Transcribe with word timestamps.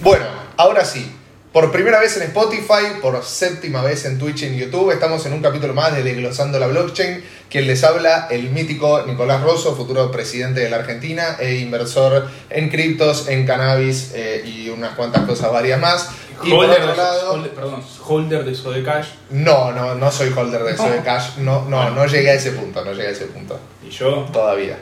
Bueno, 0.00 0.24
ahora 0.56 0.84
sí. 0.84 1.10
Por 1.52 1.70
primera 1.70 2.00
vez 2.00 2.16
en 2.16 2.24
Spotify, 2.24 2.98
por 3.00 3.22
séptima 3.24 3.80
vez 3.80 4.04
en 4.06 4.18
Twitch 4.18 4.42
y 4.42 4.46
en 4.46 4.56
YouTube, 4.56 4.90
estamos 4.90 5.24
en 5.24 5.34
un 5.34 5.40
capítulo 5.40 5.72
más 5.72 5.94
de 5.94 6.02
Desglosando 6.02 6.58
la 6.58 6.66
Blockchain. 6.66 7.22
Quien 7.48 7.68
les 7.68 7.84
habla, 7.84 8.26
el 8.28 8.50
mítico 8.50 9.04
Nicolás 9.06 9.40
Rosso, 9.40 9.76
futuro 9.76 10.10
presidente 10.10 10.58
de 10.58 10.68
la 10.68 10.78
Argentina 10.78 11.36
e 11.38 11.54
inversor 11.58 12.26
en 12.50 12.68
criptos, 12.70 13.28
en 13.28 13.46
cannabis 13.46 14.10
eh, 14.16 14.42
y 14.44 14.68
unas 14.68 14.96
cuantas 14.96 15.22
cosas 15.26 15.52
varias 15.52 15.78
más. 15.80 16.08
Y 16.42 16.50
por 16.50 16.64
Holder, 16.64 16.80
otro 16.80 16.90
de, 16.90 16.96
lado, 16.96 17.32
holder- 17.34 17.50
perdón, 17.54 17.84
holder 18.04 18.44
de 18.44 18.54
Sodecash. 18.56 19.06
no, 19.30 19.70
no, 19.70 19.94
no 19.94 20.10
soy 20.10 20.32
holder 20.36 20.64
de 20.64 20.72
eso 20.72 20.88
de 20.90 21.02
cash. 21.02 21.36
No, 21.38 21.66
no, 21.68 21.88
no 21.90 22.04
llegué 22.06 22.30
a 22.30 22.34
ese 22.34 22.50
punto, 22.50 22.84
no 22.84 22.90
llegué 22.90 23.06
a 23.06 23.10
ese 23.12 23.26
punto. 23.26 23.60
Y 23.86 23.90
yo, 23.90 24.26
todavía. 24.32 24.76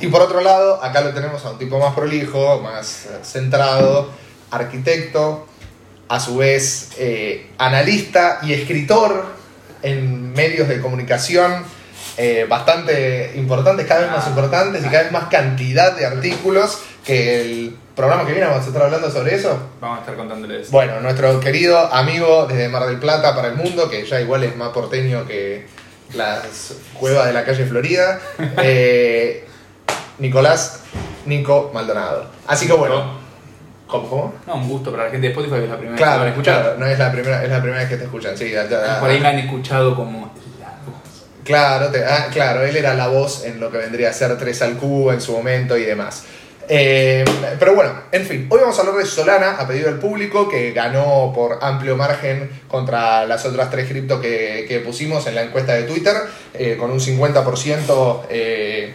Y 0.00 0.06
por 0.06 0.22
otro 0.22 0.40
lado, 0.40 0.80
acá 0.84 1.00
lo 1.00 1.12
tenemos 1.12 1.44
a 1.44 1.50
un 1.50 1.58
tipo 1.58 1.80
más 1.80 1.94
prolijo, 1.96 2.60
más 2.60 3.06
eh, 3.06 3.18
centrado, 3.24 4.08
arquitecto, 4.52 5.46
a 6.08 6.20
su 6.20 6.36
vez 6.36 6.90
eh, 6.98 7.50
analista 7.58 8.38
y 8.42 8.52
escritor 8.52 9.24
en 9.82 10.32
medios 10.32 10.68
de 10.68 10.80
comunicación 10.80 11.64
eh, 12.18 12.46
bastante 12.48 13.32
importantes, 13.36 13.86
cada 13.86 14.02
vez 14.02 14.10
más 14.10 14.26
importantes 14.26 14.82
y 14.82 14.88
cada 14.88 15.04
vez 15.04 15.12
más 15.12 15.28
cantidad 15.28 15.96
de 15.96 16.04
artículos 16.04 16.82
que 17.04 17.40
el 17.40 17.76
programa 17.96 18.26
que 18.26 18.32
viene 18.32 18.46
vamos 18.46 18.64
a 18.64 18.66
estar 18.66 18.82
hablando 18.82 19.10
sobre 19.10 19.34
eso. 19.34 19.58
vamos 19.80 19.98
a 19.98 20.00
estar 20.02 20.16
contándoles. 20.16 20.70
Bueno, 20.70 21.00
nuestro 21.00 21.40
querido 21.40 21.78
amigo 21.92 22.46
desde 22.46 22.68
Mar 22.68 22.86
del 22.86 22.98
Plata 22.98 23.34
para 23.34 23.48
el 23.48 23.54
mundo, 23.54 23.88
que 23.88 24.04
ya 24.04 24.20
igual 24.20 24.44
es 24.44 24.54
más 24.56 24.68
porteño 24.68 25.26
que 25.26 25.66
las 26.12 26.74
cuevas 27.00 27.26
de 27.26 27.32
la 27.32 27.44
calle 27.44 27.64
Florida, 27.64 28.20
eh, 28.62 29.46
Nicolás 30.18 30.80
Nico 31.24 31.70
Maldonado. 31.72 32.30
Así 32.46 32.66
que 32.66 32.74
bueno, 32.74 33.21
¿cómo? 33.92 34.08
cómo? 34.08 34.34
No, 34.46 34.54
un 34.56 34.68
gusto 34.68 34.90
para 34.90 35.04
la 35.04 35.10
gente 35.10 35.28
de 35.28 35.32
Spotify 35.32 35.56
que 35.58 35.64
es 35.64 35.70
la 35.70 35.76
primera 35.76 35.92
vez 35.96 36.02
Claro, 36.02 36.22
que 36.24 36.28
escuchan. 36.30 36.60
claro, 36.62 36.78
no 36.78 36.86
es 36.86 36.98
la 36.98 37.12
primera, 37.12 37.44
es 37.44 37.50
la 37.50 37.60
primera 37.60 37.80
vez 37.80 37.88
que 37.88 37.96
te 37.96 38.04
escuchan, 38.04 38.36
sí. 38.36 38.50
ya- 38.50 38.68
ya- 38.68 38.98
Por 39.00 39.10
ahí 39.10 39.20
me 39.20 39.28
han 39.28 39.38
escuchado 39.38 39.94
como 39.94 40.32
la 40.60 40.66
voz. 40.86 41.24
Claro, 41.44 41.88
te- 41.90 42.04
ah, 42.04 42.26
claro, 42.32 42.62
él 42.64 42.76
era 42.76 42.94
la 42.94 43.08
voz 43.08 43.44
en 43.44 43.60
lo 43.60 43.70
que 43.70 43.78
vendría 43.78 44.10
a 44.10 44.12
ser 44.12 44.36
3 44.38 44.60
al 44.62 44.74
cubo 44.78 45.12
en 45.12 45.20
su 45.20 45.32
momento 45.32 45.76
y 45.76 45.82
demás. 45.84 46.24
Eh, 46.68 47.24
pero 47.58 47.74
bueno, 47.74 47.92
en 48.12 48.24
fin, 48.24 48.46
hoy 48.48 48.60
vamos 48.60 48.78
a 48.78 48.82
hablar 48.82 48.96
de 48.96 49.04
Solana 49.04 49.56
a 49.58 49.66
pedido 49.66 49.88
del 49.90 49.98
público 49.98 50.48
que 50.48 50.70
ganó 50.70 51.32
por 51.34 51.58
amplio 51.60 51.96
margen 51.96 52.48
contra 52.68 53.26
las 53.26 53.44
otras 53.44 53.68
tres 53.68 53.88
cripto 53.88 54.20
que, 54.20 54.64
que 54.68 54.78
pusimos 54.78 55.26
en 55.26 55.34
la 55.34 55.42
encuesta 55.42 55.72
de 55.74 55.82
Twitter, 55.82 56.14
eh, 56.54 56.76
con 56.78 56.92
un 56.92 57.00
50% 57.00 58.22
eh, 58.30 58.92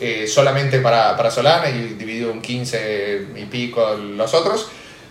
eh, 0.00 0.26
solamente 0.26 0.80
para, 0.80 1.16
para 1.16 1.30
Solana 1.30 1.70
y 1.70 1.94
dividido 1.94 2.32
un 2.32 2.40
15 2.40 3.26
y 3.36 3.44
pico 3.46 3.94
los 3.94 4.34
otros. 4.34 4.70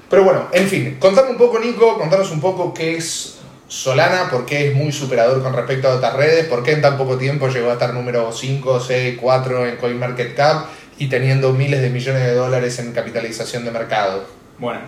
Pero 0.10 0.24
bueno, 0.24 0.48
en 0.52 0.68
fin, 0.68 0.98
contame 1.00 1.30
un 1.30 1.38
poco, 1.38 1.60
Nico, 1.60 1.98
contanos 1.98 2.32
un 2.32 2.42
poco 2.42 2.74
qué 2.74 2.98
es 2.98 3.40
Solana, 3.68 4.30
por 4.30 4.46
qué 4.46 4.68
es 4.68 4.76
muy 4.76 4.92
superador 4.92 5.42
con 5.42 5.54
respecto 5.54 5.88
a 5.88 5.96
otras 5.96 6.14
redes, 6.14 6.46
por 6.48 6.64
qué 6.64 6.74
en 6.74 6.82
tan 6.82 6.98
poco 6.98 7.18
tiempo 7.18 7.48
llegó 7.48 7.70
a 7.70 7.74
estar 7.74 7.94
número 7.94 8.32
5, 8.32 8.82
6, 8.82 9.18
4 9.22 9.68
en 9.68 9.78
CoinMarketCap 9.78 10.66
y 10.98 11.08
teniendo 11.08 11.54
miles 11.54 11.82
de 11.82 11.90
millones 11.90 12.24
de 12.24 12.34
dólares 12.34 12.78
en 12.80 12.92
capitalización 12.92 13.64
de 13.64 13.72
mercado. 13.72 14.26
Bueno, 14.60 14.82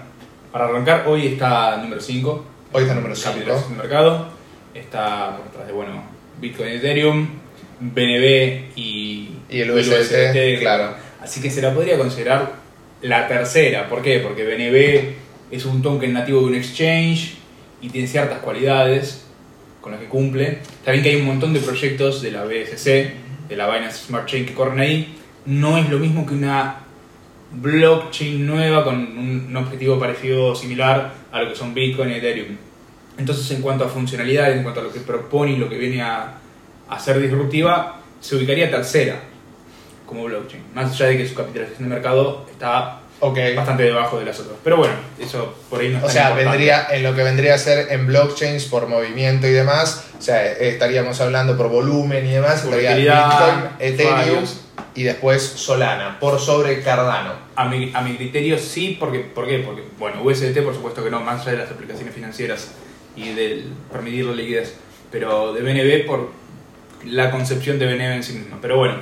para 0.51 0.65
arrancar, 0.65 1.05
hoy 1.07 1.27
está 1.27 1.77
número 1.77 2.01
5. 2.01 2.45
Hoy 2.73 2.83
está 2.83 2.93
número 2.93 3.15
5. 3.15 3.29
Capitalización 3.29 3.77
de 3.77 3.81
mercado. 3.81 4.27
Está 4.73 5.37
por 5.37 5.45
detrás 5.45 5.67
de, 5.67 5.73
bueno, 5.73 6.03
Bitcoin, 6.39 6.69
Ethereum, 6.69 7.27
BNB 7.91 8.77
y, 8.77 9.29
Y 9.49 9.61
el 9.61 9.71
USDT, 9.71 10.59
claro. 10.59 10.95
Así 11.21 11.41
que 11.41 11.49
se 11.49 11.61
la 11.61 11.73
podría 11.73 11.97
considerar 11.97 12.53
la 13.01 13.27
tercera. 13.27 13.89
¿Por 13.89 14.01
qué? 14.01 14.19
Porque 14.19 14.43
BNB 14.43 15.55
es 15.55 15.65
un 15.65 15.81
token 15.81 16.13
nativo 16.13 16.41
de 16.41 16.47
un 16.47 16.55
exchange 16.55 17.35
y 17.81 17.89
tiene 17.89 18.07
ciertas 18.07 18.39
cualidades 18.39 19.25
con 19.81 19.91
las 19.91 20.01
que 20.01 20.07
cumple. 20.07 20.59
También 20.83 21.03
que 21.03 21.09
hay 21.09 21.15
un 21.17 21.27
montón 21.27 21.53
de 21.53 21.59
proyectos 21.59 22.21
de 22.21 22.31
la 22.31 22.45
BSC, 22.45 22.85
de 23.49 23.55
la 23.55 23.69
Binance 23.69 24.05
Smart 24.05 24.25
Chain 24.25 24.45
que 24.45 24.53
corren 24.53 24.79
ahí. 24.79 25.15
No 25.45 25.77
es 25.77 25.89
lo 25.89 25.99
mismo 25.99 26.25
que 26.25 26.33
una 26.33 26.79
blockchain 27.51 28.45
nueva 28.45 28.83
con 28.83 28.95
un, 28.95 29.55
objetivo 29.55 29.99
parecido 29.99 30.47
o 30.47 30.55
similar 30.55 31.13
a 31.31 31.41
lo 31.41 31.49
que 31.49 31.55
son 31.55 31.73
Bitcoin 31.73 32.09
y 32.11 32.13
Ethereum. 32.15 32.57
Entonces, 33.17 33.49
en 33.51 33.61
cuanto 33.61 33.83
a 33.83 33.89
funcionalidades, 33.89 34.57
en 34.57 34.63
cuanto 34.63 34.79
a 34.79 34.83
lo 34.83 34.91
que 34.91 35.01
propone 35.01 35.51
y 35.51 35.57
lo 35.57 35.69
que 35.69 35.77
viene 35.77 36.01
a, 36.01 36.39
a 36.89 36.99
ser 36.99 37.19
disruptiva, 37.19 37.99
se 38.19 38.35
ubicaría 38.35 38.69
tercera 38.71 39.19
como 40.05 40.25
blockchain. 40.25 40.63
Más 40.73 40.91
allá 40.91 41.07
de 41.07 41.17
que 41.17 41.27
su 41.27 41.33
capitalización 41.35 41.89
de 41.89 41.95
mercado 41.95 42.45
está 42.51 42.99
Ok. 43.19 43.37
bastante 43.55 43.83
debajo 43.83 44.19
de 44.19 44.25
las 44.25 44.39
otras. 44.39 44.57
Pero 44.63 44.77
bueno, 44.77 44.93
eso 45.19 45.55
por 45.69 45.79
ahí 45.79 45.89
no 45.89 45.97
es 45.99 46.03
O 46.03 46.07
tan 46.07 46.13
sea, 46.13 46.29
importante. 46.29 46.49
vendría 46.57 46.87
en 46.91 47.03
lo 47.03 47.15
que 47.15 47.23
vendría 47.23 47.53
a 47.55 47.57
ser 47.57 47.91
en 47.91 48.05
blockchains 48.07 48.65
por 48.65 48.87
movimiento 48.87 49.47
y 49.47 49.51
demás. 49.51 50.07
O 50.19 50.21
sea, 50.21 50.45
estaríamos 50.51 51.19
hablando 51.21 51.57
por 51.57 51.69
volumen 51.69 52.25
y 52.25 52.31
demás. 52.31 52.63
Estaría 52.65 52.95
Bitcoin, 52.95 53.65
Ethereum 53.79 54.13
usuarios. 54.43 54.61
y 54.95 55.03
después 55.03 55.41
Solana, 55.41 56.19
por 56.19 56.39
sobre 56.39 56.81
Cardano. 56.81 57.33
A 57.55 57.65
mi, 57.69 57.91
a 57.93 58.01
mi 58.01 58.15
criterio 58.17 58.57
sí, 58.57 58.97
porque, 58.99 59.19
¿por 59.19 59.47
qué? 59.47 59.59
Porque, 59.59 59.83
bueno, 59.97 60.21
USDT 60.23 60.61
por 60.63 60.73
supuesto 60.73 61.03
que 61.03 61.09
no, 61.09 61.21
más 61.21 61.41
allá 61.41 61.51
de 61.53 61.57
las 61.59 61.71
aplicaciones 61.71 62.13
financieras 62.13 62.71
y 63.15 63.33
del 63.33 63.71
permitir 63.91 64.25
la 64.25 64.33
liquidez, 64.33 64.75
pero 65.11 65.53
de 65.53 65.61
BNB 65.61 66.05
por 66.07 66.29
la 67.05 67.31
concepción 67.31 67.79
de 67.79 67.85
BNB 67.87 68.13
en 68.15 68.23
sí 68.23 68.33
misma. 68.33 68.57
Pero 68.61 68.77
bueno, 68.77 68.95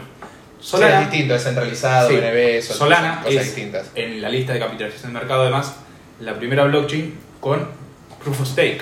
Solana 0.59 0.88
Solana, 0.89 1.01
es 1.06 1.09
distinto, 1.12 1.35
es 1.35 1.44
centralizado, 1.44 2.09
Sí. 2.09 2.16
BNB, 2.16 2.62
son 2.62 2.78
Solana 2.78 3.22
cosas 3.23 3.34
es 3.39 3.45
distintas. 3.45 3.91
en 3.95 4.22
la 4.22 4.29
lista 4.29 4.53
de 4.53 4.59
capitalización 4.59 5.13
de 5.13 5.19
mercado 5.19 5.41
además 5.44 5.75
la 6.19 6.35
primera 6.38 6.63
blockchain 6.66 7.16
con 7.39 7.67
Proof 8.23 8.41
of 8.41 8.47
Stake. 8.47 8.81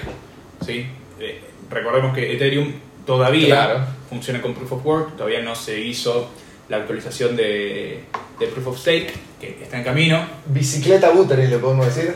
¿sí? 0.65 0.85
Eh, 1.19 1.41
recordemos 1.69 2.13
que 2.13 2.33
Ethereum 2.33 2.73
todavía 3.05 3.45
Claro. 3.47 3.79
funciona 4.09 4.41
con 4.41 4.53
Proof 4.53 4.73
of 4.73 4.85
Work, 4.85 5.15
todavía 5.17 5.41
no 5.41 5.55
se 5.55 5.79
hizo 5.79 6.29
la 6.67 6.77
actualización 6.77 7.35
de, 7.35 8.03
de 8.39 8.47
Proof 8.47 8.67
of 8.67 8.77
Stake, 8.79 9.13
que 9.39 9.57
está 9.63 9.77
en 9.77 9.83
camino. 9.83 10.23
Bicicleta 10.47 11.09
Buterin, 11.11 11.49
le 11.49 11.57
podemos 11.59 11.85
decir. 11.85 12.13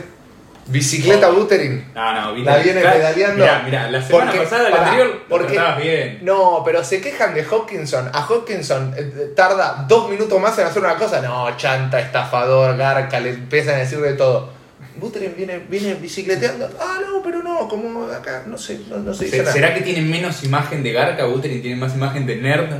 Bicicleta 0.66 1.28
Oh. 1.28 1.34
Buterin. 1.34 1.84
No, 1.94 2.12
no, 2.32 2.36
La 2.44 2.56
viene 2.58 2.80
pedaleando. 2.80 3.44
Mirá, 3.44 3.62
mirá, 3.64 3.90
la 3.90 4.02
semana 4.02 4.30
Porque- 4.30 4.44
pasada, 4.46 4.70
la 4.70 4.76
anterior, 4.84 5.22
porque- 5.28 5.60
bien. 5.82 6.18
No, 6.22 6.62
pero 6.64 6.82
se 6.82 7.00
quejan 7.00 7.34
de 7.34 7.46
Hopkinson. 7.46 8.10
A 8.12 8.26
Hopkinson 8.26 8.94
eh, 8.96 9.32
tarda 9.36 9.84
dos 9.86 10.08
minutos 10.08 10.40
más 10.40 10.58
en 10.58 10.66
hacer 10.66 10.82
una 10.82 10.96
cosa. 10.96 11.20
No, 11.20 11.54
chanta, 11.56 12.00
estafador, 12.00 12.76
garca, 12.76 13.20
le 13.20 13.30
empiezan 13.30 13.74
a 13.74 13.78
decir 13.78 13.98
de 14.00 14.14
todo. 14.14 14.52
Buterin 14.96 15.34
viene, 15.36 15.58
viene 15.68 15.94
bicicleteando. 15.94 16.70
Ah, 16.80 16.98
no, 17.04 17.20
pero 17.22 17.42
no, 17.42 17.68
como 17.68 18.06
acá, 18.06 18.44
no 18.46 18.56
sé, 18.56 18.80
no, 18.88 18.96
no 18.98 19.12
nada. 19.12 19.52
¿Será 19.52 19.74
que 19.74 19.80
tiene 19.82 20.00
menos 20.02 20.42
imagen 20.44 20.82
de 20.82 20.92
Garca 20.92 21.24
Buterin 21.26 21.60
tiene 21.60 21.76
más 21.76 21.94
imagen 21.94 22.26
de 22.26 22.36
nerd? 22.36 22.72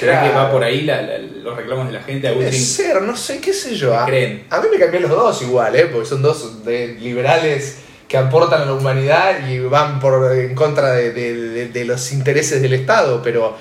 ¿Será 0.00 0.22
que 0.22 0.30
va 0.34 0.50
por 0.50 0.64
ahí 0.64 0.82
la- 0.82 1.02
la- 1.02 1.18
los 1.18 1.56
reclamos 1.56 1.86
de 1.86 1.92
la 1.92 2.02
gente 2.02 2.32
Puede 2.32 2.52
ser, 2.52 3.02
no 3.02 3.16
sé, 3.16 3.40
qué 3.40 3.52
sé 3.52 3.74
yo. 3.74 3.96
A, 3.98 4.06
creen? 4.06 4.46
a 4.50 4.60
mí 4.60 4.66
me 4.72 4.78
cambian 4.78 5.02
los 5.02 5.12
dos 5.12 5.42
igual, 5.42 5.76
¿eh? 5.76 5.86
porque 5.92 6.08
son 6.08 6.22
dos 6.22 6.64
de 6.64 6.88
liberales 6.98 7.78
que 8.08 8.16
aportan 8.16 8.62
a 8.62 8.64
la 8.64 8.72
humanidad 8.74 9.46
y 9.48 9.60
van 9.60 10.00
por 10.00 10.34
en 10.36 10.54
contra 10.54 10.92
de, 10.92 11.12
de- 11.12 11.34
de- 11.36 11.68
de 11.68 11.84
los 11.84 12.10
intereses 12.12 12.60
del 12.60 12.72
Estado, 12.72 13.20
pero 13.22 13.56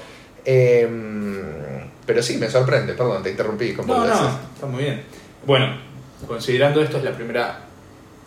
eh, 0.46 0.88
pero 2.06 2.24
sí, 2.24 2.38
me 2.38 2.50
sorprende, 2.50 2.94
perdón, 2.94 3.22
te 3.22 3.30
interrumpí 3.32 3.74
con 3.74 3.86
No, 3.86 4.06
no, 4.06 4.40
está 4.56 4.66
muy 4.66 4.84
bien. 4.84 5.04
Bueno, 5.46 5.78
considerando 6.28 6.82
esto, 6.82 6.98
es 6.98 7.04
la 7.04 7.12
primera 7.12 7.60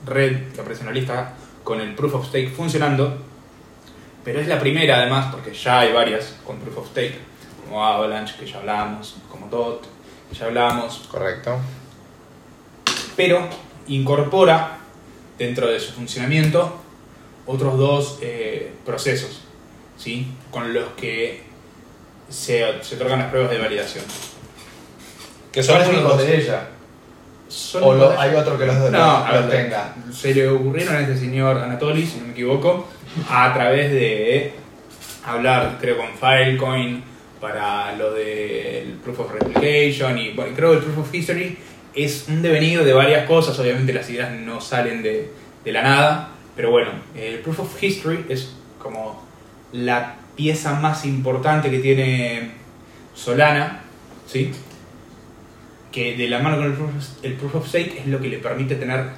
red 0.06 0.52
que 0.54 0.60
aparece 0.60 0.82
en 0.82 0.86
la 0.86 0.92
lista 0.92 1.32
con 1.64 1.80
el 1.80 1.94
Proof 1.94 2.14
of 2.14 2.26
Stake 2.28 2.50
funcionando, 2.50 3.16
pero 4.24 4.40
es 4.40 4.46
la 4.46 4.58
primera 4.60 4.98
además 4.98 5.32
porque 5.32 5.52
ya 5.52 5.80
hay 5.80 5.92
varias 5.92 6.36
con 6.46 6.58
Proof 6.58 6.78
of 6.78 6.88
Stake, 6.90 7.14
como 7.72 7.86
Avalanche, 7.86 8.34
que 8.38 8.44
ya 8.46 8.58
hablamos, 8.58 9.16
como 9.30 9.46
DOT, 9.46 9.86
que 10.30 10.36
ya 10.38 10.44
hablamos, 10.44 11.08
Correcto. 11.10 11.56
pero 13.16 13.48
incorpora 13.86 14.76
dentro 15.38 15.66
de 15.68 15.80
su 15.80 15.92
funcionamiento 15.92 16.76
otros 17.46 17.78
dos 17.78 18.18
eh, 18.20 18.74
procesos, 18.84 19.40
¿sí? 19.96 20.30
con 20.50 20.74
los 20.74 20.90
que 20.98 21.44
se, 22.28 22.82
se 22.82 22.96
otorgan 22.96 23.20
las 23.20 23.30
pruebas 23.30 23.50
de 23.50 23.58
validación. 23.58 24.04
Que 25.50 25.62
son 25.62 25.76
¿Cuáles 25.76 25.86
son 25.88 25.96
únicos 25.96 26.18
los 26.18 26.26
de 26.26 26.36
ella. 26.42 26.68
O 27.80 27.94
lo- 27.94 28.10
los- 28.10 28.18
hay 28.18 28.34
otro 28.34 28.58
que 28.58 28.66
los, 28.66 28.76
No, 28.76 28.90
los- 28.90 28.94
a 28.94 29.32
los 29.32 29.48
ver, 29.48 29.64
tenga. 29.64 29.94
Se 30.12 30.34
le 30.34 30.46
ocurrieron 30.46 30.94
a 30.96 31.00
este 31.00 31.16
señor 31.16 31.56
Anatoly, 31.56 32.06
si 32.06 32.18
no 32.18 32.26
me 32.26 32.32
equivoco, 32.32 32.86
a 33.30 33.52
través 33.54 33.90
de 33.92 34.54
hablar, 35.24 35.78
creo, 35.80 35.96
con 35.96 36.08
Filecoin 36.18 37.04
para 37.42 37.96
lo 37.96 38.12
del 38.12 38.92
Proof 39.04 39.18
of 39.18 39.32
Replication 39.32 40.16
y 40.16 40.30
bueno, 40.30 40.54
creo 40.54 40.70
que 40.70 40.76
el 40.78 40.84
Proof 40.84 40.98
of 40.98 41.14
History 41.14 41.58
es 41.92 42.26
un 42.28 42.40
devenir 42.40 42.84
de 42.84 42.92
varias 42.92 43.26
cosas, 43.26 43.58
obviamente 43.58 43.92
las 43.92 44.08
ideas 44.08 44.30
no 44.30 44.60
salen 44.60 45.02
de, 45.02 45.28
de 45.64 45.72
la 45.72 45.82
nada, 45.82 46.30
pero 46.54 46.70
bueno, 46.70 46.90
el 47.16 47.40
Proof 47.40 47.58
of 47.58 47.82
History 47.82 48.26
es 48.28 48.54
como 48.78 49.20
la 49.72 50.14
pieza 50.36 50.74
más 50.74 51.04
importante 51.04 51.68
que 51.68 51.80
tiene 51.80 52.52
Solana, 53.12 53.82
¿sí? 54.28 54.52
que 55.90 56.16
de 56.16 56.28
la 56.28 56.38
mano 56.38 56.56
con 56.56 56.66
el 56.66 56.72
proof, 56.74 56.90
el 57.22 57.34
proof 57.34 57.56
of 57.56 57.68
stake 57.68 57.98
es 57.98 58.06
lo 58.06 58.20
que 58.20 58.28
le 58.28 58.38
permite 58.38 58.76
tener 58.76 59.10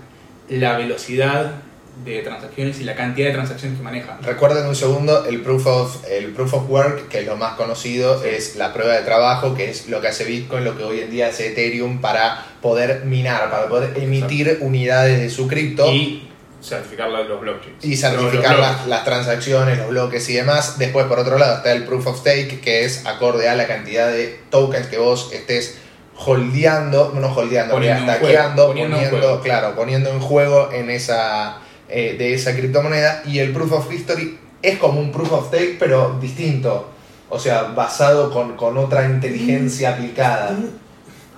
la 0.48 0.76
velocidad 0.78 1.52
de 2.02 2.22
transacciones 2.22 2.80
y 2.80 2.84
la 2.84 2.94
cantidad 2.94 3.28
de 3.28 3.34
transacciones 3.34 3.78
que 3.78 3.84
maneja. 3.84 4.18
Recuerden 4.22 4.66
un 4.66 4.74
segundo, 4.74 5.26
el 5.26 5.40
proof, 5.42 5.66
of, 5.66 6.04
el 6.10 6.32
proof 6.32 6.54
of 6.54 6.68
Work, 6.68 7.08
que 7.08 7.20
es 7.20 7.26
lo 7.26 7.36
más 7.36 7.54
conocido, 7.54 8.24
es 8.24 8.56
la 8.56 8.72
prueba 8.72 8.94
de 8.94 9.02
trabajo, 9.02 9.54
que 9.54 9.70
es 9.70 9.88
lo 9.88 10.00
que 10.00 10.08
hace 10.08 10.24
Bitcoin, 10.24 10.64
lo 10.64 10.76
que 10.76 10.84
hoy 10.84 11.00
en 11.00 11.10
día 11.10 11.28
hace 11.28 11.48
Ethereum 11.48 12.00
para 12.00 12.44
poder 12.60 13.04
minar, 13.04 13.48
para 13.50 13.68
poder 13.68 13.96
emitir 13.96 14.58
unidades 14.60 15.20
de 15.20 15.30
su 15.30 15.46
cripto. 15.46 15.90
Y 15.90 16.28
certificar 16.60 17.10
los 17.10 17.40
blockchains. 17.40 17.84
y 17.84 17.96
certificar 17.96 18.58
las, 18.58 18.86
las 18.86 19.04
transacciones, 19.04 19.78
los 19.78 19.88
bloques 19.88 20.28
y 20.30 20.34
demás. 20.34 20.78
Después, 20.78 21.06
por 21.06 21.18
otro 21.18 21.38
lado, 21.38 21.58
está 21.58 21.72
el 21.72 21.84
proof 21.84 22.06
of 22.06 22.18
stake, 22.18 22.60
que 22.60 22.84
es 22.84 23.06
acorde 23.06 23.48
a 23.48 23.54
la 23.54 23.66
cantidad 23.66 24.08
de 24.08 24.40
tokens 24.50 24.86
que 24.88 24.98
vos 24.98 25.30
estés 25.32 25.78
holdeando, 26.16 27.12
no 27.14 27.28
holdeando, 27.34 27.74
Poniendo 27.74 27.98
en 27.98 28.08
stackeando, 28.08 28.66
juego, 28.66 28.68
poniendo 28.68 28.96
en 28.96 29.02
poniendo, 29.02 29.28
juego. 29.28 29.42
claro, 29.42 29.74
poniendo 29.74 30.10
en 30.10 30.20
juego 30.20 30.70
en 30.72 30.90
esa 30.90 31.58
eh, 31.88 32.16
de 32.18 32.34
esa 32.34 32.54
criptomoneda. 32.56 33.22
Y 33.26 33.38
el 33.38 33.52
proof 33.52 33.72
of 33.72 33.92
history 33.92 34.38
es 34.62 34.78
como 34.78 35.00
un 35.00 35.12
proof 35.12 35.32
of 35.32 35.48
stake, 35.48 35.76
pero 35.78 36.18
distinto. 36.20 36.90
O 37.28 37.38
sea, 37.38 37.64
basado 37.64 38.30
con, 38.30 38.56
con 38.56 38.76
otra 38.78 39.06
inteligencia 39.06 39.94
aplicada. 39.94 40.56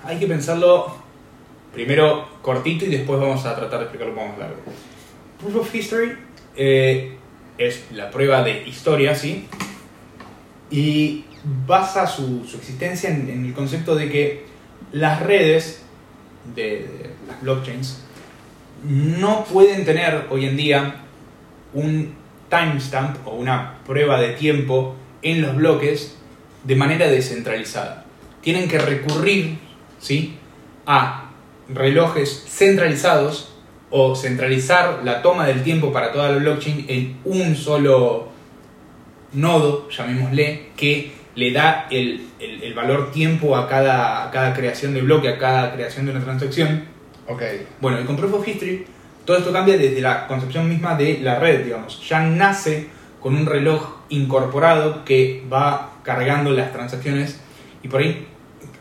Hay 0.03 0.17
que 0.19 0.27
pensarlo 0.27 0.95
primero 1.73 2.27
cortito 2.41 2.85
y 2.85 2.89
después 2.89 3.19
vamos 3.19 3.45
a 3.45 3.55
tratar 3.55 3.79
de 3.79 3.85
explicarlo 3.85 4.13
un 4.13 4.19
poco 4.19 4.29
más 4.29 4.39
largo. 4.39 4.57
Proof 5.39 5.55
of 5.57 5.75
History 5.75 6.17
eh, 6.55 7.17
es 7.57 7.83
la 7.91 8.09
prueba 8.09 8.43
de 8.43 8.67
historia, 8.67 9.15
¿sí? 9.15 9.47
Y 10.71 11.25
basa 11.65 12.07
su, 12.07 12.45
su 12.45 12.57
existencia 12.57 13.09
en, 13.09 13.29
en 13.29 13.45
el 13.45 13.53
concepto 13.53 13.95
de 13.95 14.09
que 14.09 14.45
las 14.91 15.21
redes 15.21 15.81
de, 16.55 16.63
de 16.63 17.09
las 17.27 17.41
blockchains 17.41 18.03
no 18.83 19.43
pueden 19.45 19.85
tener 19.85 20.25
hoy 20.29 20.45
en 20.45 20.57
día 20.57 20.95
un 21.73 22.15
timestamp 22.49 23.17
o 23.27 23.31
una 23.31 23.75
prueba 23.85 24.19
de 24.19 24.29
tiempo 24.33 24.95
en 25.21 25.41
los 25.41 25.55
bloques 25.55 26.17
de 26.63 26.75
manera 26.75 27.07
descentralizada. 27.07 28.05
Tienen 28.41 28.67
que 28.69 28.77
recurrir 28.79 29.57
¿sí? 29.99 30.37
a 30.85 31.31
relojes 31.69 32.45
centralizados 32.47 33.53
o 33.89 34.15
centralizar 34.15 35.01
la 35.03 35.21
toma 35.21 35.45
del 35.47 35.63
tiempo 35.63 35.91
para 35.91 36.11
toda 36.11 36.29
la 36.29 36.37
blockchain 36.37 36.85
en 36.87 37.17
un 37.25 37.55
solo 37.55 38.29
nodo, 39.33 39.89
llamémosle, 39.89 40.69
que 40.75 41.11
le 41.35 41.51
da 41.51 41.87
el, 41.91 42.27
el- 42.39 42.73
valor 42.73 43.11
tiempo 43.11 43.55
a 43.55 43.67
cada, 43.67 44.27
a 44.27 44.31
cada 44.31 44.53
creación 44.53 44.93
de 44.93 45.01
bloque, 45.01 45.29
a 45.29 45.37
cada 45.37 45.73
creación 45.73 46.05
de 46.05 46.11
una 46.13 46.23
transacción. 46.23 46.85
Ok. 47.27 47.41
Bueno, 47.81 47.99
y 48.01 48.05
con 48.05 48.15
Proof 48.15 48.35
of 48.35 48.47
History 48.47 48.85
todo 49.25 49.37
esto 49.37 49.51
cambia 49.51 49.77
desde 49.77 49.99
la 49.99 50.25
concepción 50.25 50.69
misma 50.69 50.95
de 50.95 51.19
la 51.19 51.37
red, 51.37 51.65
digamos. 51.65 52.07
Ya 52.07 52.21
nace 52.21 52.87
con 53.21 53.35
un 53.35 53.45
reloj 53.45 53.97
incorporado 54.09 55.03
que 55.03 55.43
va 55.51 55.91
cargando 56.03 56.51
las 56.51 56.71
transacciones 56.71 57.37
y 57.83 57.89
por 57.89 57.99
ahí, 57.99 58.25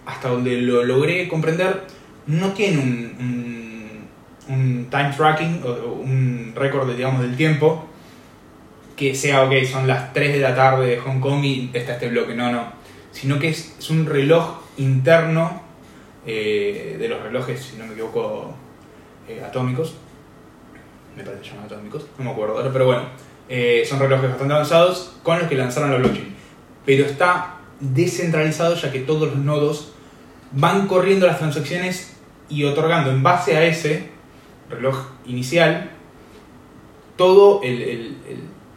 hasta 0.07 0.29
donde 0.29 0.61
lo 0.63 0.85
logré 0.85 1.27
comprender, 1.27 1.83
no 2.29 2.53
tiene 2.53 2.79
un, 2.79 4.07
un- 4.49 4.87
time 4.89 5.11
tracking 5.17 5.63
o 5.65 5.95
un 5.95 6.53
récord, 6.55 6.89
digamos, 6.95 7.23
del 7.23 7.37
tiempo 7.37 7.89
que 8.97 9.17
sea, 9.17 9.43
ok, 9.43 9.53
son 9.71 9.89
las 9.89 10.13
3 10.13 10.33
de 10.35 10.39
la 10.39 10.55
tarde 10.55 10.87
de 10.87 10.99
Hong 10.99 11.19
Kong 11.21 11.45
y 11.45 11.71
está 11.75 11.95
este 11.95 12.09
bloque, 12.09 12.35
no, 12.37 12.53
no. 12.53 12.65
Sino 13.11 13.41
que 13.41 13.49
es 13.49 13.75
un 13.91 14.07
reloj 14.07 14.61
interno 14.77 15.61
eh, 16.27 16.97
de 16.99 17.09
los 17.09 17.23
relojes, 17.23 17.61
si 17.63 17.77
no 17.77 17.87
me 17.87 17.93
equivoco, 17.93 18.55
eh, 19.29 19.43
atómicos. 19.45 19.95
Me 21.17 21.23
parece 21.25 21.51
que 21.51 21.59
atómicos, 21.59 22.07
no 22.19 22.25
me 22.25 22.31
acuerdo 22.33 22.59
ahora, 22.59 22.71
pero 22.73 22.87
bueno. 22.87 23.03
eh, 23.49 23.85
son 23.89 24.01
relojes 24.01 24.29
bastante 24.29 24.55
avanzados 24.55 25.13
con 25.23 25.39
los 25.39 25.49
que 25.49 25.55
lanzaron 25.55 25.91
la 25.93 25.99
blockchain. 25.99 26.35
Pero 26.85 27.07
está 27.07 27.55
descentralizado 27.81 28.75
ya 28.75 28.91
que 28.91 29.01
todos 29.01 29.29
los 29.29 29.37
nodos 29.39 29.93
van 30.53 30.87
corriendo 30.89 31.27
las 31.27 31.39
transacciones 31.39 32.17
y 32.49 32.65
otorgando 32.65 33.11
en 33.11 33.23
base 33.23 33.57
a 33.57 33.65
ese 33.65 34.09
reloj 34.69 35.07
inicial 35.27 35.91
todo 37.17 37.61
el- 37.63 37.83
el- 37.83 38.17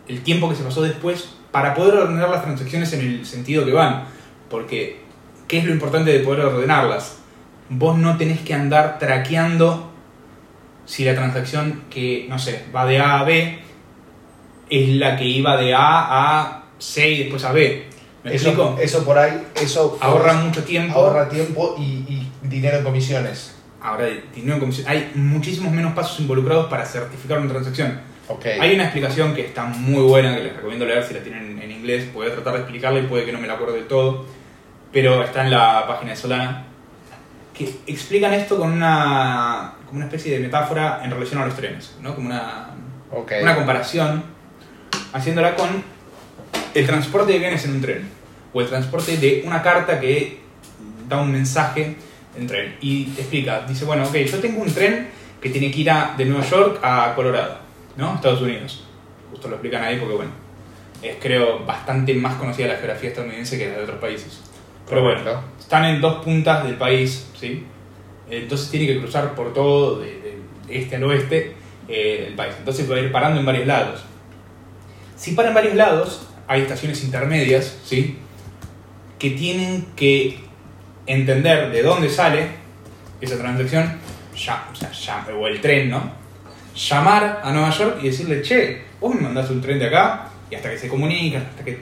el 0.07 0.21
tiempo 0.23 0.49
que 0.49 0.55
se 0.55 0.63
pasó 0.63 0.81
después 0.81 1.29
para 1.51 1.73
poder 1.73 1.95
ordenar 1.95 2.29
las 2.29 2.43
transacciones 2.43 2.93
en 2.93 3.01
el 3.01 3.25
sentido 3.25 3.65
que 3.65 3.73
van. 3.73 4.05
Porque, 4.49 5.01
¿qué 5.47 5.59
es 5.59 5.65
lo 5.65 5.71
importante 5.71 6.11
de 6.11 6.19
poder 6.19 6.45
ordenarlas? 6.45 7.19
Vos 7.69 7.97
no 7.97 8.17
tenés 8.17 8.39
que 8.39 8.53
andar 8.53 8.97
traqueando 8.99 9.91
si 10.85 11.05
la 11.05 11.13
transacción 11.13 11.83
que, 11.89 12.25
no 12.29 12.39
sé, 12.39 12.65
va 12.75 12.85
de 12.85 12.99
A 12.99 13.19
a 13.19 13.23
B 13.23 13.59
es 14.69 14.89
la 14.95 15.15
que 15.17 15.25
iba 15.25 15.55
de 15.57 15.73
A 15.73 15.81
a 16.41 16.63
C 16.79 17.09
y 17.09 17.17
después 17.19 17.43
a 17.45 17.51
B. 17.51 17.87
¿Me 18.23 18.33
Eso, 18.35 18.49
explico? 18.49 18.77
eso 18.81 19.05
por 19.05 19.17
ahí, 19.17 19.47
eso 19.55 19.97
Ahorra 20.01 20.33
mucho 20.33 20.63
tiempo. 20.63 20.97
ahorra 20.99 21.29
tiempo 21.29 21.75
y, 21.77 21.83
y 21.83 22.31
dinero 22.43 22.77
en 22.79 22.83
comisiones. 22.83 23.55
Ahora, 23.81 24.07
dinero 24.35 24.55
en 24.55 24.59
comisión. 24.59 24.87
Hay 24.89 25.11
muchísimos 25.15 25.71
menos 25.71 25.93
pasos 25.93 26.19
involucrados 26.19 26.65
para 26.67 26.85
certificar 26.85 27.39
una 27.39 27.49
transacción. 27.49 28.01
Ok. 28.27 28.45
Hay 28.59 28.75
una 28.75 28.83
explicación 28.83 29.33
que 29.33 29.45
está 29.45 29.63
muy 29.65 30.03
buena, 30.03 30.35
que 30.35 30.43
les 30.43 30.55
recomiendo 30.55 30.85
leer 30.85 31.03
si 31.03 31.13
la 31.13 31.21
tienen 31.21 31.61
en 31.61 31.71
inglés. 31.71 32.13
Voy 32.13 32.27
a 32.27 32.31
tratar 32.33 32.53
de 32.55 32.59
explicarla 32.59 32.99
y 32.99 33.03
puede 33.03 33.25
que 33.25 33.31
no 33.31 33.39
me 33.39 33.47
la 33.47 33.53
acuerde 33.53 33.75
del 33.77 33.87
todo. 33.87 34.25
Pero 34.91 35.23
está 35.23 35.43
en 35.45 35.51
la 35.51 35.85
página 35.87 36.11
de 36.11 36.17
Solana. 36.17 36.65
Que 37.59 37.75
explican 37.87 38.33
esto 38.33 38.57
con 38.57 38.71
una, 38.71 39.73
como 39.85 39.97
una 39.97 40.05
especie 40.05 40.31
de 40.33 40.39
metáfora 40.39 41.01
en 41.03 41.11
relación 41.11 41.41
a 41.41 41.45
los 41.45 41.55
trenes. 41.55 41.95
¿no? 42.01 42.15
Como 42.15 42.27
una, 42.29 42.69
Ok. 43.11 43.33
una 43.41 43.53
comparación, 43.55 44.23
haciéndola 45.13 45.55
con 45.55 45.83
el 46.73 46.85
transporte 46.87 47.33
de 47.33 47.39
bienes 47.39 47.65
en 47.65 47.71
un 47.71 47.81
tren. 47.81 48.09
O 48.53 48.61
el 48.61 48.67
transporte 48.67 49.17
de 49.17 49.43
una 49.45 49.61
carta 49.61 49.99
que 49.99 50.39
da 51.07 51.21
un 51.21 51.31
mensaje 51.31 51.97
en 52.37 52.47
tren. 52.47 52.77
Y 52.81 53.05
te 53.07 53.21
explica, 53.21 53.65
dice, 53.67 53.83
bueno, 53.85 54.05
ok, 54.05 54.15
yo 54.15 54.39
tengo 54.39 54.61
un 54.61 54.73
tren 54.73 55.09
que 55.41 55.49
tiene 55.49 55.69
que 55.69 55.81
ir 55.81 55.91
a- 55.91 56.13
de 56.17 56.25
Nueva 56.25 56.45
York 56.45 56.79
a 56.81 57.13
Colorado, 57.15 57.57
¿no? 57.97 58.15
Estados 58.15 58.41
Unidos. 58.41 58.85
Justo 59.31 59.47
lo 59.49 59.55
explican 59.55 59.83
ahí 59.83 59.97
porque, 59.97 60.15
bueno, 60.15 60.31
es 61.03 61.17
creo 61.21 61.65
bastante 61.65 62.13
más 62.13 62.35
conocida 62.35 62.67
la 62.67 62.75
geografía 62.75 63.09
estadounidense 63.09 63.57
que 63.57 63.67
la 63.69 63.77
de 63.77 63.83
otros 63.83 63.99
países. 63.99 64.39
Pero 64.87 65.03
bueno. 65.03 65.21
Están 65.69 65.85
en 65.85 66.01
dos 66.01 66.25
puntas 66.25 66.63
del 66.63 66.77
país, 66.77 67.27
¿sí? 67.39 67.63
Entonces 68.27 68.71
tiene 68.71 68.87
que 68.87 68.97
cruzar 68.97 69.35
por 69.35 69.53
todo, 69.53 69.99
de, 69.99 70.39
este 70.67 70.95
al 70.95 71.03
oeste, 71.03 71.53
eh, 71.87 72.23
del 72.25 72.33
país. 72.33 72.55
Entonces 72.57 72.89
va 72.89 72.95
a 72.95 72.99
ir 72.99 73.11
parando 73.11 73.39
en 73.39 73.45
varios 73.45 73.67
lados. 73.67 74.03
Si 75.15 75.33
para 75.33 75.49
en 75.49 75.53
varios 75.53 75.75
lados, 75.75 76.27
hay 76.47 76.63
estaciones 76.63 77.03
intermedias, 77.03 77.77
¿sí? 77.85 78.17
Que 79.19 79.29
tienen 79.29 79.85
que 79.95 80.39
entender 81.05 81.71
de 81.71 81.83
dónde 81.83 82.09
sale 82.09 82.47
esa 83.21 83.37
transacción, 83.37 83.95
ya, 84.35 84.67
o, 84.71 84.75
sea, 84.75 84.91
ya- 84.91 85.27
o 85.35 85.45
el 85.45 85.61
tren, 85.61 85.91
¿no? 85.91 86.01
Llamar 86.75 87.41
a 87.43 87.51
Nueva 87.51 87.69
York 87.69 87.99
y 88.01 88.07
decirle, 88.07 88.41
che, 88.41 88.85
vos 88.99 89.13
me 89.13 89.21
mandaste 89.21 89.53
un 89.53 89.61
tren 89.61 89.77
de 89.77 89.85
acá, 89.85 90.29
y 90.49 90.55
hasta 90.55 90.71
que 90.71 90.79
se 90.79 90.87
comunican, 90.87 91.43
hasta 91.43 91.63
que 91.63 91.79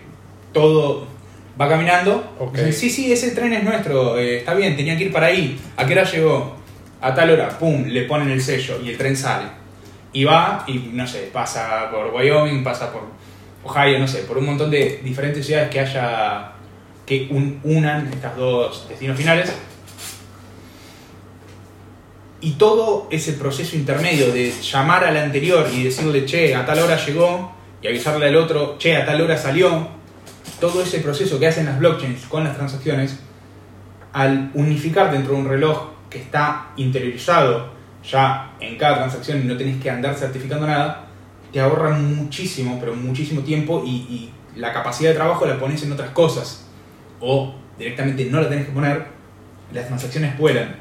todo 0.51 1.07
va 1.59 1.67
caminando, 1.69 2.35
Ok. 2.39 2.55
dicen, 2.55 2.73
sí, 2.73 2.89
sí, 2.89 3.11
ese 3.11 3.31
tren 3.31 3.53
es 3.53 3.63
nuestro, 3.63 4.17
eh, 4.17 4.37
está 4.39 4.53
bien, 4.53 4.75
tenía 4.75 4.97
que 4.97 5.05
ir 5.05 5.11
para 5.11 5.27
ahí, 5.27 5.59
¿a 5.75 5.85
qué 5.85 5.93
hora 5.93 6.03
llegó? 6.03 6.55
A 7.01 7.13
tal 7.13 7.29
hora, 7.31 7.49
pum, 7.57 7.85
le 7.87 8.03
ponen 8.03 8.29
el 8.29 8.41
sello 8.41 8.79
y 8.83 8.89
el 8.89 8.97
tren 8.97 9.15
sale. 9.15 9.47
Y 10.13 10.23
va, 10.23 10.63
y 10.67 10.89
no 10.93 11.05
sé, 11.07 11.29
pasa 11.33 11.89
por 11.91 12.07
Wyoming, 12.13 12.63
pasa 12.63 12.91
por 12.91 13.03
Ohio, 13.63 13.99
no 13.99 14.07
sé, 14.07 14.19
por 14.19 14.37
un 14.37 14.45
montón 14.45 14.71
de 14.71 15.01
diferentes 15.03 15.45
ciudades 15.45 15.69
que 15.69 15.79
haya 15.79 16.51
que 17.05 17.27
un- 17.31 17.59
unan 17.63 18.07
estas 18.11 18.35
dos 18.35 18.87
destinos 18.89 19.17
finales. 19.17 19.51
Y 22.39 22.51
todo 22.53 23.07
ese 23.09 23.33
proceso 23.33 23.75
intermedio 23.75 24.31
de 24.31 24.51
llamar 24.61 25.03
al 25.05 25.17
anterior 25.17 25.67
y 25.73 25.83
decirle, 25.83 26.25
che, 26.25 26.53
a 26.53 26.65
tal 26.65 26.79
hora 26.79 26.97
llegó, 27.03 27.51
y 27.81 27.87
avisarle 27.87 28.27
al 28.27 28.35
otro, 28.35 28.77
che, 28.77 28.95
a 28.95 29.05
tal 29.05 29.21
hora 29.21 29.37
salió, 29.37 29.87
todo 30.59 30.81
ese 30.81 30.99
proceso 30.99 31.39
que 31.39 31.47
hacen 31.47 31.65
las 31.65 31.79
blockchains 31.79 32.25
con 32.25 32.43
las 32.43 32.55
transacciones, 32.55 33.19
al 34.13 34.51
unificar 34.53 35.11
dentro 35.11 35.33
de 35.33 35.41
un 35.41 35.47
reloj 35.47 35.89
que 36.09 36.19
está 36.19 36.67
interiorizado 36.77 37.69
ya 38.03 38.53
en 38.59 38.77
cada 38.77 38.97
transacción 38.97 39.41
y 39.41 39.45
no 39.45 39.57
tenés 39.57 39.81
que 39.81 39.89
andar 39.89 40.15
certificando 40.15 40.65
nada, 40.65 41.07
te 41.51 41.59
ahorra 41.59 41.91
muchísimo, 41.91 42.77
pero 42.79 42.95
muchísimo 42.95 43.41
tiempo 43.41 43.83
y, 43.85 43.89
y 43.89 44.33
la 44.55 44.73
capacidad 44.73 45.11
de 45.11 45.15
trabajo 45.15 45.45
la 45.45 45.59
pones 45.59 45.83
en 45.83 45.91
otras 45.91 46.09
cosas. 46.11 46.65
O 47.19 47.55
directamente 47.77 48.25
no 48.25 48.41
la 48.41 48.49
tenés 48.49 48.65
que 48.65 48.71
poner, 48.71 49.07
las 49.73 49.87
transacciones 49.87 50.37
vuelan. 50.37 50.75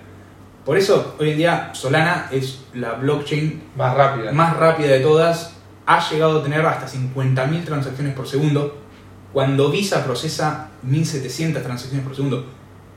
Por 0.64 0.76
eso, 0.76 1.16
hoy 1.20 1.30
en 1.30 1.36
día, 1.36 1.70
Solana 1.74 2.28
es 2.32 2.64
la 2.74 2.94
blockchain 2.94 3.62
Más 3.76 3.94
rápida. 3.94 4.32
más 4.32 4.56
rápida 4.56 4.88
de 4.88 5.00
todas. 5.00 5.54
Ha 5.86 6.10
llegado 6.10 6.40
a 6.40 6.42
tener 6.42 6.64
hasta 6.66 6.88
50.000 6.88 7.64
transacciones 7.64 8.14
por 8.14 8.26
segundo. 8.26 8.85
Cuando 9.36 9.70
Visa 9.70 10.02
procesa 10.02 10.68
1.700 10.88 11.62
transacciones 11.62 12.06
por 12.06 12.16
segundo, 12.16 12.46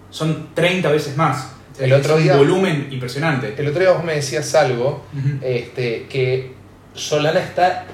son 0.10 0.52
30 0.54 0.90
veces 0.90 1.18
más. 1.18 1.52
Es 1.76 1.82
El 1.82 1.92
otro 1.92 2.16
es 2.18 2.24
día- 2.24 2.32
un 2.32 2.40
volumen 2.40 2.88
impresionante. 2.92 3.56
El 3.58 3.68
otro 3.68 3.82
día 3.82 3.92
vos 3.92 4.06
me 4.06 4.14
decías 4.14 4.56
algo, 4.56 5.04
este, 5.42 6.08
que 6.10 6.54
Solana 6.94 7.42
está 7.42 7.88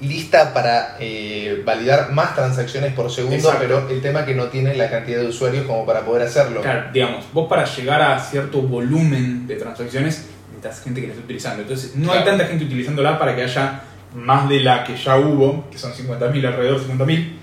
lista 0.00 0.54
para 0.54 0.96
eh, 1.00 1.60
validar 1.66 2.12
más 2.12 2.36
transacciones 2.36 2.92
por 2.92 3.10
segundo, 3.10 3.34
Exacto. 3.34 3.58
pero 3.62 3.88
el 3.90 4.00
tema 4.00 4.24
que 4.24 4.36
no 4.36 4.44
tiene 4.44 4.76
la 4.76 4.88
cantidad 4.88 5.18
de 5.18 5.26
usuarios 5.26 5.66
como 5.66 5.84
para 5.84 6.02
poder 6.02 6.28
hacerlo. 6.28 6.60
Claro, 6.62 6.90
digamos, 6.92 7.24
vos 7.32 7.48
para 7.48 7.64
llegar 7.64 8.00
a 8.00 8.20
cierto 8.20 8.62
volumen 8.62 9.48
de 9.48 9.56
transacciones 9.56 10.26
necesitas 10.54 10.84
gente 10.84 11.00
que 11.00 11.08
la 11.08 11.14
esté 11.14 11.24
utilizando. 11.24 11.62
Entonces, 11.62 11.96
no 11.96 12.12
hay 12.12 12.22
tanta 12.24 12.44
gente 12.44 12.64
utilizándola 12.64 13.18
para 13.18 13.34
que 13.34 13.42
haya 13.42 13.82
más 14.14 14.48
de 14.48 14.60
la 14.60 14.84
que 14.84 14.96
ya 14.96 15.16
hubo, 15.18 15.68
que 15.68 15.78
son 15.78 15.92
50.000, 15.92 16.46
alrededor 16.46 16.80
de 16.80 16.86
50.000. 16.94 17.39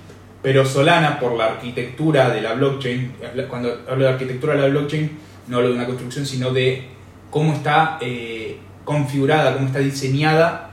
Pero 0.48 0.66
Solana, 0.66 1.20
por 1.20 1.36
la 1.36 1.48
arquitectura 1.48 2.30
de 2.30 2.40
la 2.40 2.54
blockchain, 2.54 3.16
cuando 3.50 3.82
hablo 3.86 4.06
de 4.06 4.12
arquitectura 4.12 4.56
de 4.56 4.62
la 4.62 4.68
blockchain, 4.70 5.12
no 5.48 5.58
hablo 5.58 5.68
de 5.68 5.76
una 5.76 5.86
construcción, 5.86 6.26
sino 6.26 6.52
de 6.52 6.88
cómo 7.30 7.52
está 7.52 7.98
eh, 8.00 8.58
configurada, 8.86 9.56
cómo 9.56 9.68
está 9.68 9.80
diseñada 9.80 10.70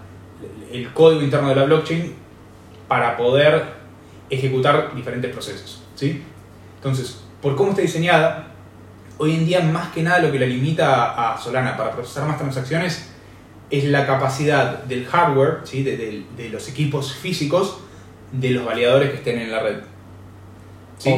el 0.70 0.92
código 0.92 1.22
interno 1.22 1.48
de 1.48 1.56
la 1.56 1.64
blockchain 1.64 2.14
para 2.86 3.16
poder 3.16 3.64
ejecutar 4.30 4.94
diferentes 4.94 5.32
procesos. 5.32 5.82
¿sí? 5.96 6.22
Entonces, 6.76 7.24
por 7.42 7.56
cómo 7.56 7.70
está 7.70 7.82
diseñada, 7.82 8.52
hoy 9.18 9.34
en 9.34 9.44
día 9.44 9.60
más 9.60 9.88
que 9.88 10.04
nada 10.04 10.20
lo 10.20 10.30
que 10.30 10.38
la 10.38 10.46
limita 10.46 11.32
a, 11.32 11.36
Solana 11.36 11.76
para 11.76 11.90
procesar 11.90 12.28
más 12.28 12.38
transacciones 12.38 13.10
es 13.70 13.86
la 13.86 14.06
capacidad 14.06 14.84
del 14.84 15.04
hardware, 15.06 15.62
¿sí? 15.64 15.82
de 15.82 16.48
los 16.52 16.68
equipos 16.68 17.12
físicos, 17.12 17.80
de 18.38 18.50
los 18.50 18.64
validadores 18.64 19.10
que 19.10 19.16
estén 19.16 19.38
en 19.40 19.50
la 19.50 19.60
red. 19.60 19.76
¿sí? 20.98 21.10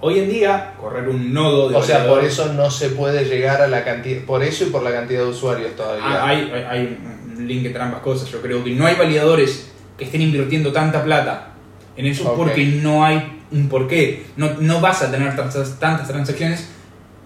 Hoy 0.00 0.18
en 0.18 0.28
día, 0.28 0.74
correr 0.80 1.08
un 1.08 1.32
nodo 1.32 1.68
de 1.68 1.76
O 1.76 1.82
sea, 1.82 2.06
por 2.08 2.24
eso 2.24 2.52
no 2.54 2.70
se 2.70 2.90
puede 2.90 3.24
llegar 3.24 3.62
a 3.62 3.68
la 3.68 3.84
cantidad, 3.84 4.22
por 4.24 4.42
eso 4.42 4.64
y 4.64 4.70
por 4.70 4.82
la 4.82 4.90
cantidad 4.92 5.20
de 5.20 5.26
usuarios 5.28 5.76
todavía. 5.76 6.04
Ah, 6.04 6.26
hay, 6.28 6.50
hay- 6.52 6.64
hay 6.68 6.98
un 7.38 7.46
link 7.46 7.64
entre 7.66 7.80
ambas 7.82 8.00
cosas. 8.00 8.28
Yo 8.30 8.42
creo 8.42 8.64
que 8.64 8.70
no 8.70 8.84
hay 8.86 8.96
validadores 8.96 9.70
que 9.96 10.04
estén 10.04 10.22
invirtiendo 10.22 10.72
tanta 10.72 11.04
plata 11.04 11.50
en 11.96 12.06
eso 12.06 12.24
porque 12.36 12.64
no 12.82 13.04
hay 13.04 13.40
un 13.52 13.68
porqué. 13.68 14.26
No, 14.36 14.54
no 14.60 14.80
vas 14.80 15.02
a 15.02 15.10
tener 15.12 15.36
tantas, 15.36 15.78
tantas 15.78 16.08
transacciones 16.08 16.68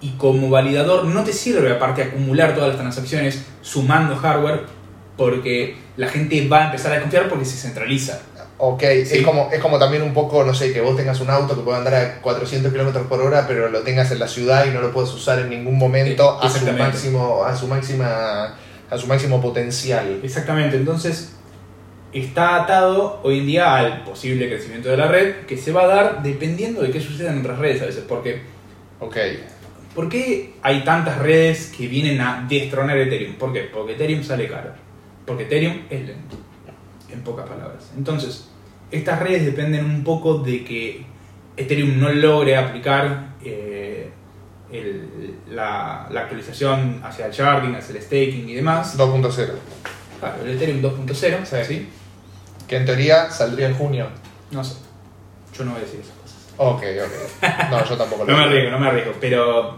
y 0.02 0.10
como 0.18 0.50
validador 0.50 1.06
no 1.06 1.24
te 1.24 1.32
sirve 1.32 1.72
aparte 1.72 2.02
acumular 2.02 2.54
todas 2.54 2.68
las 2.68 2.76
transacciones 2.78 3.46
sumando 3.62 4.16
hardware 4.16 4.64
porque 5.16 5.76
la 5.96 6.08
gente 6.08 6.46
va 6.46 6.64
a 6.64 6.66
empezar 6.66 6.92
a 6.92 7.00
confiar 7.00 7.28
porque 7.30 7.46
se 7.46 7.56
centraliza. 7.56 8.20
Ok, 8.58 8.80
Sí. 9.04 9.18
es, 9.18 9.22
como, 9.22 9.50
es 9.52 9.60
como 9.60 9.78
también 9.78 10.02
un 10.02 10.14
poco, 10.14 10.42
no 10.42 10.54
sé, 10.54 10.72
que 10.72 10.80
vos 10.80 10.96
tengas 10.96 11.20
un 11.20 11.28
auto 11.28 11.54
que 11.54 11.60
pueda 11.62 11.78
andar 11.78 11.94
a 11.94 12.20
400 12.22 12.72
kilómetros 12.72 13.06
por 13.06 13.20
hora, 13.20 13.46
pero 13.46 13.68
lo 13.68 13.80
tengas 13.80 14.10
en 14.12 14.18
la 14.18 14.28
ciudad 14.28 14.64
y 14.66 14.70
no 14.70 14.80
lo 14.80 14.92
puedes 14.92 15.12
usar 15.12 15.38
en 15.40 15.50
ningún 15.50 15.76
momento 15.76 16.40
a 16.40 16.48
su 16.48 16.64
máximo, 16.72 17.44
a 17.44 17.54
su 17.54 17.66
máxima, 17.68 18.56
a 18.88 18.98
su 18.98 19.06
máximo 19.06 19.42
potencial. 19.42 20.20
Exactamente, 20.22 20.76
entonces 20.76 21.32
está 22.12 22.62
atado 22.62 23.20
hoy 23.24 23.40
en 23.40 23.46
día 23.46 23.76
al 23.76 24.04
posible 24.04 24.48
crecimiento 24.48 24.88
de 24.88 24.96
la 24.96 25.08
red 25.08 25.44
que 25.46 25.58
se 25.58 25.70
va 25.72 25.82
a 25.82 25.86
dar 25.86 26.22
dependiendo 26.22 26.80
de 26.80 26.90
qué 26.90 27.00
suceda 27.00 27.32
en 27.32 27.40
otras 27.40 27.58
redes 27.58 27.82
a 27.82 27.86
veces. 27.86 28.04
Porque 28.08 28.40
Ok, 29.00 29.16
¿Por 29.94 30.08
qué 30.08 30.54
hay 30.62 30.84
tantas 30.84 31.18
redes 31.18 31.72
que 31.76 31.86
vienen 31.86 32.20
a 32.20 32.46
destronar 32.48 32.96
Ethereum? 32.98 33.34
¿Por 33.34 33.52
qué? 33.52 33.68
Porque 33.72 33.92
Ethereum 33.92 34.22
sale 34.22 34.48
caro. 34.48 34.70
Porque 35.26 35.44
Ethereum 35.44 35.82
es 35.90 36.06
lento, 36.06 36.36
en 37.16 37.22
pocas 37.22 37.46
palabras. 37.48 37.90
Entonces, 37.96 38.48
estas 38.90 39.18
redes 39.20 39.44
dependen 39.44 39.84
un 39.84 40.04
poco 40.04 40.38
de 40.38 40.64
que 40.64 41.04
Ethereum 41.56 41.98
no 41.98 42.10
logre 42.12 42.56
aplicar 42.56 43.30
eh, 43.44 44.10
el- 44.70 45.36
la, 45.50 46.06
la 46.10 46.20
actualización 46.22 47.00
hacia 47.04 47.26
el 47.26 47.32
sharding, 47.32 47.74
hacia 47.74 47.96
el 47.96 48.02
staking 48.02 48.48
y 48.48 48.54
demás. 48.54 48.96
2.0, 48.98 49.52
Claro, 50.20 50.42
el 50.44 50.50
Ethereum 50.50 50.80
2.0, 50.82 51.44
Sí. 51.44 51.56
¿sí? 51.64 51.88
que 52.66 52.76
en 52.76 52.84
teoría 52.84 53.30
saldría 53.30 53.68
en 53.68 53.74
junio. 53.74 54.08
No 54.50 54.62
sé. 54.64 54.76
Yo 55.56 55.64
no 55.64 55.70
voy 55.72 55.80
a 55.80 55.84
decir 55.84 56.00
esas 56.00 56.16
cosas. 56.16 56.36
Ok, 56.56 56.82
ok. 56.82 57.70
No, 57.70 57.84
yo 57.84 57.96
tampoco 57.96 58.24
lo 58.26 58.32
No 58.32 58.38
me 58.38 58.44
arriesgo, 58.44 58.70
no 58.72 58.78
me 58.80 58.86
arriesgo. 58.88 59.12
Pero 59.20 59.76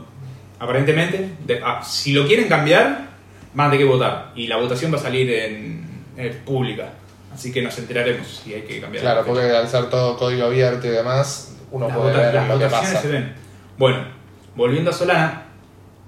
aparentemente, 0.58 1.34
de- 1.44 1.60
ah, 1.64 1.82
si 1.84 2.12
lo 2.12 2.26
quieren 2.26 2.48
cambiar, 2.48 3.08
van 3.54 3.66
a 3.68 3.70
tener 3.70 3.86
que 3.86 3.92
votar. 3.92 4.32
Y 4.36 4.46
la 4.46 4.56
votación 4.56 4.92
va 4.92 4.96
a 4.96 5.00
salir 5.02 5.30
en, 5.30 5.84
en 6.16 6.32
pública. 6.44 6.92
Así 7.38 7.52
que 7.52 7.62
nos 7.62 7.78
enteraremos 7.78 8.26
si 8.26 8.52
hay 8.52 8.62
que 8.62 8.80
cambiar. 8.80 9.00
Claro, 9.00 9.24
porque 9.24 9.42
al 9.42 9.68
ser 9.68 9.88
todo 9.88 10.16
código 10.16 10.46
abierto 10.46 10.88
y 10.88 10.90
demás, 10.90 11.56
uno 11.70 11.86
las, 11.86 11.96
puede 11.96 12.16
ver 12.16 12.34
las 12.34 12.48
lo 12.48 12.58
que 12.58 12.66
pasa. 12.66 13.00
se 13.00 13.06
ven. 13.06 13.32
Bueno, 13.76 14.08
volviendo 14.56 14.90
a 14.90 14.92
Solana, 14.92 15.44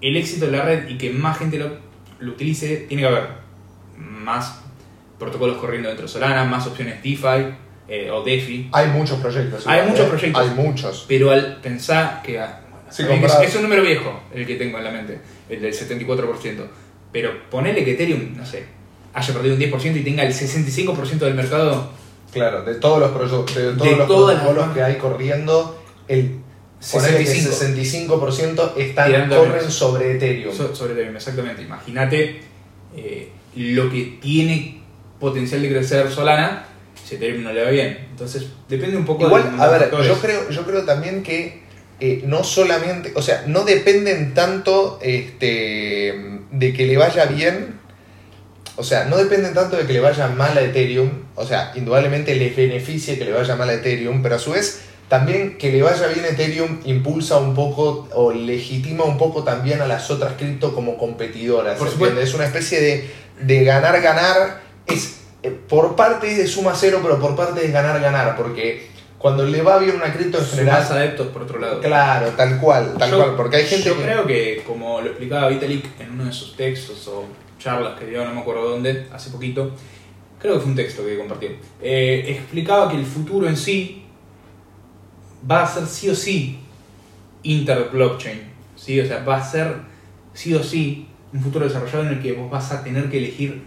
el 0.00 0.16
éxito 0.16 0.46
de 0.46 0.52
la 0.56 0.62
red 0.64 0.88
y 0.88 0.98
que 0.98 1.10
más 1.10 1.38
gente 1.38 1.56
lo, 1.56 1.70
lo 2.18 2.32
utilice, 2.32 2.78
tiene 2.88 3.04
que 3.04 3.08
haber 3.08 3.28
más 3.96 4.60
protocolos 5.20 5.58
corriendo 5.58 5.88
dentro 5.88 6.06
de 6.06 6.12
Solana, 6.12 6.42
más 6.46 6.66
opciones 6.66 7.00
DeFi 7.00 7.54
eh, 7.86 8.10
o 8.10 8.24
DeFi. 8.24 8.70
Hay 8.72 8.88
muchos 8.88 9.20
proyectos. 9.20 9.68
Hay 9.68 9.86
muchos 9.86 10.06
¿eh? 10.06 10.08
proyectos. 10.08 10.42
Hay 10.42 10.54
muchos. 10.56 11.04
Pero 11.06 11.30
al 11.30 11.60
pensar 11.60 12.22
que. 12.22 12.40
ah, 12.40 12.60
bueno, 12.68 12.86
Sí, 12.90 13.04
es, 13.08 13.50
es 13.50 13.54
un 13.54 13.62
número 13.62 13.82
viejo 13.82 14.20
el 14.34 14.44
que 14.44 14.56
tengo 14.56 14.78
en 14.78 14.84
la 14.84 14.90
mente, 14.90 15.20
el 15.48 15.62
del 15.62 15.72
74%. 15.72 16.66
Pero 17.12 17.48
ponele 17.48 17.84
que 17.84 17.92
Ethereum, 17.92 18.36
no 18.36 18.44
sé, 18.44 18.79
haya 19.14 19.34
perdido 19.34 19.54
un 19.54 19.60
10% 19.60 19.96
y 19.96 20.02
tenga 20.04 20.22
el 20.22 20.32
65% 20.32 21.18
del 21.18 21.34
mercado. 21.34 21.90
Claro, 22.32 22.62
de 22.62 22.74
todos 22.76 23.00
los, 23.00 23.10
de 23.54 23.72
todos 23.72 23.76
De 23.82 23.96
los 23.96 24.06
protocolos 24.06 24.68
que 24.72 24.82
hay 24.82 24.96
corriendo, 24.96 25.82
el 26.06 26.36
ponele 26.92 27.18
que 27.18 27.26
65. 27.26 28.14
65% 28.14 28.72
están, 28.76 29.06
Tirando 29.08 29.36
corren 29.38 29.70
sobre 29.70 30.12
Ethereum. 30.16 30.54
So- 30.54 30.74
sobre 30.74 30.92
Ethereum, 30.92 31.16
exactamente. 31.16 31.62
Imagínate 31.62 32.40
eh, 32.96 33.30
lo 33.56 33.90
que 33.90 34.18
tiene 34.22 34.80
potencial 35.18 35.60
de 35.60 35.68
crecer 35.70 36.10
Solana 36.10 36.66
si 37.04 37.16
Ethereum 37.16 37.42
no 37.42 37.52
le 37.52 37.64
va 37.64 37.70
bien. 37.70 38.06
Entonces, 38.10 38.46
depende 38.68 38.96
un 38.96 39.04
poco 39.04 39.22
de 39.24 39.26
Igual, 39.26 39.50
los 39.52 39.60
a 39.60 39.68
ver, 39.68 39.80
factores. 39.82 40.06
yo 40.06 40.14
creo, 40.20 40.50
yo 40.50 40.64
creo 40.64 40.84
también 40.84 41.22
que 41.24 41.62
eh, 41.98 42.22
no 42.26 42.44
solamente, 42.44 43.12
o 43.16 43.22
sea, 43.22 43.42
no 43.48 43.64
dependen 43.64 44.32
tanto 44.34 44.98
este, 45.02 46.40
de 46.52 46.72
que 46.72 46.86
le 46.86 46.96
vaya 46.96 47.24
bien, 47.26 47.79
o 48.80 48.82
sea, 48.82 49.04
no 49.04 49.16
dependen 49.18 49.52
tanto 49.54 49.76
de 49.76 49.86
que 49.86 49.92
le 49.92 50.00
vaya 50.00 50.26
mal 50.28 50.56
a 50.56 50.62
Ethereum, 50.62 51.10
o 51.34 51.46
sea, 51.46 51.72
indudablemente 51.74 52.34
les 52.34 52.56
beneficie 52.56 53.18
que 53.18 53.26
le 53.26 53.32
vaya 53.32 53.54
mal 53.54 53.68
a 53.68 53.74
Ethereum, 53.74 54.22
pero 54.22 54.36
a 54.36 54.38
su 54.38 54.52
vez 54.52 54.80
también 55.08 55.58
que 55.58 55.70
le 55.70 55.82
vaya 55.82 56.06
bien 56.08 56.24
a 56.24 56.28
Ethereum 56.28 56.80
impulsa 56.84 57.36
un 57.36 57.54
poco 57.54 58.08
o 58.14 58.32
legitima 58.32 59.04
un 59.04 59.18
poco 59.18 59.44
también 59.44 59.82
a 59.82 59.86
las 59.86 60.10
otras 60.10 60.32
cripto 60.38 60.74
como 60.74 60.96
competidoras. 60.96 61.78
Es 62.22 62.34
una 62.34 62.46
especie 62.46 62.80
de, 62.80 63.10
de 63.40 63.64
ganar-ganar, 63.64 64.60
es 64.86 65.18
eh, 65.42 65.50
por 65.68 65.96
parte 65.96 66.30
es 66.30 66.38
de 66.38 66.46
suma 66.46 66.72
cero, 66.74 67.00
pero 67.02 67.18
por 67.20 67.36
parte 67.36 67.64
es 67.64 67.72
ganar-ganar, 67.72 68.36
porque 68.36 68.88
cuando 69.18 69.44
le 69.44 69.60
va 69.62 69.78
bien 69.78 69.96
una 69.96 70.12
cripto 70.12 70.38
en 70.38 70.46
general, 70.46 70.80
más 70.80 70.90
adeptos 70.90 71.26
por 71.28 71.42
otro 71.42 71.58
lado. 71.58 71.80
claro, 71.80 72.28
tal 72.36 72.58
cual, 72.58 72.94
tal 72.98 73.10
Yo- 73.10 73.16
cual, 73.18 73.36
porque 73.36 73.56
hay 73.56 73.66
gente 73.66 73.88
Yo 73.90 73.96
que... 73.98 74.02
creo 74.04 74.26
que, 74.26 74.62
como 74.66 75.00
lo 75.02 75.08
explicaba 75.08 75.48
Vitalik 75.48 75.84
en 76.00 76.12
uno 76.12 76.24
de 76.24 76.32
sus 76.32 76.56
textos 76.56 77.06
o 77.08 77.24
charlas 77.60 77.98
que 77.98 78.06
dio, 78.06 78.24
no 78.24 78.34
me 78.34 78.40
acuerdo 78.40 78.70
dónde, 78.70 79.06
hace 79.12 79.30
poquito, 79.30 79.70
creo 80.40 80.54
que 80.54 80.60
fue 80.60 80.70
un 80.70 80.76
texto 80.76 81.04
que 81.04 81.16
compartió, 81.16 81.50
eh, 81.80 82.24
explicaba 82.26 82.90
que 82.90 82.96
el 82.96 83.04
futuro 83.04 83.46
en 83.46 83.56
sí 83.56 84.02
va 85.48 85.62
a 85.62 85.66
ser 85.66 85.86
sí 85.86 86.08
o 86.08 86.14
sí 86.14 86.58
inter-blockchain, 87.42 88.40
¿sí? 88.74 88.98
o 89.00 89.06
sea, 89.06 89.22
va 89.24 89.36
a 89.36 89.44
ser 89.44 89.76
sí 90.32 90.54
o 90.54 90.62
sí 90.62 91.06
un 91.32 91.40
futuro 91.40 91.64
desarrollado 91.64 92.02
en 92.06 92.08
el 92.14 92.22
que 92.22 92.32
vos 92.32 92.50
vas 92.50 92.72
a 92.72 92.82
tener 92.82 93.08
que 93.08 93.18
elegir 93.18 93.62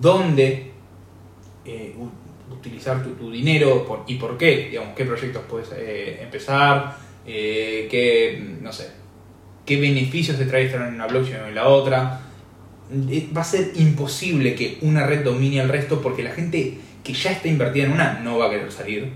dónde 0.00 0.70
eh, 1.64 1.94
utilizar 2.50 3.02
tu, 3.02 3.10
tu 3.10 3.30
dinero 3.30 4.04
y 4.06 4.14
por 4.14 4.38
qué, 4.38 4.68
digamos, 4.70 4.94
qué 4.94 5.04
proyectos 5.04 5.42
puedes 5.48 5.70
eh, 5.76 6.22
empezar, 6.22 6.96
qué, 7.26 8.56
no 8.60 8.72
sé, 8.72 8.90
qué 9.66 9.80
beneficios 9.80 10.38
te 10.38 10.46
trae 10.46 10.66
estar 10.66 10.86
en 10.86 10.94
una 10.94 11.06
blockchain 11.06 11.42
o 11.42 11.46
en 11.46 11.54
la 11.54 11.68
otra. 11.68 12.20
Eh, 12.90 13.28
Va 13.36 13.40
a 13.40 13.44
ser 13.44 13.72
imposible 13.76 14.54
que 14.54 14.78
una 14.82 15.06
red 15.06 15.22
domine 15.24 15.60
al 15.60 15.68
resto 15.68 16.00
porque 16.02 16.22
la 16.22 16.30
gente 16.32 16.78
que 17.04 17.12
ya 17.12 17.32
está 17.32 17.48
invertida 17.48 17.84
en 17.84 17.92
una 17.92 18.20
no 18.20 18.38
va 18.38 18.46
a 18.46 18.50
querer 18.50 18.70
salir 18.70 19.12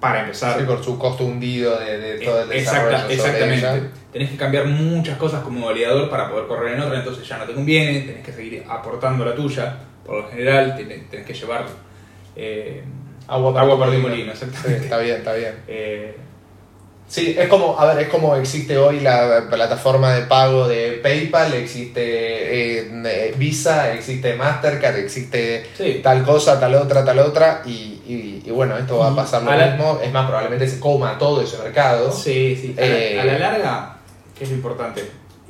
para 0.00 0.22
empezar. 0.22 0.58
Sí, 0.58 0.64
por 0.66 0.82
su 0.84 0.98
costo 0.98 1.24
hundido 1.24 1.78
de, 1.78 1.96
de 1.98 2.18
todo 2.24 2.42
el 2.42 2.52
Eh, 2.52 2.58
Exacta- 2.58 2.88
desarrollo 3.06 3.10
exactamente. 3.14 3.58
ella. 3.68 3.90
Tenés 4.12 4.30
que 4.30 4.36
cambiar 4.36 4.66
muchas 4.66 5.16
cosas 5.16 5.42
como 5.42 5.66
validador 5.66 6.10
para 6.10 6.28
poder 6.30 6.46
correr 6.46 6.74
en 6.74 6.80
otra, 6.80 6.98
entonces 6.98 7.26
ya 7.26 7.38
no 7.38 7.44
te 7.44 7.54
conviene, 7.54 8.00
tenés 8.00 8.24
que 8.24 8.32
seguir 8.32 8.64
aportando 8.68 9.24
la 9.24 9.34
tuya. 9.34 9.78
Por 10.04 10.16
lo 10.24 10.28
general, 10.28 10.74
tenés, 10.76 11.24
que 11.24 11.32
llevar 11.32 11.66
eh, 12.36 12.82
Agua 13.28 13.58
agua 13.60 13.86
tu 13.86 13.92
tu 13.92 13.98
molino. 13.98 14.34
Sí, 14.34 14.44
exactamente. 14.44 14.84
está 14.84 14.98
bien, 14.98 15.16
está 15.18 15.32
bien. 15.34 15.54
Eh, 15.68 16.16
Sí, 17.12 17.36
es 17.38 17.46
como, 17.48 17.78
a 17.78 17.84
ver, 17.92 18.04
es 18.04 18.08
como 18.08 18.34
existe 18.36 18.78
hoy 18.78 19.00
la 19.00 19.46
plataforma 19.50 20.14
de 20.14 20.22
pago 20.22 20.66
de 20.66 20.92
PayPal, 21.02 21.52
existe 21.52 22.00
eh, 22.80 22.90
eh, 23.04 23.34
Visa, 23.36 23.92
existe 23.92 24.34
Mastercard, 24.34 24.96
existe 24.96 25.66
sí. 25.76 26.00
tal 26.02 26.22
cosa, 26.24 26.58
tal 26.58 26.74
otra, 26.74 27.04
tal 27.04 27.18
otra, 27.18 27.60
y, 27.66 27.70
y- 28.06 28.42
y 28.46 28.50
bueno, 28.50 28.78
esto 28.78 28.96
va 28.96 29.08
a 29.10 29.14
pasar 29.14 29.42
lo 29.42 29.50
a 29.50 29.56
la- 29.56 29.66
mismo, 29.72 30.00
es 30.02 30.10
más, 30.10 30.24
probablemente 30.26 30.66
se 30.66 30.80
coma 30.80 31.18
todo 31.18 31.42
ese 31.42 31.58
mercado. 31.58 32.10
Sí, 32.10 32.56
sí. 32.58 32.74
A, 32.78 32.80
la- 32.80 32.86
Eh, 32.86 33.20
a 33.20 33.24
la 33.26 33.38
larga, 33.38 33.96
¿qué 34.38 34.44
es 34.44 34.50
lo 34.50 34.56
importante? 34.56 35.02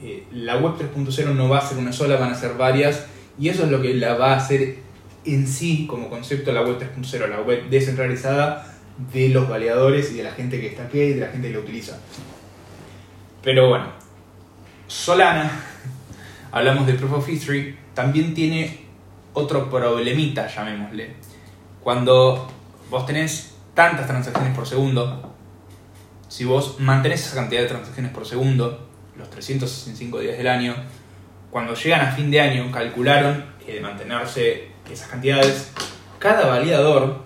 eh, 0.02 0.24
la 0.32 0.56
web 0.56 0.72
3.0 0.76 1.32
no 1.32 1.48
va 1.48 1.58
a 1.58 1.68
ser 1.68 1.78
una 1.78 1.92
sola, 1.92 2.16
van 2.16 2.32
a 2.32 2.34
ser 2.34 2.54
varias, 2.54 3.04
y 3.38 3.50
eso 3.50 3.62
es 3.62 3.70
lo 3.70 3.80
que 3.80 3.94
la 3.94 4.14
va 4.14 4.32
a 4.32 4.36
hacer 4.38 4.78
en 5.24 5.46
sí 5.46 5.86
como 5.88 6.10
concepto 6.10 6.50
la 6.50 6.62
web 6.62 6.76
3.0, 6.80 7.28
la 7.28 7.40
web 7.40 7.68
descentralizada 7.70 8.71
de 9.12 9.28
los 9.28 9.48
validadores 9.48 10.12
y 10.12 10.16
de 10.16 10.24
la 10.24 10.32
gente 10.32 10.60
que 10.60 10.68
está 10.68 10.84
aquí 10.84 11.00
y 11.00 11.12
de 11.14 11.20
la 11.20 11.28
gente 11.28 11.48
que 11.48 11.54
la 11.54 11.60
utiliza. 11.60 11.98
Pero 13.42 13.68
bueno, 13.68 13.86
Solana, 14.86 15.50
hablamos 16.52 16.86
de 16.86 16.94
Proof 16.94 17.12
of 17.12 17.28
History, 17.28 17.76
también 17.94 18.34
tiene 18.34 18.86
otro 19.32 19.70
problemita, 19.70 20.46
llamémosle. 20.46 21.16
Cuando 21.82 22.48
vos 22.90 23.06
tenés 23.06 23.56
tantas 23.74 24.06
transacciones 24.06 24.54
por 24.54 24.66
segundo, 24.66 25.34
si 26.28 26.44
vos 26.44 26.76
mantenés 26.78 27.26
esa 27.26 27.36
cantidad 27.36 27.62
de 27.62 27.68
transacciones 27.68 28.12
por 28.12 28.26
segundo, 28.26 28.88
los 29.16 29.28
365 29.30 30.20
días 30.20 30.38
del 30.38 30.48
año, 30.48 30.74
cuando 31.50 31.74
llegan 31.74 32.00
a 32.00 32.12
fin 32.12 32.30
de 32.30 32.40
año 32.40 32.70
calcularon 32.70 33.44
que 33.64 33.74
de 33.74 33.80
mantenerse 33.80 34.68
esas 34.90 35.08
cantidades, 35.08 35.72
cada 36.18 36.46
validador 36.46 37.24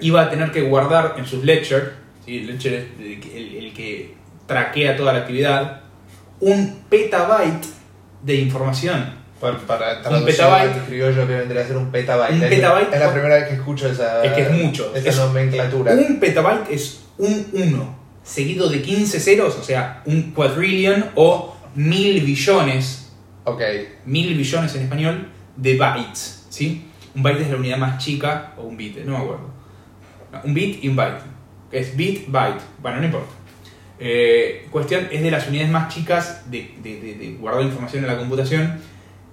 Iba 0.00 0.22
a 0.22 0.30
tener 0.30 0.50
que 0.52 0.62
guardar 0.62 1.14
en 1.18 1.26
sus 1.26 1.44
ledger, 1.44 1.94
¿sí? 2.24 2.38
el 2.38 2.46
ledger 2.48 2.74
es 2.74 2.84
el, 3.00 3.20
que- 3.20 3.36
el- 3.36 3.64
el 3.66 3.72
que 3.74 4.14
traquea 4.46 4.96
toda 4.96 5.12
la 5.12 5.20
actividad, 5.20 5.80
un 6.40 6.82
petabyte 6.88 7.66
de 8.22 8.34
información. 8.36 9.14
Para, 9.40 9.58
para 9.58 10.00
Un 10.18 10.24
petabyte. 10.24 10.86
criollo 10.86 11.26
que 11.26 11.34
vendría 11.34 11.62
a 11.62 11.66
ser 11.66 11.76
un 11.76 11.90
petabyte. 11.90 12.32
Un 12.36 12.42
Es- 12.44 12.48
petabyte. 12.50 12.94
Es 12.94 13.00
la 13.00 13.12
primera 13.12 13.34
vez 13.36 13.48
que 13.48 13.54
escucho 13.54 13.88
esa, 13.90 14.24
Es 14.24 14.32
que 14.32 14.42
es 14.42 14.50
mucho. 14.50 14.92
esa 14.94 15.08
Es- 15.08 15.16
nomenclatura. 15.18 15.92
Un 15.92 16.18
petabyte 16.18 16.70
es 16.70 17.00
un 17.18 17.46
1 17.52 17.96
seguido 18.22 18.68
de 18.68 18.80
15 18.82 19.20
ceros, 19.20 19.56
o 19.56 19.62
sea, 19.62 20.02
un 20.06 20.32
quadrillion 20.32 21.10
o 21.14 21.54
mil 21.74 22.20
billones, 22.22 23.12
Ok, 23.44 23.60
mil 24.06 24.34
billones 24.36 24.74
en 24.74 24.82
español, 24.82 25.28
de 25.56 25.76
bytes. 25.76 26.46
¿sí? 26.48 26.86
Un 27.14 27.22
byte 27.22 27.42
es 27.42 27.50
la 27.50 27.56
unidad 27.56 27.76
más 27.78 28.02
chica, 28.02 28.54
o 28.56 28.62
un 28.62 28.76
bit, 28.76 28.98
no 29.04 29.12
me 29.12 29.18
acuerdo. 29.18 29.50
Un 30.44 30.54
bit 30.54 30.82
y 30.84 30.88
un 30.88 30.96
byte, 30.96 31.20
que 31.70 31.78
es 31.78 31.96
bit, 31.96 32.28
byte. 32.28 32.60
Bueno, 32.80 32.98
no 32.98 33.04
importa. 33.06 33.28
Eh, 33.98 34.66
cuestión 34.70 35.08
es 35.10 35.22
de 35.22 35.30
las 35.30 35.48
unidades 35.48 35.70
más 35.70 35.92
chicas 35.92 36.50
de, 36.50 36.74
de- 36.82 37.00
de- 37.00 37.14
de 37.14 37.30
guardar 37.40 37.62
información 37.62 38.04
en 38.04 38.10
la 38.10 38.18
computación. 38.18 38.78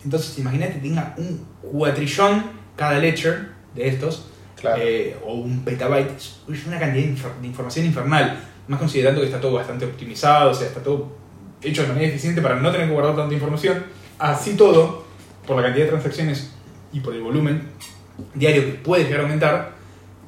Entonces, 0.04 0.38
imagínate 0.40 0.74
que 0.76 0.80
tenga 0.80 1.14
un 1.18 1.46
cuatrillón 1.62 2.44
cada 2.76 3.00
ledger 3.00 3.50
de 3.76 3.88
estos, 3.88 4.30
claro. 4.60 4.82
eh, 4.82 5.18
o 5.26 5.34
un 5.36 5.64
petabyte, 5.64 6.12
es 6.18 6.66
una 6.68 6.80
cantidad 6.80 7.06
de 7.42 7.48
información 7.48 7.86
infernal, 7.86 8.40
más 8.68 8.80
considerando 8.80 9.20
que 9.22 9.28
está 9.28 9.40
todo 9.42 9.54
bastante 9.54 9.86
optimizado, 9.86 10.52
o 10.52 10.54
sea, 10.54 10.68
está 10.68 10.82
todo 10.82 11.16
hecho 11.62 11.82
de 11.84 11.88
manera 11.90 12.08
eficiente 12.08 12.42
para 12.42 12.56
no 12.60 12.72
tener 12.72 12.88
que 12.88 12.94
guardar 12.94 13.16
tanta 13.16 13.34
información. 13.34 13.84
Así 14.20 14.56
todo, 14.56 15.06
por 15.46 15.58
la 15.58 15.64
cantidad 15.64 15.86
de 15.86 15.92
transacciones 15.92 16.54
y 16.94 17.00
por 17.02 17.14
el 17.14 17.22
volumen 17.22 17.64
diario 18.34 18.66
que 18.66 18.72
puede 18.74 19.04
llegar 19.06 19.22
a 19.22 19.24
aumentar, 19.24 19.73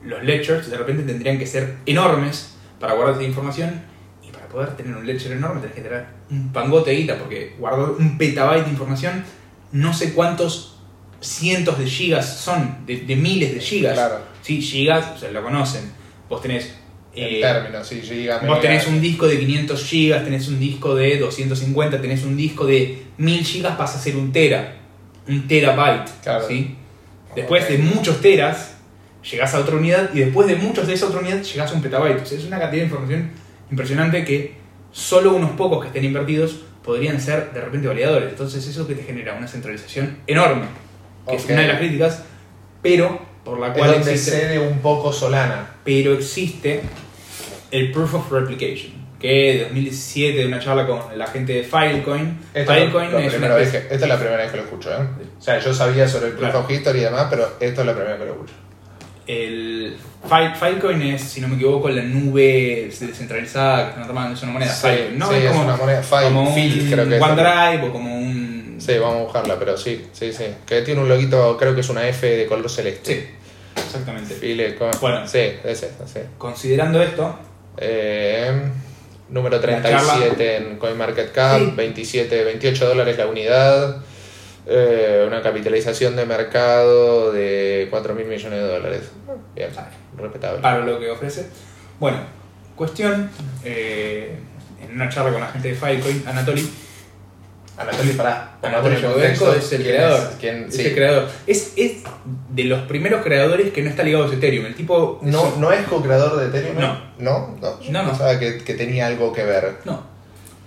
los 0.06 0.24
ledgers 0.24 0.70
de 0.70 0.78
repente 0.78 1.04
tendrían 1.04 1.38
que 1.38 1.48
ser 1.48 1.76
enormes 1.86 2.56
para 2.80 2.94
guardar 2.94 3.16
esa 3.16 3.24
información 3.24 3.82
y 4.24 4.32
para 4.32 4.48
poder 4.48 4.76
tener 4.76 4.96
un 4.96 5.06
ledger 5.06 5.32
enorme 5.32 5.62
tenés 5.62 5.76
que 5.76 5.82
tener 5.82 6.06
un 6.30 6.52
pangote 6.52 6.92
de 6.92 6.98
guita 6.98 7.18
porque 7.18 7.56
guardar 7.58 7.92
un 7.92 8.18
petabyte 8.18 8.66
de 8.66 8.72
información 8.72 9.24
no 9.72 9.94
sé 9.94 10.14
cuántos 10.14 10.76
cientos 11.26 11.80
de 11.80 11.86
gigas 11.86 12.40
son, 12.40 12.86
de, 12.86 12.98
de 12.98 13.16
miles 13.16 13.54
de 13.54 13.60
gigas. 13.60 13.94
Claro. 13.94 14.20
Sí, 14.42 14.62
gigas, 14.62 15.12
o 15.16 15.18
sea, 15.18 15.32
lo 15.32 15.44
conocen. 15.44 15.92
Vos 16.30 16.42
tenés... 16.42 16.76
En 17.14 17.36
eh, 17.36 17.40
términos, 17.42 17.88
sí, 17.88 18.02
giga, 18.02 18.40
Vos 18.40 18.60
tenés 18.60 18.88
un 18.88 19.00
disco 19.00 19.26
de 19.26 19.40
500 19.40 19.86
gigas, 19.86 20.24
tenés 20.26 20.50
un 20.50 20.60
disco 20.60 20.96
de 20.96 21.18
250, 21.18 22.02
tenés 22.02 22.24
un 22.24 22.36
disco 22.36 22.66
de 22.66 23.04
1000 23.18 23.46
gigas, 23.46 23.78
pasa 23.78 23.98
a 23.98 24.02
ser 24.02 24.18
un 24.18 24.34
tera, 24.34 24.76
un 25.28 25.48
terabyte. 25.48 26.10
Claro. 26.22 26.46
¿sí? 26.46 26.76
Después 27.34 27.70
de 27.70 27.78
muchos 27.78 28.20
teras, 28.20 28.75
llegás 29.32 29.54
a 29.54 29.60
otra 29.60 29.76
unidad 29.76 30.10
y 30.14 30.20
después 30.20 30.48
de 30.48 30.56
muchos 30.56 30.88
de 30.88 30.94
esa 30.94 31.08
otra 31.08 31.20
unidad 31.20 31.42
llegás 31.42 31.72
a 31.72 31.74
un 31.76 31.82
petabyte. 31.82 32.22
O 32.22 32.26
sea, 32.26 32.38
es 32.38 32.46
una 32.46 32.60
cantidad 32.60 32.82
de 32.82 32.88
información 32.88 33.32
impresionante 33.72 34.24
que 34.26 34.56
solo 34.92 35.34
unos 35.34 35.52
pocos 35.52 35.82
que 35.82 35.88
estén 35.88 36.06
invertidos 36.06 36.58
podrían 36.84 37.20
ser 37.20 37.52
de 37.52 37.62
repente 37.62 37.88
validadores. 37.88 38.30
Entonces 38.30 38.66
eso 38.68 38.88
que 38.88 38.96
te 38.96 39.04
genera 39.04 39.34
una 39.34 39.48
centralización 39.48 40.20
enorme, 40.28 40.66
que 41.28 41.36
es 41.36 41.46
una 41.46 41.62
de 41.62 41.68
las 41.68 41.78
críticas, 41.80 42.24
pero 42.82 43.20
por 43.44 43.60
la 43.60 43.68
Es 43.68 43.78
cual 43.78 43.92
donde 43.94 44.12
existe 44.14 44.40
cede 44.40 44.60
un 44.60 44.80
poco 44.80 45.12
Solana. 45.12 45.70
pero 45.84 46.14
existe 46.14 46.82
el 47.72 47.92
Proof 47.92 48.14
of 48.16 48.32
Replication, 48.32 48.94
que 49.20 49.28
de 49.54 49.60
2017 49.64 50.38
de 50.40 50.46
una 50.48 50.60
charla 50.60 50.86
con 50.88 51.00
la 51.18 51.28
gente 51.28 51.54
de 51.54 51.64
Filecoin. 51.64 52.40
Esto, 52.54 52.72
Filecoin 52.74 53.16
es 53.16 53.34
es 53.34 53.40
una 53.40 53.56
vez 53.56 53.70
que, 53.72 53.78
especie- 53.78 53.94
esta 53.96 54.06
es 54.06 54.10
la 54.10 54.18
primera 54.20 54.38
vez 54.38 54.52
que 54.52 54.58
lo 54.58 54.64
escucho, 54.64 54.92
¿eh? 54.92 55.08
O 55.38 55.42
sea, 55.42 55.60
yo 55.60 55.74
sabía 55.74 56.08
sobre 56.08 56.28
el 56.28 56.32
Proof 56.34 56.50
Claro. 56.52 56.60
of 56.66 56.72
History 56.72 57.00
y 57.00 57.04
demás, 57.04 57.28
pero 57.30 57.48
esto 57.60 57.82
es 57.82 57.88
la 57.88 57.94
primera 57.94 58.12
vez 58.14 58.20
que 58.22 58.26
lo 58.28 58.32
escucho. 58.34 58.54
El 59.28 59.96
File- 60.30 60.56
Filecoin 60.56 61.02
es, 61.02 61.22
si 61.22 61.42
no 61.42 61.48
me 61.48 61.56
equivoco, 61.56 61.90
la 61.90 62.02
nube 62.04 62.90
descentralizada 63.00 63.84
que 63.86 63.90
están 63.92 64.08
tomando, 64.08 64.34
es 64.36 64.44
una 64.44 64.52
moneda 64.54 64.72
Sí, 64.74 64.88
Filecoin, 64.88 65.20
¿no? 65.20 65.30
sí, 65.30 65.36
es 65.38 65.48
como, 65.52 65.64
una 65.64 65.76
moneda 65.78 66.04
File, 66.04 66.24
como 66.24 66.42
un 66.44 66.56
creo 66.92 67.10
que. 67.10 67.20
OneDrive 67.20 67.88
o 67.88 67.92
como 67.92 68.16
un... 68.18 68.76
Sí, 68.80 68.98
vamos 69.00 69.16
a 69.18 69.24
buscarla, 69.24 69.58
pero 69.58 69.78
sí, 69.78 70.06
sí, 70.12 70.34
sí. 70.34 70.46
Que 70.66 70.82
tiene 70.82 71.02
un 71.02 71.08
loguito, 71.10 71.56
creo 71.58 71.74
que 71.74 71.82
es 71.82 71.90
una 71.90 72.08
F 72.08 72.28
de 72.28 72.46
color 72.46 72.70
celeste. 72.70 73.14
Sí, 73.16 73.82
exactamente. 73.82 74.34
File, 74.36 74.76
con- 74.76 74.92
Bueno. 75.02 75.28
Sí, 75.28 75.40
es 75.64 75.84
esta, 75.84 76.08
sí. 76.08 76.20
Considerando 76.38 77.02
esto, 77.02 77.40
Eh, 77.78 78.52
número 79.30 79.56
La 79.58 79.62
37 79.62 80.56
en 80.58 80.78
CoinMarketCap, 80.78 81.60
Sí. 81.60 81.74
27, 81.76 82.44
28 82.44 82.88
dólares 82.88 83.18
la 83.18 83.28
unidad, 83.28 83.98
eh, 84.68 85.24
una 85.28 85.42
capitalización 85.42 86.16
de 86.16 86.26
mercado 86.26 87.32
de 87.32 87.88
4 87.90 88.16
mil 88.16 88.26
millones 88.26 88.60
de 88.60 88.68
dólares. 88.68 89.02
Bien, 89.56 89.70
respetable. 90.18 90.62
para 90.62 90.80
lo 90.80 91.00
que 91.00 91.10
ofrece. 91.10 91.48
Bueno, 92.00 92.18
cuestión, 92.76 93.30
eh, 93.64 94.38
en 94.84 94.96
una 94.96 95.10
charla 95.10 95.32
con 95.32 95.42
la 95.42 95.48
gente 95.48 95.70
de 95.70 95.76
Filecoin, 95.76 96.24
Anatoly, 96.28 96.70
Anatoly, 97.78 98.12
pará. 98.14 98.58
Anatoly 98.62 98.96
es 98.96 99.04
el 99.74 99.82
¿quién 99.82 99.94
creador. 99.96 100.20
es? 100.40 100.74
Es 100.80 100.80
el 100.86 100.94
creador. 100.96 101.28
Es, 101.46 101.74
es 101.76 101.92
de 102.50 102.64
los 102.64 102.82
primeros 102.88 103.22
creadores 103.24 103.72
que 103.74 103.82
no 103.82 103.90
está 103.90 104.04
ligado 104.04 104.26
a 104.26 104.34
Ethereum. 104.34 104.66
El 104.66 104.76
tipo. 104.76 105.20
No, 105.22 105.58
no 105.58 105.72
es 105.74 105.86
co-creador 105.86 106.38
de 106.40 106.46
Ethereum. 106.48 106.80
No. 106.80 106.98
No, 107.20 107.56
no. 107.62 107.80
No, 107.92 108.04
no. 108.04 108.10
pensaba 108.10 108.40
que, 108.40 108.60
que 108.64 108.74
tenía 108.76 109.08
algo 109.08 109.34
que 109.34 109.44
ver. 109.44 109.74
No. 109.84 110.04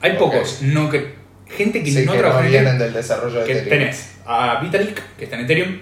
Hay 0.01 0.13
Ok. 0.13 0.19
pocos. 0.19 0.59
No 0.63 0.91
que, 0.91 1.15
gente 1.51 1.83
que 1.83 1.91
Sí, 1.91 2.05
no 2.05 2.13
que 2.13 2.19
trabaja 2.19 2.41
no 2.41 2.47
en 2.47 2.53
vienen 2.53 2.79
del 2.79 2.93
desarrollo 2.93 3.41
de 3.41 3.47
Que 3.47 3.53
Ethereum. 3.53 3.79
tenés 3.81 4.17
a 4.27 4.61
Vitalik, 4.61 5.17
que 5.17 5.25
está 5.25 5.37
en 5.37 5.45
Ethereum. 5.45 5.79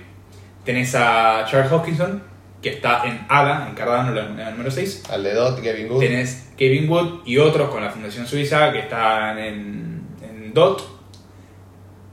Tenés 0.64 0.94
a 0.94 1.44
Charles 1.48 1.70
Hoskinson, 1.70 2.22
que 2.62 2.70
está 2.70 3.04
en 3.04 3.24
ADA, 3.28 3.68
en 3.68 3.74
Cardano, 3.74 4.12
la 4.12 4.24
moneda 4.28 4.50
número 4.50 4.70
6. 4.70 5.04
Al 5.10 5.22
de 5.22 5.34
Dot, 5.34 5.60
Kevin 5.62 5.88
Good. 5.88 6.00
Tenés 6.00 6.48
Kevin 6.56 6.88
Wood 6.90 7.20
y 7.26 7.38
otros 7.38 7.68
con 7.70 7.82
la 7.84 7.90
Fundación 7.90 8.26
Suiza 8.26 8.72
que 8.72 8.80
están 8.80 9.38
en, 9.38 10.00
en 10.22 10.52
DOT. 10.54 10.82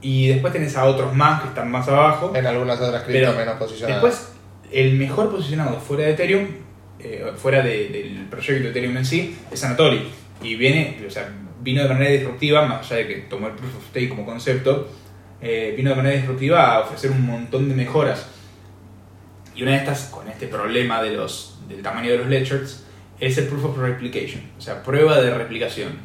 Y 0.01 0.27
después 0.27 0.51
tenés 0.51 0.75
a 0.75 0.83
otros 0.85 1.13
más 1.15 1.41
que 1.41 1.47
están 1.47 1.71
más 1.71 1.87
abajo. 1.87 2.33
En 2.35 2.45
algunas 2.45 2.79
otras 2.79 3.03
criptos 3.03 3.29
Pero 3.33 3.37
menos 3.39 3.55
posicionadas. 3.57 4.01
Después, 4.03 4.33
el 4.71 4.93
mejor 4.95 5.31
posicionado 5.31 5.79
fuera 5.79 6.03
de 6.05 6.11
Ethereum, 6.11 6.47
eh, 6.99 7.25
fuera 7.37 7.61
de- 7.61 7.87
del 7.89 8.25
proyecto 8.29 8.63
de 8.65 8.69
Ethereum 8.71 8.97
en 8.97 9.05
sí, 9.05 9.37
es 9.51 9.63
Anatoly. 9.63 10.09
Y 10.41 10.55
viene, 10.55 11.01
o 11.07 11.09
sea, 11.09 11.29
vino 11.61 11.83
de 11.83 11.89
manera 11.89 12.11
disruptiva, 12.11 12.65
más 12.65 12.91
allá 12.91 13.01
de 13.01 13.07
que 13.07 13.15
tomó 13.21 13.47
el 13.47 13.53
Proof 13.53 13.77
of 13.77 13.87
Stake 13.89 14.09
como 14.09 14.25
concepto, 14.25 14.89
eh, 15.41 15.73
vino 15.75 15.89
de 15.89 15.95
manera 15.95 16.15
disruptiva 16.15 16.73
a 16.73 16.79
ofrecer 16.81 17.11
un 17.11 17.25
montón 17.25 17.67
de 17.69 17.75
mejoras. 17.75 18.27
Y 19.55 19.63
una 19.63 19.71
de 19.71 19.77
estas, 19.77 20.05
con 20.05 20.27
este 20.29 20.47
problema 20.47 21.01
de 21.01 21.11
los, 21.11 21.59
del 21.67 21.81
tamaño 21.81 22.11
de 22.11 22.17
los 22.17 22.27
ledgers, 22.27 22.85
es 23.19 23.37
el 23.37 23.45
Proof 23.47 23.65
of 23.65 23.77
Replication, 23.77 24.41
o 24.57 24.61
sea, 24.61 24.83
prueba 24.83 25.21
de 25.21 25.33
replicación. 25.33 25.97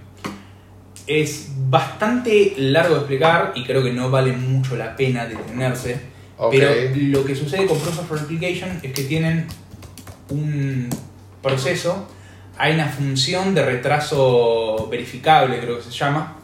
Es 1.07 1.53
bastante 1.71 2.55
largo 2.59 2.95
de 2.95 3.01
explicar 3.01 3.53
y 3.55 3.65
creo 3.65 3.83
que 3.83 3.93
no 3.93 4.11
vale 4.11 4.33
mucho 4.33 4.77
la 4.77 4.95
pena 4.95 5.27
detenerse. 5.27 6.01
Ok. 6.37 6.53
Pero 6.53 6.71
lo 6.95 7.25
que 7.25 7.35
sucede 7.35 7.67
con 7.67 7.79
Proof 7.79 8.01
of 8.01 8.21
Replication 8.21 8.81
es 8.83 8.93
que 8.93 9.05
tienen 9.05 9.47
un 10.29 10.91
proceso, 11.43 12.09
hay 12.59 12.75
una 12.75 12.89
función 12.89 13.55
de 13.55 13.65
retraso 13.65 14.89
verificable, 14.91 15.61
creo 15.61 15.79
que 15.79 15.85
se 15.85 15.91
llama. 15.93 16.37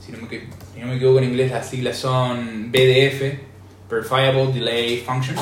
Si 0.00 0.12
no 0.12 0.18
me, 0.18 0.94
equivoco 0.96 1.18
en 1.18 1.24
inglés, 1.24 1.50
las 1.50 1.68
siglas 1.68 1.96
son 1.96 2.70
BDF, 2.70 3.40
Verifiable 3.90 4.52
Delay 4.52 5.02
Function, 5.04 5.36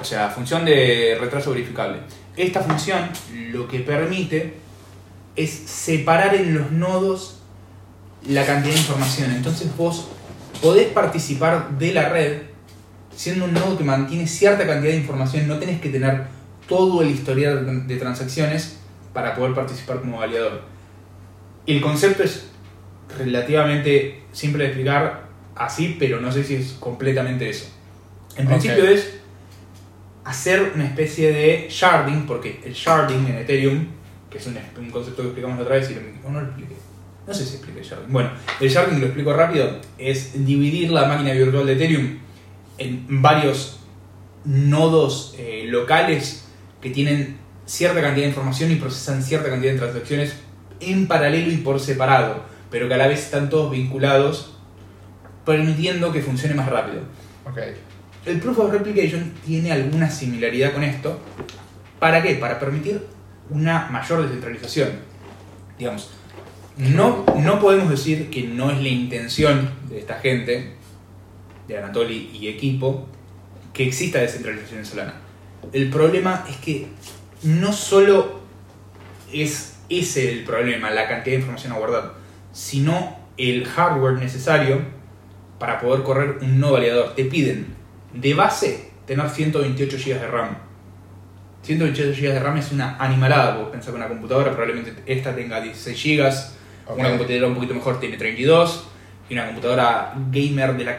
o 0.00 0.04
sea, 0.04 0.30
función 0.30 0.64
de 0.64 1.18
retraso 1.20 1.50
verificable. 1.50 1.98
Esta 2.34 2.62
función 2.62 3.10
lo 3.52 3.68
que 3.68 3.80
permite 3.80 4.54
es 5.36 5.50
separar 5.50 6.34
en 6.34 6.54
los 6.54 6.72
nodos 6.72 7.40
la 8.26 8.46
cantidad 8.46 8.74
de 8.74 8.80
información. 8.80 9.32
Entonces 9.32 9.68
vos 9.76 10.08
podés 10.62 10.88
participar 10.88 11.76
de 11.78 11.92
la 11.92 12.08
red 12.08 12.42
siendo 13.14 13.44
un 13.44 13.52
nodo 13.52 13.76
que 13.76 13.84
mantiene 13.84 14.26
cierta 14.26 14.66
cantidad 14.66 14.92
de 14.92 14.98
información, 14.98 15.46
no 15.46 15.58
tenés 15.58 15.78
que 15.82 15.90
tener 15.90 16.24
todo 16.66 17.02
el 17.02 17.10
historial 17.10 17.86
de 17.86 17.96
transacciones 17.96 18.78
para 19.12 19.34
poder 19.34 19.54
participar 19.54 20.00
como 20.00 20.18
validador. 20.18 20.62
El 21.66 21.80
concepto 21.80 22.22
es 22.22 22.50
relativamente 23.18 24.22
simple 24.32 24.64
de 24.64 24.70
explicar 24.70 25.28
así, 25.54 25.96
pero 25.98 26.20
no 26.20 26.32
sé 26.32 26.44
si 26.44 26.56
es 26.56 26.72
completamente 26.72 27.48
eso. 27.48 27.66
En 28.36 28.46
principio 28.46 28.84
es 28.84 29.20
hacer 30.24 30.72
una 30.74 30.86
especie 30.86 31.32
de 31.32 31.66
sharding, 31.68 32.26
porque 32.26 32.60
el 32.64 32.72
sharding 32.72 33.26
en 33.26 33.36
Ethereum, 33.36 33.86
que 34.30 34.38
es 34.38 34.46
un, 34.46 34.56
un 34.78 34.90
concepto 34.90 35.22
que 35.22 35.28
explicamos 35.28 35.58
la 35.58 35.64
otra 35.64 35.76
vez 35.76 35.90
y 35.90 35.94
lo, 35.94 36.30
no 36.30 36.40
lo 36.40 36.46
expliqué. 36.46 36.74
No 37.26 37.34
sé 37.34 37.44
si 37.44 37.56
expliqué 37.56 37.80
el 37.80 37.86
sharding. 37.86 38.12
Bueno, 38.12 38.30
el 38.60 38.68
sharding, 38.68 39.00
lo 39.00 39.06
explico 39.06 39.32
rápido, 39.32 39.78
es 39.98 40.44
dividir 40.44 40.90
la 40.90 41.06
máquina 41.06 41.32
virtual 41.32 41.66
de 41.66 41.74
Ethereum 41.74 42.18
en 42.78 43.22
varios 43.22 43.80
nodos 44.44 45.34
eh, 45.38 45.64
locales 45.68 46.44
que 46.80 46.90
tienen 46.90 47.38
cierta 47.72 48.02
cantidad 48.02 48.24
de 48.24 48.28
información 48.28 48.70
y 48.70 48.74
procesan 48.74 49.22
cierta 49.22 49.48
cantidad 49.48 49.72
de 49.72 49.78
transacciones 49.78 50.36
en 50.80 51.06
paralelo 51.06 51.50
y 51.50 51.56
por 51.56 51.80
separado, 51.80 52.42
pero 52.70 52.86
que 52.86 52.92
a 52.92 52.98
la 52.98 53.06
vez 53.06 53.20
están 53.20 53.48
todos 53.48 53.70
vinculados, 53.72 54.58
permitiendo 55.46 56.12
que 56.12 56.20
funcione 56.20 56.54
más 56.54 56.68
rápido. 56.68 57.00
El 58.26 58.40
Proof 58.40 58.58
of 58.58 58.72
Replication 58.72 59.32
tiene 59.46 59.72
alguna 59.72 60.10
similaridad 60.10 60.74
con 60.74 60.84
esto. 60.84 61.18
¿Para 61.98 62.22
qué? 62.22 62.34
Para 62.34 62.60
permitir 62.60 63.06
una 63.48 63.88
mayor 63.90 64.20
descentralización. 64.20 64.90
Digamos, 65.78 66.10
no, 66.76 67.24
no 67.38 67.58
podemos 67.58 67.88
decir 67.88 68.28
que 68.28 68.42
no 68.42 68.70
es 68.70 68.82
la 68.82 68.88
intención 68.88 69.70
de 69.88 69.98
esta 69.98 70.16
gente, 70.16 70.74
de 71.66 71.78
Anatoly 71.78 72.32
y 72.34 72.48
equipo, 72.48 73.08
que 73.72 73.86
exista 73.88 74.18
descentralización 74.18 74.80
en 74.80 74.84
Solana. 74.84 75.14
El 75.72 75.88
problema 75.88 76.44
es 76.50 76.56
que 76.56 76.88
no 77.42 77.72
solo 77.72 78.40
es 79.32 79.78
ese 79.88 80.32
el 80.32 80.44
problema, 80.44 80.90
la 80.90 81.08
cantidad 81.08 81.36
de 81.36 81.40
información 81.40 81.72
a 81.72 81.78
guardar, 81.78 82.12
sino 82.52 83.18
el 83.36 83.66
hardware 83.66 84.14
necesario 84.14 84.80
para 85.58 85.80
poder 85.80 86.02
correr 86.02 86.38
un 86.40 86.60
no 86.60 86.72
validador. 86.72 87.14
Te 87.14 87.24
piden 87.24 87.74
de 88.12 88.34
base 88.34 88.90
tener 89.06 89.28
128 89.28 89.96
GB 89.96 90.20
de 90.20 90.26
RAM. 90.26 90.58
128 91.62 92.20
GB 92.20 92.32
de 92.32 92.40
RAM 92.40 92.56
es 92.56 92.72
una 92.72 92.96
animalada, 92.98 93.56
vos 93.56 93.70
pensás 93.70 93.90
que 93.90 93.96
una 93.96 94.08
computadora 94.08 94.50
probablemente 94.50 94.94
esta 95.06 95.34
tenga 95.34 95.60
16 95.60 96.18
GB, 96.18 96.96
una 96.96 97.10
computadora 97.10 97.46
un 97.46 97.54
poquito 97.54 97.74
mejor 97.74 98.00
tiene 98.00 98.16
32, 98.16 98.88
y 99.28 99.34
una 99.34 99.46
computadora 99.46 100.14
gamer 100.30 100.76
de 100.76 100.84
la 100.84 100.98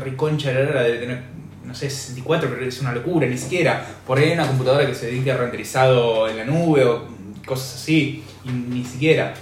reconcha 0.00 0.50
de 0.52 0.72
la 0.72 0.82
debe 0.82 0.98
tener, 0.98 1.22
no 1.64 1.74
sé, 1.74 1.88
64, 1.90 2.48
pero 2.50 2.64
es 2.66 2.80
una 2.80 2.92
locura, 2.92 3.26
ni 3.26 3.38
siquiera. 3.38 3.84
Por 4.06 4.18
ahí 4.18 4.24
hay 4.26 4.32
una 4.32 4.46
computadora 4.46 4.86
que 4.86 4.94
se 4.94 5.06
dedique 5.06 5.30
a 5.32 5.36
renderizado 5.36 6.28
en 6.28 6.36
la 6.38 6.44
nube 6.44 6.84
o 6.84 7.06
cosas 7.46 7.74
así, 7.76 8.24
y 8.44 8.50
ni 8.50 8.84
siquiera. 8.84 9.34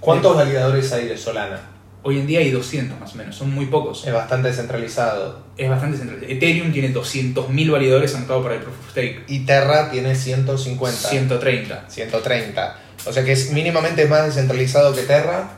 ¿Cuántos 0.00 0.36
validadores 0.36 0.92
hay 0.92 1.06
de 1.06 1.16
Solana? 1.16 1.60
Hoy 2.04 2.18
en 2.18 2.26
día 2.26 2.40
hay 2.40 2.50
200 2.50 2.98
más 2.98 3.14
o 3.14 3.16
menos, 3.16 3.36
son 3.36 3.54
muy 3.54 3.66
pocos. 3.66 4.04
Es 4.04 4.12
bastante 4.12 4.48
descentralizado. 4.48 5.44
Es 5.56 5.68
bastante 5.70 5.98
central. 5.98 6.24
Ethereum 6.28 6.72
tiene 6.72 6.92
200.000 6.92 7.70
validadores 7.70 8.14
anotados 8.16 8.42
para 8.42 8.56
el 8.56 8.62
Proof 8.62 8.76
of 8.80 8.90
Stake. 8.90 9.22
Y 9.28 9.46
Terra 9.46 9.88
tiene 9.92 10.16
150. 10.16 11.08
130. 11.08 11.84
130. 11.88 12.78
O 13.06 13.12
sea 13.12 13.24
que 13.24 13.30
es 13.32 13.52
mínimamente 13.52 14.06
más 14.06 14.24
descentralizado 14.26 14.92
que 14.92 15.02
Terra. 15.02 15.50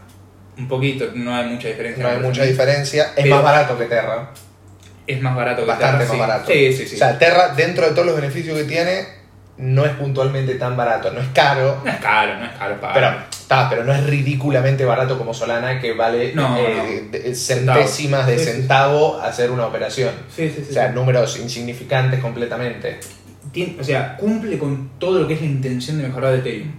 Un 0.59 0.69
poquito, 0.69 1.07
no 1.15 1.35
hay 1.35 1.47
mucha 1.49 1.69
diferencia. 1.69 2.03
No 2.03 2.11
hay 2.11 2.19
mucha 2.19 2.45
diferencia. 2.45 3.05
Es 3.17 3.23
Pero- 3.23 3.37
más 3.37 3.45
barato 3.45 3.79
que 3.79 3.87
Terra. 3.87 4.31
Es 5.07 5.21
más 5.21 5.37
barato 5.37 5.63
que 5.63 5.69
Bastante 5.69 5.99
Terra, 5.99 6.07
más 6.07 6.13
sí. 6.13 6.19
barato. 6.19 6.53
Sí, 6.53 6.73
sí, 6.73 6.87
sí. 6.89 6.95
O 6.95 6.99
sea, 6.99 7.19
Terra, 7.19 7.49
dentro 7.55 7.85
de 7.87 7.93
todos 7.93 8.07
los 8.07 8.17
beneficios 8.17 8.57
que 8.57 8.65
tiene, 8.65 9.07
no 9.59 9.85
es 9.85 9.93
puntualmente 9.93 10.55
tan 10.55 10.77
barato. 10.77 11.13
No 11.13 11.21
es 11.21 11.29
caro. 11.35 11.81
no 11.85 11.91
es 11.91 11.99
caro, 11.99 12.39
no 12.39 12.47
es 12.47 12.53
caro 12.53 12.81
pagar. 12.81 12.95
Pero, 12.95 13.25
está, 13.31 13.69
pero 13.69 13.85
no 13.85 13.93
es 13.93 14.05
ridículamente 14.05 14.85
barato 14.85 15.19
como 15.19 15.35
Solana, 15.35 15.81
que 15.81 15.93
vale 15.93 16.33
No, 16.35 16.57
eh, 16.59 17.09
no. 17.13 17.35
centésimas 17.35 18.27
de 18.27 18.39
centavo 18.39 19.21
hacer 19.21 19.51
una 19.51 19.67
operación. 19.67 20.13
Sí, 20.35 20.49
sí, 20.49 20.63
sí. 20.65 20.71
O 20.71 20.73
sea, 20.73 20.89
números 20.91 21.39
insignificantes 21.39 22.21
completamente. 22.21 22.99
O 23.79 23.85
sea, 23.85 24.17
cumple 24.17 24.59
con 24.59 24.91
todo 24.99 25.21
lo 25.21 25.29
que 25.29 25.35
es 25.35 25.41
la 25.41 25.47
intención 25.47 25.99
de 25.99 26.09
mejorar 26.09 26.33
de 26.33 26.39
Ethereum. 26.39 26.73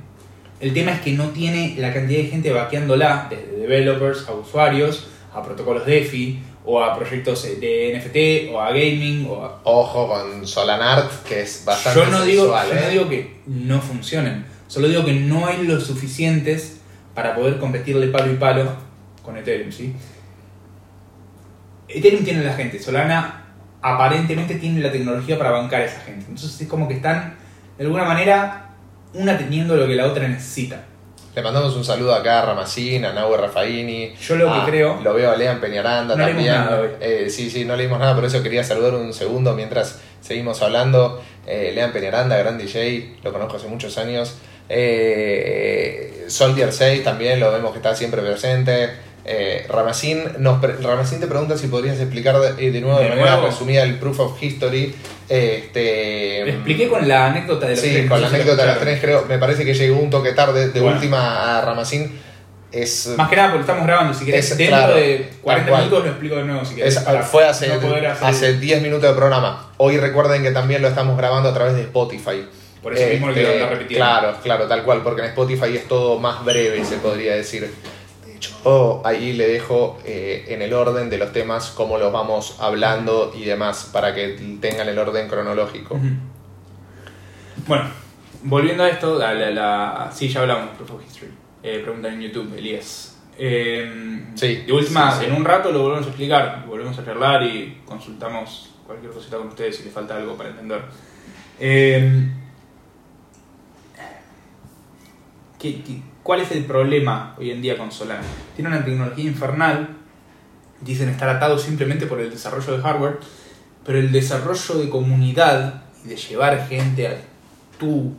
El 0.59 0.73
tema 0.73 0.91
es 0.91 1.01
que 1.01 1.11
no 1.11 1.29
tiene 1.29 1.75
la 1.77 1.93
cantidad 1.93 2.21
de 2.21 2.27
gente 2.27 2.51
vaqueándola, 2.51 3.27
desde 3.29 3.57
developers 3.57 4.27
a 4.27 4.33
usuarios, 4.33 5.07
a 5.33 5.43
protocolos 5.43 5.85
DeFi, 5.85 6.39
o 6.65 6.81
a 6.81 6.95
proyectos 6.95 7.45
eh, 7.45 7.55
de 7.55 7.97
NFT, 7.97 8.53
o 8.53 8.59
a 8.59 8.69
gaming, 8.69 9.27
o 9.29 9.43
a... 9.43 9.61
Ojo 9.63 10.07
con 10.07 10.47
Solanart, 10.47 11.23
que 11.23 11.41
es 11.41 11.63
bastante 11.65 11.99
Yo 11.99 12.05
no, 12.07 12.23
digo, 12.23 12.43
sensual, 12.43 12.67
yo 12.67 12.75
no 12.75 12.81
¿eh? 12.81 12.89
digo 12.91 13.09
que 13.09 13.35
no 13.47 13.81
funcionen, 13.81 14.45
solo 14.67 14.87
digo 14.87 15.05
que 15.05 15.13
no 15.13 15.45
hay 15.45 15.63
los 15.63 15.85
suficientes 15.85 16.77
para 17.13 17.35
poder 17.35 17.59
competirle 17.59 18.07
palo 18.07 18.31
y 18.31 18.35
palo 18.35 18.75
con 19.23 19.37
Ethereum, 19.37 19.71
¿sí? 19.71 19.93
Ethereum 21.87 22.23
tiene 22.23 22.43
la 22.43 22.53
gente, 22.53 22.79
Solana 22.79 23.45
aparentemente 23.85 24.55
tiene 24.55 24.81
la 24.81 24.91
tecnología 24.91 25.37
para 25.37 25.51
bancar 25.51 25.81
a 25.81 25.85
esa 25.85 26.01
gente. 26.01 26.25
Entonces 26.27 26.59
es 26.59 26.67
como 26.67 26.87
que 26.87 26.95
están, 26.95 27.35
de 27.77 27.83
alguna 27.83 28.03
manera, 28.03 28.71
una 29.13 29.37
teniendo 29.37 29.75
lo 29.75 29.85
que 29.85 29.95
la 29.95 30.07
otra 30.07 30.27
necesita. 30.27 30.85
Le 31.35 31.41
mandamos 31.41 31.75
un 31.75 31.83
saludo 31.83 32.15
acá 32.15 32.39
a 32.41 32.45
Ramacín, 32.45 33.03
a 33.03 33.11
Nahue 33.11 33.35
Rafaini. 33.37 34.13
Yo 34.15 34.35
lo 34.37 34.45
que 34.45 34.51
Ah, 34.53 34.63
creo- 34.65 34.99
Lo 35.03 35.13
veo 35.13 35.31
a 35.31 35.35
Lean 35.35 35.59
Peñaranda 35.59 36.15
No 36.15 36.25
leímos 36.25 36.45
también. 36.45 36.65
nada 36.65 36.79
hoy. 36.81 36.89
Eh, 37.01 37.27
sí, 37.29 37.49
sí, 37.49 37.65
no 37.65 37.75
leímos 37.75 37.99
nada, 37.99 38.15
por 38.15 38.23
eso 38.23 38.41
quería 38.41 38.63
saludar 38.63 38.93
un 38.93 39.13
segundo 39.13 39.53
mientras 39.53 39.99
seguimos 40.21 40.61
hablando. 40.61 41.21
Eh, 41.45 41.73
Lean 41.75 41.91
Peñaranda, 41.91 42.37
gran 42.37 42.57
DJ, 42.57 43.17
lo 43.21 43.33
conozco 43.33 43.57
hace 43.57 43.67
muchos 43.67 43.97
años. 43.97 44.37
Eh, 44.69 46.25
Soldier 46.29 46.71
6 46.71 47.03
también 47.03 47.39
lo 47.39 47.51
vemos 47.51 47.71
que 47.71 47.77
está 47.77 47.93
siempre 47.95 48.21
presente. 48.21 48.91
Eh, 49.27 49.65
Ramacín, 49.67 50.21
nos 50.37 50.59
pre- 50.61 50.75
Ramacín 50.75 51.19
te 51.19 51.25
pregunta 51.25 51.57
si 51.57 51.65
podrías 51.67 51.99
explicar 51.99 52.37
de, 52.39 52.67
eh, 52.67 52.71
de 52.71 52.79
nuevo 52.81 52.99
de, 52.99 53.05
De 53.05 53.09
manera 53.09 53.31
nuevo. 53.31 53.47
resumida 53.47 53.81
el 53.81 53.97
Proof 53.97 54.19
of 54.19 54.43
History. 54.43 54.93
Este, 55.27 56.41
Lo 56.45 56.51
expliqué 56.51 56.87
con 56.87 57.07
la 57.07 57.27
anécdota 57.27 57.65
de 57.65 57.71
los 57.71 57.79
Sí, 57.81 57.89
tres, 57.91 58.07
con 58.09 58.21
no 58.21 58.21
la 58.21 58.27
anécdota 58.35 58.61
de 58.61 58.67
las 58.67 58.75
escucharon. 58.77 58.99
tres, 58.99 59.01
creo, 59.01 59.25
me 59.27 59.37
parece 59.39 59.65
que 59.65 59.73
llegó 59.73 59.97
un 59.99 60.09
toque 60.11 60.33
tarde. 60.33 60.69
De 60.69 60.79
Bueno. 60.79 60.95
última 60.97 61.57
a 61.57 61.61
Ramacín, 61.61 62.11
es, 62.71 63.07
Más 63.17 63.29
que 63.29 63.35
nada 63.35 63.49
porque 63.49 63.61
estamos 63.61 63.85
grabando, 63.87 64.13
si 64.13 64.25
querés, 64.25 64.51
Es- 64.51 64.57
dentro 64.57 64.77
claro, 64.77 64.95
de 64.95 65.29
40 65.41 65.65
tal 65.65 65.71
cual. 65.71 65.81
minutos 65.85 66.03
lo 66.05 66.09
explico 66.11 66.35
de 66.35 66.43
nuevo 66.43 66.65
si 66.65 66.75
querés. 66.75 66.95
es- 66.97 67.25
fue 67.31 67.47
hace, 67.47 67.67
no 67.69 68.27
hace 68.27 68.53
10 68.59 68.81
minutos 68.83 69.09
de 69.09 69.15
programa. 69.15 69.71
Hoy 69.77 69.97
recuerden 69.97 70.43
que 70.43 70.51
también 70.51 70.81
lo 70.83 70.87
estamos 70.89 71.17
grabando 71.17 71.49
a 71.49 71.53
través 71.53 71.73
de 71.75 71.81
Spotify. 71.81 72.45
Por 72.83 72.93
eso 72.95 73.09
mismo 73.09 73.27
lo 73.29 73.33
Este, 73.35 73.65
repitiendo. 73.65 74.05
Claro, 74.05 74.35
claro, 74.43 74.67
tal 74.67 74.83
cual, 74.83 75.01
porque 75.01 75.21
en 75.21 75.27
Spotify 75.29 75.75
es 75.77 75.87
todo 75.87 76.19
más 76.19 76.45
breve, 76.45 76.85
se 76.85 76.97
podría 76.97 77.33
decir. 77.35 77.73
Hecho, 78.35 79.01
ahí 79.05 79.33
le 79.33 79.47
dejo 79.47 79.97
eh, 80.05 80.45
en 80.49 80.61
el 80.61 80.73
orden 80.73 81.09
de 81.09 81.17
los 81.17 81.31
temas 81.31 81.69
cómo 81.71 81.97
los 81.97 82.11
vamos 82.11 82.57
hablando 82.59 83.33
y 83.35 83.45
demás, 83.45 83.89
para 83.93 84.13
que 84.13 84.29
tengan 84.59 84.87
el 84.89 84.97
orden 84.99 85.27
cronológico. 85.29 85.99
Bueno, 87.67 87.85
volviendo 88.43 88.83
a 88.83 88.89
esto, 88.89 89.21
a 89.25 89.33
la, 89.33 89.51
la- 89.51 90.11
sí, 90.13 90.27
ya 90.27 90.41
hablamos 90.41 90.69
Proof 90.75 90.91
of 90.91 91.01
History. 91.07 91.31
Eh, 91.63 91.79
preguntan 91.83 92.13
en 92.15 92.21
YouTube, 92.21 92.53
Elías. 92.57 93.17
Eh, 93.37 94.23
Sí, 94.35 94.63
de 94.67 94.71
última, 94.73 95.11
sí, 95.13 95.19
sí. 95.21 95.25
en 95.25 95.33
un 95.33 95.45
rato 95.45 95.71
lo 95.71 95.81
volvemos 95.83 96.05
a 96.05 96.09
explicar, 96.09 96.65
volvemos 96.67 96.97
a 96.99 97.05
charlar 97.05 97.43
y 97.43 97.81
consultamos 97.85 98.71
cualquier 98.85 99.11
cosita 99.11 99.37
con 99.37 99.47
ustedes 99.47 99.77
si 99.77 99.83
les 99.83 99.93
falta 99.93 100.15
algo 100.17 100.35
para 100.35 100.49
entender. 100.49 100.81
Eh, 101.59 102.29
¿qué- 105.59 105.81
qué- 105.83 106.01
cuál 106.25 106.41
es 106.41 106.51
el 106.51 106.65
problema 106.65 107.35
hoy 107.37 107.51
en 107.51 107.61
día 107.61 107.77
con 107.77 107.91
Solana? 107.91 108.23
Tiene 108.55 108.69
una 108.69 108.83
tecnología 108.83 109.25
infernal, 109.25 109.89
dicen 110.81 111.07
estar 111.07 111.29
atados 111.29 111.61
simplemente 111.61 112.07
por 112.07 112.19
el 112.19 112.31
desarrollo 112.31 112.75
de 112.75 112.81
hardware, 112.81 113.19
pero 113.85 113.99
el 113.99 114.11
desarrollo 114.11 114.79
de 114.79 114.89
comunidad 114.89 115.83
y 116.03 116.07
de 116.07 116.15
llevar 116.15 116.67
gente 116.67 117.07
a 117.07 117.15
tu 117.77 118.15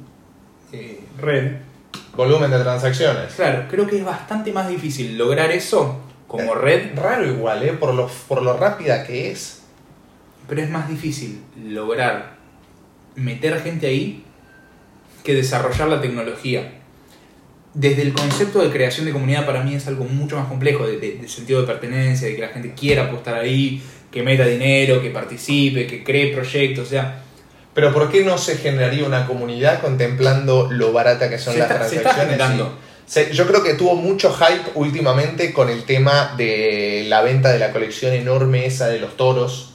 eh, 0.72 1.00
red, 1.18 1.56
Volumen 2.14 2.50
de 2.52 2.60
transacciones. 2.60 3.34
claro, 3.34 3.66
creo 3.68 3.88
que 3.88 3.98
es 3.98 4.04
bastante 4.04 4.52
más 4.52 4.68
difícil 4.68 5.18
lograr 5.18 5.50
eso 5.50 6.00
como 6.28 6.54
red, 6.54 6.96
Raro 6.96 7.26
igual, 7.26 7.64
¿eh? 7.64 7.72
Por 7.72 7.92
lo, 7.92 8.08
por 8.28 8.40
lo 8.40 8.56
rápida 8.56 9.04
que 9.04 9.32
es. 9.32 9.62
pero 10.48 10.62
es 10.62 10.70
más 10.70 10.88
difícil 10.88 11.42
lograr 11.60 12.36
meter 13.16 13.60
gente 13.62 13.88
ahí 13.88 14.24
que 15.24 15.34
desarrollar 15.34 15.88
la 15.88 16.00
tecnología. 16.00 16.72
Desde 17.78 18.00
el 18.00 18.14
concepto 18.14 18.60
de 18.62 18.70
creación 18.70 19.04
de 19.04 19.12
comunidad 19.12 19.44
para 19.44 19.62
mí 19.62 19.74
es 19.74 19.86
algo 19.86 20.04
mucho 20.04 20.36
más 20.36 20.48
complejo, 20.48 20.86
de, 20.86 20.96
de- 20.98 21.18
de 21.18 21.28
sentido 21.28 21.60
de 21.60 21.66
pertenencia, 21.66 22.26
de 22.26 22.34
que 22.34 22.40
la 22.40 22.48
gente 22.48 22.72
quiera 22.74 23.04
apostar 23.04 23.34
ahí, 23.34 23.82
que 24.10 24.22
meta 24.22 24.46
dinero, 24.46 25.02
que 25.02 25.10
participe, 25.10 25.86
que 25.86 26.02
cree 26.02 26.32
proyectos, 26.32 26.86
o 26.86 26.90
sea, 26.90 27.22
Pero 27.74 27.92
¿por 27.92 28.10
qué 28.10 28.24
no 28.24 28.38
se 28.38 28.56
generaría 28.56 29.04
una 29.04 29.26
comunidad 29.26 29.82
contemplando 29.82 30.68
lo 30.72 30.94
barata 30.94 31.28
que 31.28 31.38
son 31.38 31.52
Se 31.52 31.58
las 31.58 31.70
está- 31.70 31.86
se 31.86 31.96
está 31.96 32.14
transacciones? 32.14 33.36
yo 33.36 33.46
creo 33.46 33.62
que 33.62 33.74
tuvo 33.74 33.94
mucho 33.94 34.32
hype 34.32 34.70
últimamente 34.74 35.52
con 35.52 35.68
el 35.68 35.84
tema 35.84 36.32
de 36.38 37.04
la 37.08 37.20
venta 37.20 37.52
de 37.52 37.58
la 37.58 37.72
colección 37.72 38.14
enorme 38.14 38.64
esa 38.64 38.88
de 38.88 38.98
los 38.98 39.18
toros, 39.18 39.74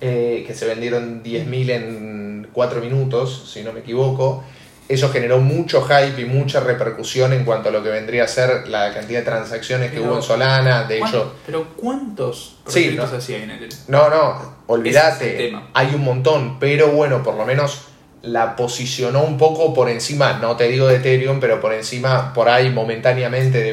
eh, 0.00 0.44
que 0.46 0.54
se 0.54 0.66
vendieron 0.66 1.24
10.000 1.24 1.70
en 1.70 2.46
4 2.52 2.80
minutos, 2.80 3.50
si 3.52 3.62
no 3.64 3.72
me 3.72 3.80
equivoco. 3.80 4.44
Eso 4.88 5.10
generó 5.10 5.38
mucho 5.38 5.82
hype 5.82 6.20
y 6.20 6.24
mucha 6.24 6.60
repercusión 6.60 7.32
en 7.32 7.44
cuanto 7.44 7.68
a 7.70 7.72
lo 7.72 7.82
que 7.82 7.88
vendría 7.90 8.24
a 8.24 8.28
ser 8.28 8.68
la 8.68 8.92
cantidad 8.92 9.20
de 9.20 9.24
transacciones 9.24 9.90
que 9.90 10.00
hubo 10.00 10.16
en 10.16 10.22
Solana. 10.22 10.84
De 10.84 10.98
¿Cuán- 10.98 11.10
hecho, 11.10 11.34
Pero 11.46 11.66
¿cuántos 11.76 12.56
Sí, 12.66 12.80
proyectos 12.82 13.12
no. 13.12 13.18
así 13.18 13.34
hay 13.34 13.42
en 13.42 13.50
Ethereum? 13.52 13.80
no, 13.88 14.10
no, 14.10 14.32
es 14.42 14.48
olvídate, 14.66 15.48
el 15.48 15.56
hay 15.74 15.94
un 15.94 16.02
montón, 16.04 16.58
pero 16.58 16.88
bueno, 16.88 17.22
por 17.22 17.34
lo 17.36 17.44
menos 17.46 17.82
la 18.22 18.54
posicionó 18.54 19.22
un 19.24 19.36
poco 19.38 19.74
por 19.74 19.88
encima, 19.88 20.34
no 20.40 20.56
te 20.56 20.68
digo 20.68 20.86
de 20.86 20.96
Ethereum, 20.96 21.40
pero 21.40 21.60
por 21.60 21.72
encima, 21.74 22.32
por 22.32 22.48
ahí 22.48 22.70
momentáneamente 22.70 23.58
de 23.62 23.72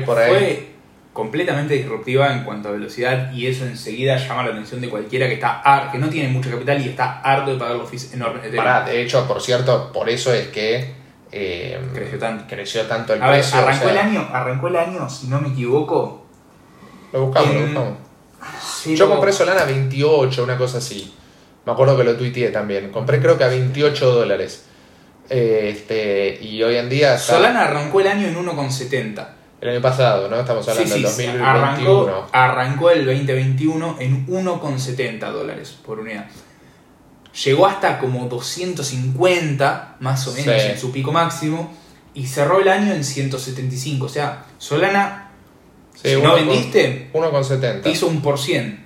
BNB, 0.00 0.04
por 0.04 0.18
ahí. 0.18 0.30
Fue 0.30 0.73
completamente 1.14 1.72
disruptiva 1.74 2.30
en 2.34 2.44
cuanto 2.44 2.68
a 2.68 2.72
velocidad 2.72 3.32
y 3.32 3.46
eso 3.46 3.64
enseguida 3.64 4.16
llama 4.18 4.42
la 4.42 4.50
atención 4.50 4.80
de 4.82 4.90
cualquiera 4.90 5.26
que 5.28 5.34
está 5.34 5.88
que 5.90 5.98
no 5.98 6.08
tiene 6.10 6.28
mucho 6.28 6.50
capital 6.50 6.84
y 6.84 6.90
está 6.90 7.20
harto 7.22 7.52
de 7.52 7.58
pagar 7.58 7.76
los 7.76 7.88
fees 7.88 8.12
enormes 8.12 8.50
de. 8.50 8.56
Pará, 8.58 8.84
de 8.84 9.00
hecho, 9.00 9.26
por 9.26 9.40
cierto, 9.40 9.90
por 9.92 10.08
eso 10.10 10.34
es 10.34 10.48
que 10.48 10.92
eh, 11.32 11.80
Creció 11.94 12.18
tanto. 12.18 12.44
creció 12.48 12.82
tanto 12.82 13.14
el 13.14 13.22
A 13.22 13.26
ver, 13.30 13.40
precio. 13.40 13.58
o 13.58 13.62
arrancó 13.62 13.84
sea, 13.84 13.92
el 13.92 13.98
año, 13.98 14.28
arrancó 14.32 14.68
el 14.68 14.76
año, 14.76 15.08
si 15.08 15.28
no 15.28 15.40
me 15.40 15.48
equivoco. 15.48 16.26
Lo 17.12 17.26
buscamos, 17.26 17.54
lo 17.54 17.60
en- 17.60 17.66
buscamos. 17.74 17.98
cero- 18.82 18.96
Yo 18.96 19.08
compré 19.08 19.32
Solana 19.32 19.62
a 19.62 19.66
28, 19.66 20.42
una 20.44 20.58
cosa 20.58 20.78
así. 20.78 21.14
Me 21.64 21.72
acuerdo 21.72 21.96
que 21.96 22.04
lo 22.04 22.16
tuiteé 22.16 22.50
también. 22.50 22.90
Compré 22.90 23.20
creo 23.20 23.38
que 23.38 23.44
a 23.44 23.48
28 23.48 24.10
dólares. 24.12 24.66
Este, 25.28 26.38
y 26.42 26.62
hoy 26.62 26.76
en 26.76 26.88
día 26.88 27.14
está 27.14 27.34
Solana 27.34 27.62
arrancó 27.64 28.00
el 28.00 28.08
año 28.08 28.26
en 28.26 28.36
1,70. 28.36 29.26
El 29.64 29.70
año 29.70 29.80
pasado, 29.80 30.28
¿no? 30.28 30.38
Estamos 30.38 30.68
hablando 30.68 30.94
sí, 30.94 31.02
del 31.02 31.10
sí, 31.10 31.22
2021. 31.26 31.48
arrancó, 31.48 32.26
arrancó 32.32 32.90
el 32.90 33.06
2021 33.06 33.96
en 33.98 34.26
1,70 34.26 35.30
dólares 35.32 35.78
por 35.84 36.00
unidad. 36.00 36.26
Llegó 37.44 37.66
hasta 37.66 37.98
como 37.98 38.28
250, 38.28 39.96
más 40.00 40.28
o 40.28 40.32
menos, 40.32 40.60
Sí. 40.62 40.68
en 40.68 40.78
su 40.78 40.92
pico 40.92 41.12
máximo, 41.12 41.72
y 42.12 42.26
cerró 42.26 42.60
el 42.60 42.68
año 42.68 42.92
en 42.92 43.02
175. 43.04 44.04
O 44.06 44.08
sea, 44.08 44.44
Solana, 44.58 45.30
si 45.94 46.14
uno 46.14 46.28
no 46.28 46.34
con- 46.36 46.46
vendiste, 46.46 47.10
1,70. 47.14 47.82
te 47.82 47.90
hizo 47.90 48.06
un 48.06 48.20
por 48.20 48.38
cien. 48.38 48.84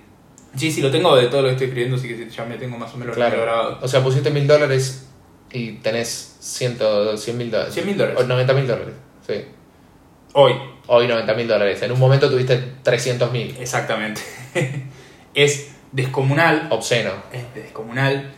Sí, 0.56 0.70
sí, 0.72 0.80
lo 0.80 0.90
tengo 0.92 1.14
de 1.16 1.26
todo 1.26 1.42
lo 1.42 1.48
que 1.48 1.52
estoy 1.54 1.66
escribiendo, 1.66 1.96
así 1.96 2.08
que 2.08 2.30
ya 2.30 2.44
me 2.44 2.56
tengo 2.56 2.78
más 2.78 2.94
o 2.94 2.96
menos 2.96 3.16
lo 3.16 3.22
Claro. 3.26 3.42
grabado. 3.42 3.78
O 3.82 3.88
sea, 3.88 4.02
pusiste 4.02 4.30
mil 4.30 4.46
dólares 4.46 5.08
y 5.50 5.72
tenés 5.72 6.36
100 6.40 6.70
mil 7.36 7.50
dólares. 7.50 7.74
100.000 7.74 7.96
dólares. 7.96 8.20
O 8.20 8.24
90 8.24 8.54
mil 8.54 8.66
dólares. 8.66 8.94
Sí. 9.26 9.44
Hoy, 10.40 10.54
Hoy 10.86 11.08
90 11.08 11.34
mil 11.34 11.48
dólares. 11.48 11.82
En 11.82 11.90
un 11.90 11.98
momento 11.98 12.30
tuviste 12.30 12.56
300 12.84 13.32
mil. 13.32 13.56
exactamente. 13.58 14.20
es 15.34 15.72
descomunal 15.90 16.68
Obsceno. 16.70 17.10
es 17.32 17.42
descomunal, 17.56 18.30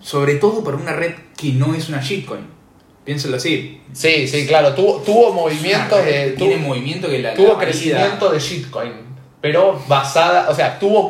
sobre 0.00 0.34
todo 0.34 0.64
para 0.64 0.76
una 0.76 0.92
red 0.92 1.12
que 1.36 1.52
no 1.52 1.74
es 1.74 1.88
una 1.88 2.02
shitcoin. 2.02 2.44
Piénselo 3.04 3.36
así. 3.36 3.80
Sí, 3.92 4.26
sí, 4.26 4.48
claro. 4.48 4.74
Tuvo, 4.74 5.00
tuvo 5.02 5.32
red 5.32 5.96
de. 6.02 6.32
tiene 6.32 6.56
tuvo- 6.56 6.66
movimiento 6.70 7.08
que 7.08 7.20
la, 7.20 7.34
tuvo 7.34 7.52
la 7.52 7.58
crecimiento 7.60 8.30
de 8.32 8.40
shitcoin, 8.40 8.92
pero 9.40 9.80
basada, 9.86 10.50
o 10.50 10.54
sea, 10.56 10.76
tuvo 10.80 11.06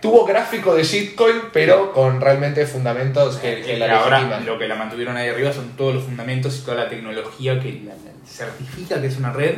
tuvo 0.00 0.24
gráfico 0.26 0.74
de 0.74 0.82
shitcoin, 0.84 1.36
pero 1.52 1.92
con 1.92 2.20
realmente 2.20 2.66
fundamentos 2.66 3.36
que, 3.36 3.62
que 3.62 3.76
la 3.78 3.98
ahora 4.00 4.18
legitiman. 4.18 4.46
lo 4.46 4.58
que 4.58 4.68
la 4.68 4.74
mantuvieron 4.74 5.16
ahí 5.16 5.28
arriba 5.28 5.52
son 5.52 5.70
todos 5.76 5.94
los 5.94 6.04
fundamentos 6.04 6.58
y 6.58 6.64
toda 6.64 6.84
la 6.84 6.88
tecnología 6.88 7.58
que 7.60 7.82
la- 7.84 7.94
certifica 8.26 9.00
que 9.00 9.06
es 9.06 9.16
una 9.18 9.32
red, 9.32 9.54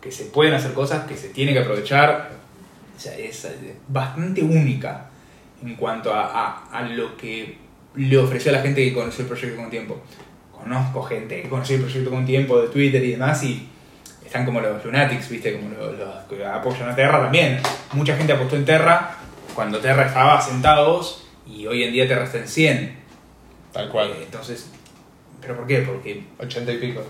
que 0.00 0.10
se 0.12 0.24
pueden 0.26 0.54
hacer 0.54 0.72
cosas, 0.72 1.04
que 1.06 1.16
se 1.16 1.28
tiene 1.28 1.52
que 1.52 1.60
aprovechar. 1.60 2.30
O 2.96 3.00
sea, 3.00 3.16
es 3.16 3.46
bastante 3.88 4.42
única 4.42 5.06
en 5.64 5.74
cuanto 5.76 6.12
a, 6.12 6.24
a- 6.26 6.68
a 6.78 6.82
lo 6.82 7.16
que 7.16 7.56
le 7.94 8.18
ofreció 8.18 8.50
a 8.50 8.56
la 8.56 8.62
gente 8.62 8.82
que 8.84 8.92
conoció 8.92 9.22
el 9.22 9.28
proyecto 9.28 9.56
con 9.60 9.70
tiempo. 9.70 10.00
Conozco 10.52 11.02
gente 11.02 11.42
que 11.42 11.48
conoció 11.48 11.76
el 11.76 11.82
proyecto 11.82 12.10
con 12.10 12.26
tiempo 12.26 12.60
de 12.60 12.68
Twitter 12.68 13.02
y 13.02 13.12
demás 13.12 13.42
y 13.44 13.66
están 14.24 14.44
como 14.44 14.60
los 14.60 14.84
lunatics, 14.84 15.28
¿viste? 15.28 15.56
Como 15.58 15.70
los, 15.74 15.98
los 15.98 16.14
que 16.28 16.44
apoyan 16.44 16.88
a 16.90 16.94
Terra 16.94 17.20
también. 17.22 17.58
Mucha 17.92 18.16
gente 18.16 18.32
apostó 18.32 18.56
en 18.56 18.64
Terra 18.64 19.16
cuando 19.54 19.78
Terra 19.78 20.06
estaba 20.06 20.40
centavos 20.40 21.26
y 21.46 21.66
hoy 21.66 21.82
en 21.84 21.92
día 21.92 22.06
Terra 22.08 22.24
está 22.24 22.38
en 22.38 22.48
100. 22.48 22.98
Tal 23.72 23.88
cual. 23.88 24.10
Eh, 24.10 24.22
entonces, 24.24 24.68
¿pero 25.40 25.56
por 25.56 25.66
qué? 25.66 25.78
Porque... 25.80 26.24
80 26.38 26.72
y 26.72 26.78
pico. 26.78 27.02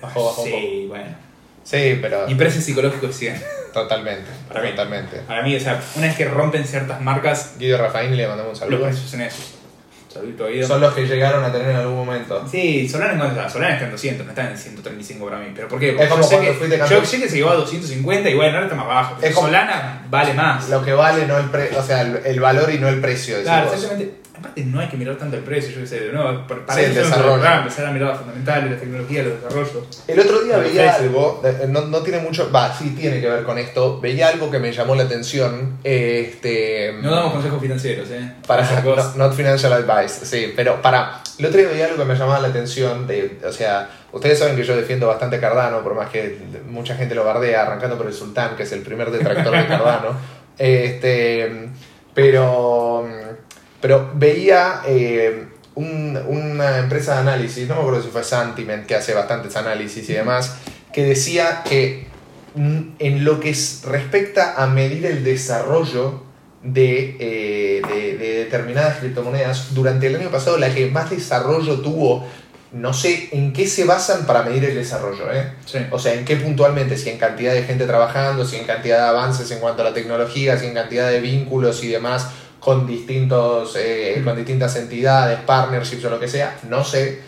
Bajó, 0.00 0.24
bajó 0.26 0.42
un 0.42 0.48
sí, 0.48 0.86
bueno. 0.88 1.16
Sí, 1.64 1.98
pero 2.00 2.26
Mi 2.26 2.34
precio 2.34 2.60
psicológico 2.62 3.06
es 3.08 3.16
100. 3.16 3.42
totalmente, 3.74 4.30
Para 4.48 4.62
mí. 4.62 4.70
totalmente. 4.70 5.18
Para 5.18 5.42
mí, 5.42 5.54
o 5.54 5.60
sea, 5.60 5.80
una 5.96 6.06
vez 6.06 6.16
que 6.16 6.24
rompen 6.24 6.64
ciertas 6.64 7.00
marcas, 7.00 7.56
Guido 7.58 7.78
Rafaín 7.78 8.16
le 8.16 8.26
mandamos 8.26 8.46
un 8.46 8.50
los 8.52 8.58
saludo. 8.60 8.82
precios 8.84 9.10
son 9.10 9.20
esos. 9.20 9.54
Son 10.66 10.80
los 10.80 10.94
que 10.94 11.06
llegaron 11.06 11.44
a 11.44 11.52
tener 11.52 11.70
en 11.70 11.76
algún 11.76 11.96
momento. 11.96 12.44
Sí, 12.50 12.88
Solana 12.88 13.16
cuánto 13.18 13.36
está? 13.40 13.48
Solana 13.50 13.74
está 13.74 13.84
en 13.86 13.90
200, 13.92 14.26
no 14.26 14.32
está 14.32 14.50
en 14.50 14.56
135 14.58 15.24
para 15.26 15.38
mí. 15.38 15.46
¿Pero 15.54 15.68
por 15.68 15.78
qué? 15.78 15.92
Porque 15.92 16.04
Es 16.04 16.10
como 16.10 16.22
yo 16.22 16.28
sé 16.28 16.40
que, 16.40 16.52
fuiste 16.54 16.78
yo 16.78 17.04
sé 17.04 17.20
que 17.20 17.28
se 17.28 17.36
llevó 17.36 17.50
a 17.50 17.54
250 17.56 18.30
y 18.30 18.34
bueno, 18.34 18.52
ahora 18.54 18.64
está 18.66 18.76
más 18.76 18.86
bajo. 18.86 19.14
Pero 19.16 19.28
Es 19.28 19.34
como- 19.34 19.46
Solana 19.48 20.06
vale 20.10 20.34
más. 20.34 20.68
Lo 20.68 20.84
que 20.84 20.92
vale 20.92 21.26
no 21.26 21.38
el 21.38 21.46
pre 21.46 21.70
o 21.76 21.82
sea, 21.82 22.02
el, 22.02 22.20
el 22.24 22.40
valor 22.40 22.70
y 22.72 22.78
no 22.78 22.88
el 22.88 23.00
precio. 23.00 23.40
Claro, 23.42 23.72
exactamente. 23.72 24.14
Aparte, 24.38 24.64
no 24.64 24.78
hay 24.80 24.88
que 24.88 24.96
mirar 24.96 25.16
tanto 25.16 25.36
el 25.36 25.42
precio, 25.42 25.74
yo 25.74 25.80
qué 25.80 25.86
sé, 25.86 26.00
de 26.00 26.12
nuevo, 26.12 26.46
para 26.46 26.64
para 26.64 26.78
Sí, 26.78 26.84
el 26.84 26.92
eso 26.92 27.00
desarrollo. 27.02 27.36
lograr, 27.36 27.58
empezar 27.58 27.86
a 27.86 27.90
mirar 27.90 28.08
las 28.10 28.18
fundamentales, 28.18 28.70
las 28.70 28.80
tecnologías, 28.80 29.26
los 29.26 29.42
desarrollos. 29.42 30.04
El 30.06 30.20
otro 30.20 30.40
día 30.40 30.58
veía 30.58 30.94
algo, 30.94 31.42
eh, 31.44 31.66
no, 31.68 31.80
no 31.86 31.98
tiene 32.00 32.20
mucho, 32.20 32.50
va, 32.52 32.72
sí 32.72 32.90
tiene 32.98 33.20
que 33.20 33.28
ver 33.28 33.42
con 33.44 33.58
esto, 33.58 34.00
veía 34.00 34.28
algo 34.28 34.50
que 34.50 34.58
me 34.58 34.72
llamó 34.72 34.94
la 34.94 35.02
atención, 35.04 35.78
este... 35.84 36.94
No 37.02 37.10
damos 37.10 37.32
consejos 37.32 37.60
financieros, 37.60 38.08
¿eh? 38.10 38.32
Para, 38.46 38.62
no, 38.82 39.14
not 39.16 39.34
financial 39.34 39.72
advice, 39.72 40.24
sí, 40.24 40.52
pero 40.54 40.80
para... 40.80 41.20
El 41.38 41.46
otro 41.46 41.58
día 41.60 41.68
veía 41.68 41.84
algo 41.86 41.98
que 41.98 42.04
me 42.04 42.14
llamaba 42.14 42.40
la 42.40 42.48
atención, 42.48 43.06
de, 43.06 43.38
o 43.44 43.52
sea, 43.52 43.88
ustedes 44.12 44.38
saben 44.38 44.56
que 44.56 44.64
yo 44.64 44.76
defiendo 44.76 45.06
bastante 45.06 45.36
a 45.36 45.40
Cardano, 45.40 45.82
por 45.82 45.94
más 45.94 46.10
que 46.10 46.38
mucha 46.68 46.94
gente 46.96 47.14
lo 47.14 47.24
bardea, 47.24 47.62
arrancando 47.62 47.96
por 47.96 48.06
el 48.06 48.12
Sultán, 48.12 48.56
que 48.56 48.64
es 48.64 48.72
el 48.72 48.80
primer 48.82 49.10
detractor 49.10 49.56
de 49.56 49.66
Cardano, 49.68 50.16
este, 50.58 51.68
pero, 52.14 53.06
pero 53.80 54.10
veía 54.14 54.82
eh, 54.86 55.44
un- 55.74 56.18
una 56.26 56.78
empresa 56.78 57.14
de 57.14 57.20
análisis, 57.20 57.68
no 57.68 57.74
me 57.76 57.80
acuerdo 57.82 58.02
si 58.02 58.08
fue 58.08 58.24
Santiment, 58.24 58.86
que 58.86 58.94
hace 58.96 59.14
bastantes 59.14 59.54
análisis 59.56 60.08
y 60.10 60.12
demás, 60.14 60.56
que 60.92 61.04
decía 61.04 61.62
que 61.68 62.06
en 62.56 63.24
lo 63.24 63.38
que 63.38 63.50
es- 63.50 63.82
respecta 63.84 64.54
a 64.60 64.66
medir 64.66 65.06
el 65.06 65.22
desarrollo 65.22 66.22
de, 66.62 67.16
eh, 67.20 67.82
de- 67.88 68.16
de 68.18 68.34
determinadas 68.44 68.98
criptomonedas, 68.98 69.74
durante 69.74 70.08
el 70.08 70.16
año 70.16 70.30
pasado 70.30 70.58
la 70.58 70.74
que 70.74 70.90
más 70.90 71.08
desarrollo 71.10 71.80
tuvo, 71.80 72.26
no 72.72 72.92
sé 72.92 73.28
en 73.32 73.52
qué 73.52 73.66
se 73.68 73.84
basan 73.84 74.26
para 74.26 74.42
medir 74.42 74.64
el 74.64 74.74
desarrollo, 74.74 75.32
¿eh? 75.32 75.52
Sí. 75.64 75.78
O 75.90 75.98
sea, 76.00 76.14
en 76.14 76.24
qué 76.24 76.36
puntualmente, 76.36 76.98
si 76.98 77.08
en 77.10 77.16
cantidad 77.18 77.52
de 77.54 77.62
gente 77.62 77.86
trabajando, 77.86 78.44
si 78.44 78.56
en 78.56 78.64
cantidad 78.66 78.98
de 78.98 79.08
avances 79.08 79.48
en 79.52 79.60
cuanto 79.60 79.82
a 79.82 79.84
la 79.86 79.94
tecnología, 79.94 80.58
si 80.58 80.66
en 80.66 80.74
cantidad 80.74 81.08
de 81.08 81.20
vínculos 81.20 81.82
y 81.84 81.88
demás 81.88 82.26
con, 82.60 82.86
distintos, 82.86 83.76
eh, 83.76 84.20
con 84.24 84.36
distintas 84.36 84.76
entidades, 84.76 85.38
partnerships 85.40 86.04
o 86.04 86.10
lo 86.10 86.20
que 86.20 86.28
sea, 86.28 86.58
no 86.68 86.84
sé, 86.84 87.20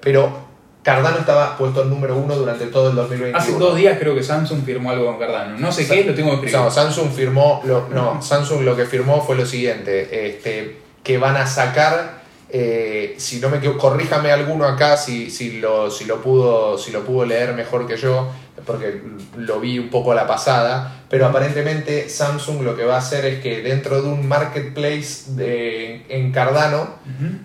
pero 0.00 0.48
Cardano 0.82 1.18
estaba 1.18 1.56
puesto 1.58 1.82
el 1.82 1.90
número 1.90 2.16
uno 2.16 2.34
durante 2.34 2.66
todo 2.66 2.90
el 2.90 2.96
2021. 2.96 3.36
Hace 3.36 3.52
dos 3.58 3.76
días 3.76 3.98
creo 3.98 4.14
que 4.14 4.22
Samsung 4.22 4.64
firmó 4.64 4.90
algo 4.90 5.06
con 5.06 5.18
Cardano. 5.18 5.58
No 5.58 5.70
sé 5.70 5.86
qué, 5.86 6.04
lo 6.04 6.14
tengo 6.14 6.30
que 6.30 6.46
escribir. 6.46 6.58
No, 6.58 6.70
Samsung 6.70 7.10
firmó, 7.10 7.60
lo, 7.64 7.88
no, 7.88 8.22
Samsung 8.22 8.62
lo 8.62 8.74
que 8.74 8.86
firmó 8.86 9.22
fue 9.22 9.36
lo 9.36 9.44
siguiente, 9.44 10.26
este, 10.26 10.78
que 11.02 11.18
van 11.18 11.36
a 11.36 11.46
sacar, 11.46 12.22
eh, 12.48 13.14
si 13.18 13.38
no 13.40 13.50
me 13.50 13.58
equivoco, 13.58 13.80
corríjame 13.90 14.30
alguno 14.30 14.64
acá 14.64 14.96
si, 14.96 15.30
si, 15.30 15.60
lo, 15.60 15.90
si, 15.90 16.06
lo 16.06 16.22
pudo, 16.22 16.78
si 16.78 16.90
lo 16.90 17.04
pudo 17.04 17.26
leer 17.26 17.52
mejor 17.52 17.86
que 17.86 17.96
yo, 17.96 18.28
porque 18.64 19.02
lo 19.36 19.60
vi 19.60 19.78
un 19.78 19.88
poco 19.88 20.12
a 20.12 20.14
la 20.14 20.26
pasada, 20.26 21.02
pero 21.08 21.26
aparentemente 21.26 22.08
Samsung 22.08 22.62
lo 22.62 22.76
que 22.76 22.84
va 22.84 22.96
a 22.96 22.98
hacer 22.98 23.24
es 23.24 23.40
que 23.40 23.62
dentro 23.62 24.02
de 24.02 24.08
un 24.08 24.26
marketplace 24.28 25.32
de, 25.32 26.06
en 26.08 26.32
Cardano, 26.32 26.88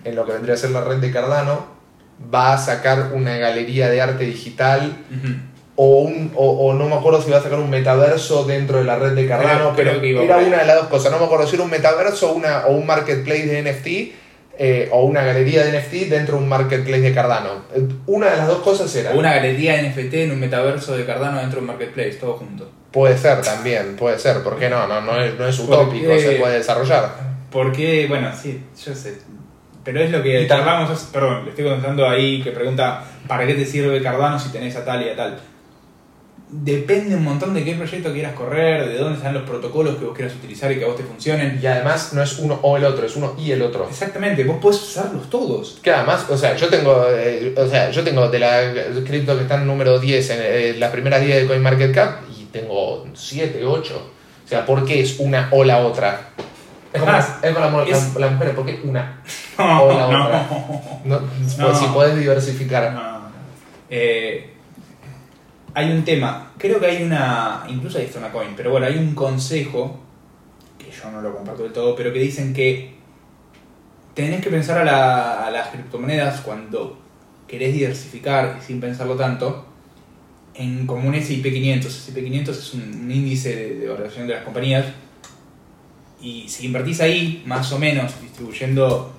en 0.04 0.14
lo 0.14 0.26
que 0.26 0.32
vendría 0.32 0.54
a 0.54 0.58
ser 0.58 0.70
la 0.70 0.82
red 0.82 0.98
de 0.98 1.10
Cardano, 1.10 1.66
va 2.32 2.54
a 2.54 2.58
sacar 2.58 3.12
una 3.14 3.36
galería 3.36 3.88
de 3.88 4.00
arte 4.00 4.24
digital 4.24 4.96
o, 5.76 6.02
un, 6.02 6.32
o, 6.36 6.68
o 6.68 6.74
no 6.74 6.88
me 6.88 6.94
acuerdo 6.94 7.20
si 7.20 7.28
iba 7.28 7.38
a 7.38 7.42
sacar 7.42 7.58
un 7.58 7.70
metaverso 7.70 8.44
dentro 8.44 8.78
de 8.78 8.84
la 8.84 8.96
red 8.96 9.12
de 9.12 9.26
Cardano, 9.26 9.72
pero 9.74 10.00
que 10.00 10.08
iba 10.08 10.22
era 10.22 10.38
una 10.38 10.58
de 10.58 10.66
las 10.66 10.76
dos 10.76 10.86
cosas. 10.86 11.10
No 11.10 11.18
me 11.18 11.24
acuerdo 11.24 11.46
si 11.46 11.56
era 11.56 11.64
un 11.64 11.70
metaverso 11.70 12.32
una, 12.32 12.66
o 12.66 12.72
un 12.72 12.86
marketplace 12.86 13.46
de 13.46 13.62
NFT 13.62 14.23
eh, 14.58 14.88
o 14.92 15.04
una 15.04 15.22
galería 15.22 15.64
de 15.64 15.78
NFT 15.78 16.08
dentro 16.10 16.36
de 16.36 16.42
un 16.42 16.48
marketplace 16.48 17.00
de 17.00 17.14
Cardano. 17.14 17.64
Una 18.06 18.30
de 18.30 18.36
las 18.36 18.46
dos 18.46 18.58
cosas 18.58 18.94
era. 18.94 19.12
O 19.12 19.18
una 19.18 19.34
galería 19.34 19.80
NFT 19.82 20.14
en 20.14 20.32
un 20.32 20.40
metaverso 20.40 20.96
de 20.96 21.04
Cardano 21.04 21.38
dentro 21.40 21.56
de 21.56 21.60
un 21.62 21.66
marketplace, 21.68 22.14
todo 22.14 22.34
junto. 22.34 22.70
Puede 22.90 23.18
ser 23.18 23.42
también, 23.42 23.96
puede 23.96 24.18
ser. 24.18 24.42
¿Por 24.42 24.58
qué 24.58 24.68
no? 24.70 24.86
No, 24.86 25.00
no, 25.00 25.20
es, 25.20 25.36
no 25.38 25.46
es 25.46 25.58
utópico, 25.58 26.06
Porque- 26.06 26.20
se 26.20 26.32
puede 26.36 26.58
desarrollar. 26.58 27.34
Porque, 27.50 28.06
bueno, 28.08 28.30
sí, 28.40 28.62
yo 28.84 28.94
sé. 28.94 29.18
Pero 29.84 30.00
es 30.00 30.10
lo 30.10 30.22
que 30.22 30.46
charlamos, 30.48 30.98
perdón, 31.12 31.44
le 31.44 31.50
estoy 31.50 31.64
contando 31.64 32.08
ahí 32.08 32.42
que 32.42 32.52
pregunta, 32.52 33.04
¿para 33.28 33.46
qué 33.46 33.54
te 33.54 33.66
sirve 33.66 34.02
Cardano 34.02 34.38
si 34.38 34.50
tenés 34.50 34.74
a 34.76 34.84
tal 34.84 35.02
y 35.04 35.10
a 35.10 35.16
tal? 35.16 35.38
Depende 36.62 37.16
un 37.16 37.24
montón 37.24 37.52
de 37.52 37.64
qué 37.64 37.74
proyecto 37.74 38.12
quieras 38.12 38.34
correr, 38.34 38.88
de 38.88 38.96
dónde 38.98 39.16
están 39.16 39.34
los 39.34 39.42
protocolos 39.42 39.96
que 39.96 40.04
vos 40.04 40.14
quieras 40.16 40.34
utilizar 40.36 40.70
y 40.70 40.78
que 40.78 40.84
a 40.84 40.86
vos 40.88 40.96
te 40.96 41.02
funcionen. 41.02 41.58
Y 41.60 41.66
además 41.66 42.12
no 42.12 42.22
es 42.22 42.38
uno 42.38 42.58
o 42.62 42.76
el 42.76 42.84
otro, 42.84 43.04
es 43.04 43.16
uno 43.16 43.34
y 43.38 43.50
el 43.50 43.60
otro. 43.62 43.86
Exactamente, 43.88 44.44
vos 44.44 44.58
podés 44.60 44.80
usarlos 44.82 45.28
todos. 45.28 45.80
Que 45.82 45.90
además, 45.90 46.26
o 46.30 46.36
sea, 46.36 46.54
yo 46.56 46.68
tengo, 46.68 47.06
eh, 47.10 47.54
o 47.56 47.66
sea, 47.66 47.90
yo 47.90 48.04
tengo 48.04 48.28
de 48.28 48.38
la 48.38 48.60
cripto 49.04 49.36
que 49.36 49.42
está 49.42 49.56
en 49.56 49.66
número 49.66 49.98
10 49.98 50.30
en 50.30 50.38
eh, 50.40 50.74
las 50.78 50.90
primeras 50.90 51.20
10 51.24 51.42
de 51.42 51.46
CoinMarketCap 51.48 52.22
y 52.38 52.44
tengo 52.46 53.04
7, 53.14 53.64
8. 53.66 54.10
O 54.44 54.48
sea, 54.48 54.64
¿por 54.64 54.84
qué 54.84 55.00
es 55.00 55.18
una 55.18 55.48
o 55.50 55.64
la 55.64 55.78
otra? 55.78 56.28
Es 56.92 57.00
como, 57.00 57.10
Ah, 57.12 57.38
es 57.42 57.52
como 57.54 57.80
la, 57.80 57.84
es- 57.88 58.14
la- 58.14 58.20
la 58.26 58.32
mujer, 58.32 58.54
¿por 58.54 58.64
qué 58.66 58.80
una 58.84 59.20
No, 59.58 59.82
o 59.82 59.92
la 59.92 60.06
otra? 60.06 60.48
No, 61.04 61.20
No. 61.58 61.74
Si 61.78 61.86
podés 61.86 62.16
diversificar. 62.16 62.94
Eh, 63.90 64.53
hay 65.74 65.90
un 65.90 66.04
tema, 66.04 66.52
creo 66.58 66.78
que 66.80 66.86
hay 66.86 67.02
una, 67.02 67.64
incluso 67.68 67.98
está 67.98 68.18
una 68.20 68.30
coin, 68.32 68.54
pero 68.56 68.70
bueno, 68.70 68.86
hay 68.86 68.96
un 68.96 69.14
consejo, 69.14 70.00
que 70.78 70.90
yo 70.90 71.10
no 71.10 71.20
lo 71.20 71.34
comparto 71.34 71.64
del 71.64 71.72
todo, 71.72 71.94
pero 71.96 72.12
que 72.12 72.18
dicen 72.20 72.54
que 72.54 72.94
tenés 74.14 74.40
que 74.42 74.50
pensar 74.50 74.78
a, 74.78 74.84
la- 74.84 75.50
las 75.50 75.68
criptomonedas 75.68 76.40
cuando 76.42 76.98
querés 77.48 77.72
diversificar 77.74 78.58
y 78.60 78.64
sin 78.64 78.80
pensarlo 78.80 79.16
tanto, 79.16 79.66
en 80.54 80.86
como 80.86 81.08
un 81.08 81.14
S&P 81.16 81.52
500. 81.52 81.92
S&P 81.92 82.22
500 82.24 82.56
es 82.58 82.74
un, 82.74 82.82
un 82.82 83.10
índice 83.10 83.56
de, 83.56 83.74
de 83.80 83.88
valoración 83.88 84.26
de 84.28 84.34
las 84.34 84.44
compañías 84.44 84.86
y 86.22 86.48
si 86.48 86.66
invertís 86.66 87.00
ahí, 87.00 87.42
más 87.46 87.70
o 87.72 87.78
menos, 87.78 88.20
distribuyendo 88.22 89.12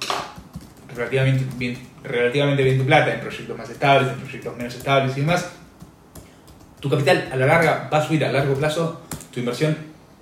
relativamente 0.95 1.45
bien, 1.57 1.77
relativamente 2.03 2.63
bien 2.63 2.77
tu 2.77 2.85
plata 2.85 3.13
en 3.13 3.19
proyectos 3.19 3.57
más 3.57 3.69
estables, 3.69 4.11
en 4.13 4.19
proyectos 4.19 4.55
menos 4.57 4.75
estables 4.75 5.15
y 5.17 5.19
demás, 5.21 5.51
tu 6.85 6.91
capital 6.91 7.29
a 7.31 7.35
la 7.35 7.47
larga 7.47 7.89
va 7.91 7.97
a 7.97 8.05
subir 8.07 8.23
a 8.23 8.31
largo 8.31 8.53
plazo, 8.53 9.01
tu 9.33 9.39
inversión 9.39 9.75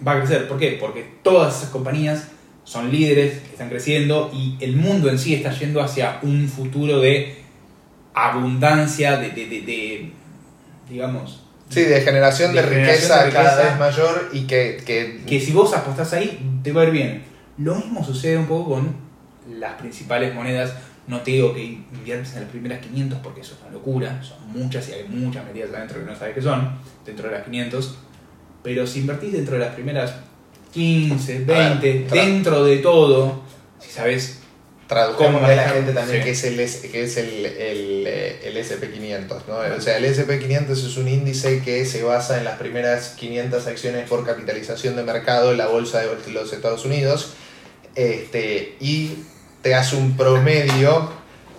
va 0.05 0.13
a 0.13 0.19
crecer. 0.19 0.47
¿Por 0.47 0.57
qué? 0.57 0.77
Porque 0.79 1.05
todas 1.21 1.57
esas 1.57 1.69
compañías 1.71 2.29
son 2.63 2.89
líderes, 2.89 3.33
están 3.51 3.67
creciendo 3.67 4.31
y 4.33 4.55
el 4.61 4.77
mundo 4.77 5.09
en 5.09 5.19
sí 5.19 5.33
está 5.35 5.51
yendo 5.51 5.81
hacia 5.81 6.19
un 6.21 6.47
futuro 6.47 7.01
de 7.01 7.35
abundancia, 8.13 9.17
de, 9.17 9.31
de, 9.31 9.47
de- 9.47 9.61
de, 9.61 10.11
digamos, 10.89 11.41
Sí, 11.69 11.81
de 11.81 12.01
generación 12.01 12.53
de, 12.53 12.61
riqueza 12.61 13.29
cada 13.31 13.63
vez 13.63 13.79
mayor 13.79 14.29
y 14.31 14.41
que, 14.45 14.77
que, 14.85 15.21
que 15.27 15.39
si 15.41 15.51
vos 15.51 15.73
apostás 15.73 16.13
ahí, 16.13 16.59
te 16.63 16.71
va 16.71 16.83
a 16.83 16.85
ir 16.85 16.91
bien. 16.91 17.23
Lo 17.57 17.75
mismo 17.75 18.05
sucede 18.05 18.37
un 18.37 18.45
poco 18.45 18.75
con 18.75 18.95
las 19.59 19.73
principales 19.73 20.33
monedas. 20.35 20.71
No 21.07 21.21
te 21.21 21.31
digo 21.31 21.53
que 21.53 21.63
inviertes 21.63 22.33
en 22.35 22.41
las 22.41 22.49
primeras 22.49 22.79
500 22.85 23.19
porque 23.19 23.41
eso 23.41 23.55
es 23.55 23.61
una 23.61 23.71
locura, 23.71 24.23
son 24.23 24.37
muchas 24.53 24.87
y 24.89 24.93
hay 24.93 25.03
muchas 25.09 25.45
medidas 25.45 25.69
adentro 25.73 25.99
que 25.99 26.05
no 26.05 26.15
sabes 26.17 26.33
qué 26.35 26.41
son, 26.41 26.77
dentro 27.05 27.27
de 27.29 27.35
las 27.35 27.43
500. 27.43 27.95
Pero 28.63 28.87
si 28.87 28.99
invertís 28.99 29.33
dentro 29.33 29.55
de 29.55 29.59
las 29.65 29.73
primeras 29.75 30.13
15, 30.73 31.33
A 31.35 31.37
ver, 31.39 31.45
20, 31.81 32.07
tra- 32.07 32.11
dentro 32.13 32.63
de 32.63 32.77
todo, 32.77 33.41
si 33.79 33.89
sabes 33.91 34.39
Tradujamos 34.87 35.41
¿Cómo 35.41 35.45
a 35.47 35.55
la 35.55 35.69
gente 35.69 35.93
también 35.93 36.19
Sí. 36.19 36.23
que 36.25 36.31
es 36.31 36.43
el, 36.43 36.91
que 36.91 37.03
es 37.03 37.17
el, 37.17 37.45
el, 37.45 38.03
eh, 38.05 38.39
el 38.43 38.57
SP500, 38.57 39.27
¿no? 39.47 39.75
O 39.77 39.81
sea, 39.81 39.97
el 39.97 40.03
SP500 40.05 40.71
es 40.71 40.97
un 40.97 41.07
índice 41.07 41.61
que 41.63 41.85
se 41.85 42.03
basa 42.03 42.37
en 42.37 42.43
las 42.43 42.59
primeras 42.59 43.09
500 43.17 43.65
acciones 43.65 44.07
por 44.09 44.25
capitalización 44.25 44.95
de 44.97 45.03
mercado 45.03 45.51
en 45.53 45.57
la 45.57 45.67
bolsa 45.67 46.01
de 46.01 46.31
los 46.33 46.51
Estados 46.51 46.83
Unidos 46.85 47.33
este, 47.95 48.75
y 48.81 49.13
te 49.63 49.73
hace 49.73 49.95
un 49.95 50.15
promedio... 50.15 51.09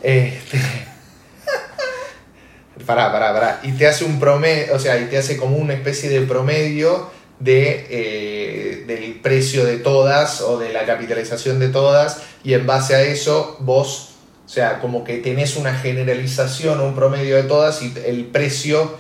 Este, 0.03 0.59
pará, 2.87 3.11
pará, 3.11 3.33
pará. 3.33 3.61
Y 3.65 3.73
te 3.73 3.89
hace 3.89 4.05
un 4.05 4.21
promedio, 4.21 4.75
o 4.75 4.79
sea, 4.79 5.01
y 5.01 5.07
te 5.07 5.19
hace 5.19 5.37
como 5.37 5.57
una 5.57 5.73
especie 5.73 6.11
de 6.11 6.21
promedio 6.21 7.11
de, 7.41 7.87
eh, 7.91 8.85
del 8.87 9.19
precio 9.21 9.65
de 9.65 9.79
todas 9.79 10.43
o 10.43 10.59
de 10.59 10.73
la 10.73 10.85
capitalización 10.85 11.59
de 11.59 11.69
todas 11.69 12.23
y 12.45 12.55
en 12.55 12.67
base 12.67 12.95
a 12.95 13.03
eso 13.03 13.57
vos, 13.61 14.11
o 14.45 14.49
sea, 14.49 14.81
como 14.81 15.03
que 15.03 15.19
tenés 15.19 15.57
una 15.57 15.75
generalización 15.75 16.81
un 16.81 16.95
promedio 16.95 17.37
de 17.37 17.45
todas 17.45 17.83
y 17.83 17.93
el 18.07 18.27
precio 18.27 18.97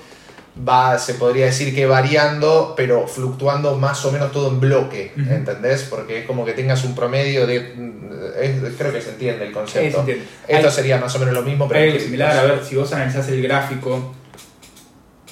va, 0.56 0.98
se 0.98 1.14
podría 1.14 1.46
decir 1.46 1.74
que 1.74 1.86
variando, 1.86 2.74
pero 2.76 3.06
fluctuando 3.08 3.76
más 3.76 4.04
o 4.04 4.12
menos 4.12 4.30
todo 4.32 4.48
en 4.50 4.60
bloque. 4.60 5.12
¿entendés? 5.16 5.82
Porque 5.90 6.20
es 6.20 6.26
como 6.26 6.44
que 6.44 6.52
tengas 6.52 6.84
un 6.84 6.94
promedio 6.94 7.46
de... 7.46 7.56
es- 8.40 8.74
creo 8.78 8.92
que 8.92 9.00
se 9.02 9.10
entiende 9.10 9.42
el 9.44 9.48
Sí, 9.48 9.54
concepto. 9.54 9.92
se 9.96 9.98
entiende. 10.00 10.24
Esto 10.48 10.68
Hay- 10.68 10.72
sería 10.74 10.98
más 10.98 11.14
o 11.16 11.18
menos 11.18 11.34
lo 11.34 11.42
mismo, 11.42 11.66
pero... 11.66 11.80
En 11.80 11.86
criptos. 11.86 12.04
similar, 12.04 12.36
a 12.38 12.42
ver, 12.44 12.64
si 12.64 12.76
vos 12.76 12.92
analizás 12.92 13.28
el 13.28 13.42
gráfico 13.42 14.14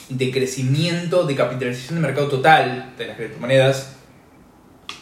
de 0.08 0.30
crecimiento 0.30 1.24
de 1.24 1.34
capitalización 1.34 1.96
de 1.96 2.06
mercado 2.08 2.28
total 2.28 2.92
de 2.98 3.06
las 3.06 3.16
criptomonedas, 3.16 3.96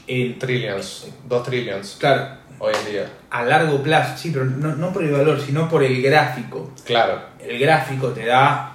el, 0.06 0.38
Trillions, 0.38 1.06
2 1.28 1.42
trillions 1.44 1.96
claro, 1.98 2.37
hoy 2.59 2.74
en 2.85 2.92
día. 2.92 3.11
a 3.30 3.44
largo 3.44 3.83
plazo, 3.83 4.16
sí, 4.18 4.30
pero 4.33 4.44
no, 4.44 4.74
no 4.76 4.92
por 4.92 5.02
el 5.04 5.12
valor, 5.12 5.40
sino 5.40 5.68
por 5.68 5.83
el 5.85 6.02
gráfico. 6.02 6.72
Claro. 6.85 7.20
El 7.40 7.59
gráfico 7.59 8.09
te 8.09 8.26
da, 8.26 8.74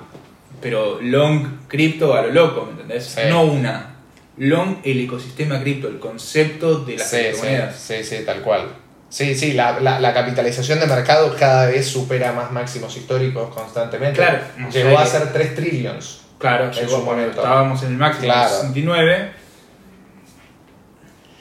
pero 0.65 0.99
long 0.99 1.67
cripto 1.67 2.15
a 2.15 2.23
lo 2.23 2.31
loco, 2.31 2.65
¿me 2.65 2.71
entendés? 2.71 3.05
Sí. 3.05 3.21
No 3.29 3.43
una. 3.43 3.97
Long 4.37 4.77
el 4.83 4.99
ecosistema 5.01 5.61
cripto, 5.61 5.87
el 5.87 5.99
concepto 5.99 6.79
de 6.79 6.97
las 6.97 7.07
Sí, 7.07 7.17
sí, 7.17 7.23
criptomonedas. 7.25 7.75
sí, 7.79 8.03
sí, 8.03 8.15
tal 8.25 8.41
cual. 8.41 8.69
Sí, 9.07 9.35
sí, 9.35 9.53
la, 9.53 9.79
la, 9.79 9.99
la 9.99 10.11
capitalización 10.15 10.79
de 10.79 10.87
mercado 10.87 11.35
cada 11.37 11.67
vez 11.67 11.85
supera 11.87 12.31
más 12.33 12.51
máximos 12.51 12.97
históricos 12.97 13.53
constantemente. 13.53 14.15
Claro. 14.17 14.39
Llegó 14.73 14.95
O 14.95 14.97
a 14.97 15.05
ser 15.05 15.31
3 15.31 15.53
trillions. 15.53 16.21
Claro, 16.39 16.71
llegó 16.71 17.01
momento. 17.01 17.41
estábamos 17.41 17.83
en 17.83 17.89
el 17.89 17.97
máximo 17.97 18.23
Claro. 18.25 18.49
69. 18.49 19.29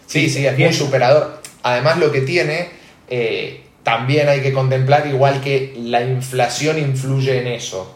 Sí, 0.07 0.29
sí, 0.29 0.47
es 0.47 0.55
Bien. 0.55 0.69
muy 0.69 0.77
superador. 0.77 1.41
Además, 1.63 1.97
lo 1.97 2.13
que 2.13 2.21
tiene, 2.21 2.69
eh, 3.09 3.65
también 3.85 4.29
hay 4.29 4.43
que 4.43 4.53
contemplar, 4.53 5.07
igual 5.07 5.41
que 5.41 5.73
la 5.79 6.03
inflación 6.03 6.79
influye 6.79 7.41
en 7.41 7.47
eso. 7.47 7.94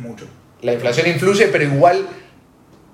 Mucho. 0.00 0.26
La 0.62 0.72
inflación 0.74 1.06
influye, 1.08 1.46
pero 1.46 1.64
igual 1.64 2.06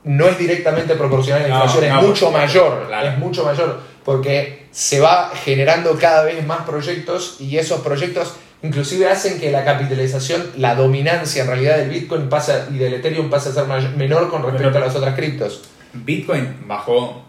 no 0.04 0.28
es 0.28 0.38
directamente 0.38 0.94
proporcional 0.94 1.44
a 1.44 1.48
la 1.48 1.58
No, 1.58 1.64
inflación, 1.64 1.84
es 1.98 2.02
mucho 2.06 2.30
mayor, 2.30 2.84
claro. 2.86 3.08
es 3.08 3.18
mucho 3.18 3.44
mayor, 3.44 3.80
porque 4.04 4.66
se 4.70 5.00
va 5.00 5.32
generando 5.34 5.96
cada 5.98 6.22
vez 6.24 6.46
más 6.46 6.60
proyectos 6.60 7.36
y 7.40 7.56
esos 7.58 7.80
proyectos 7.80 8.34
inclusive 8.62 9.08
hacen 9.08 9.40
que 9.40 9.50
la 9.50 9.64
capitalización, 9.64 10.44
la 10.56 10.74
dominancia 10.76 11.42
en 11.42 11.48
realidad 11.48 11.76
del 11.78 11.90
Bitcoin 11.90 12.28
pasa 12.28 12.66
y 12.72 12.78
del 12.78 12.94
Ethereum 12.94 13.28
pasa 13.30 13.50
a 13.50 13.52
ser 13.52 13.66
may- 13.66 13.88
menor 13.96 14.30
con 14.30 14.42
respecto 14.44 14.78
a 14.78 14.80
las 14.80 14.94
otras 14.94 15.14
criptos. 15.16 15.62
Bitcoin 15.92 16.56
bajó 16.66 17.22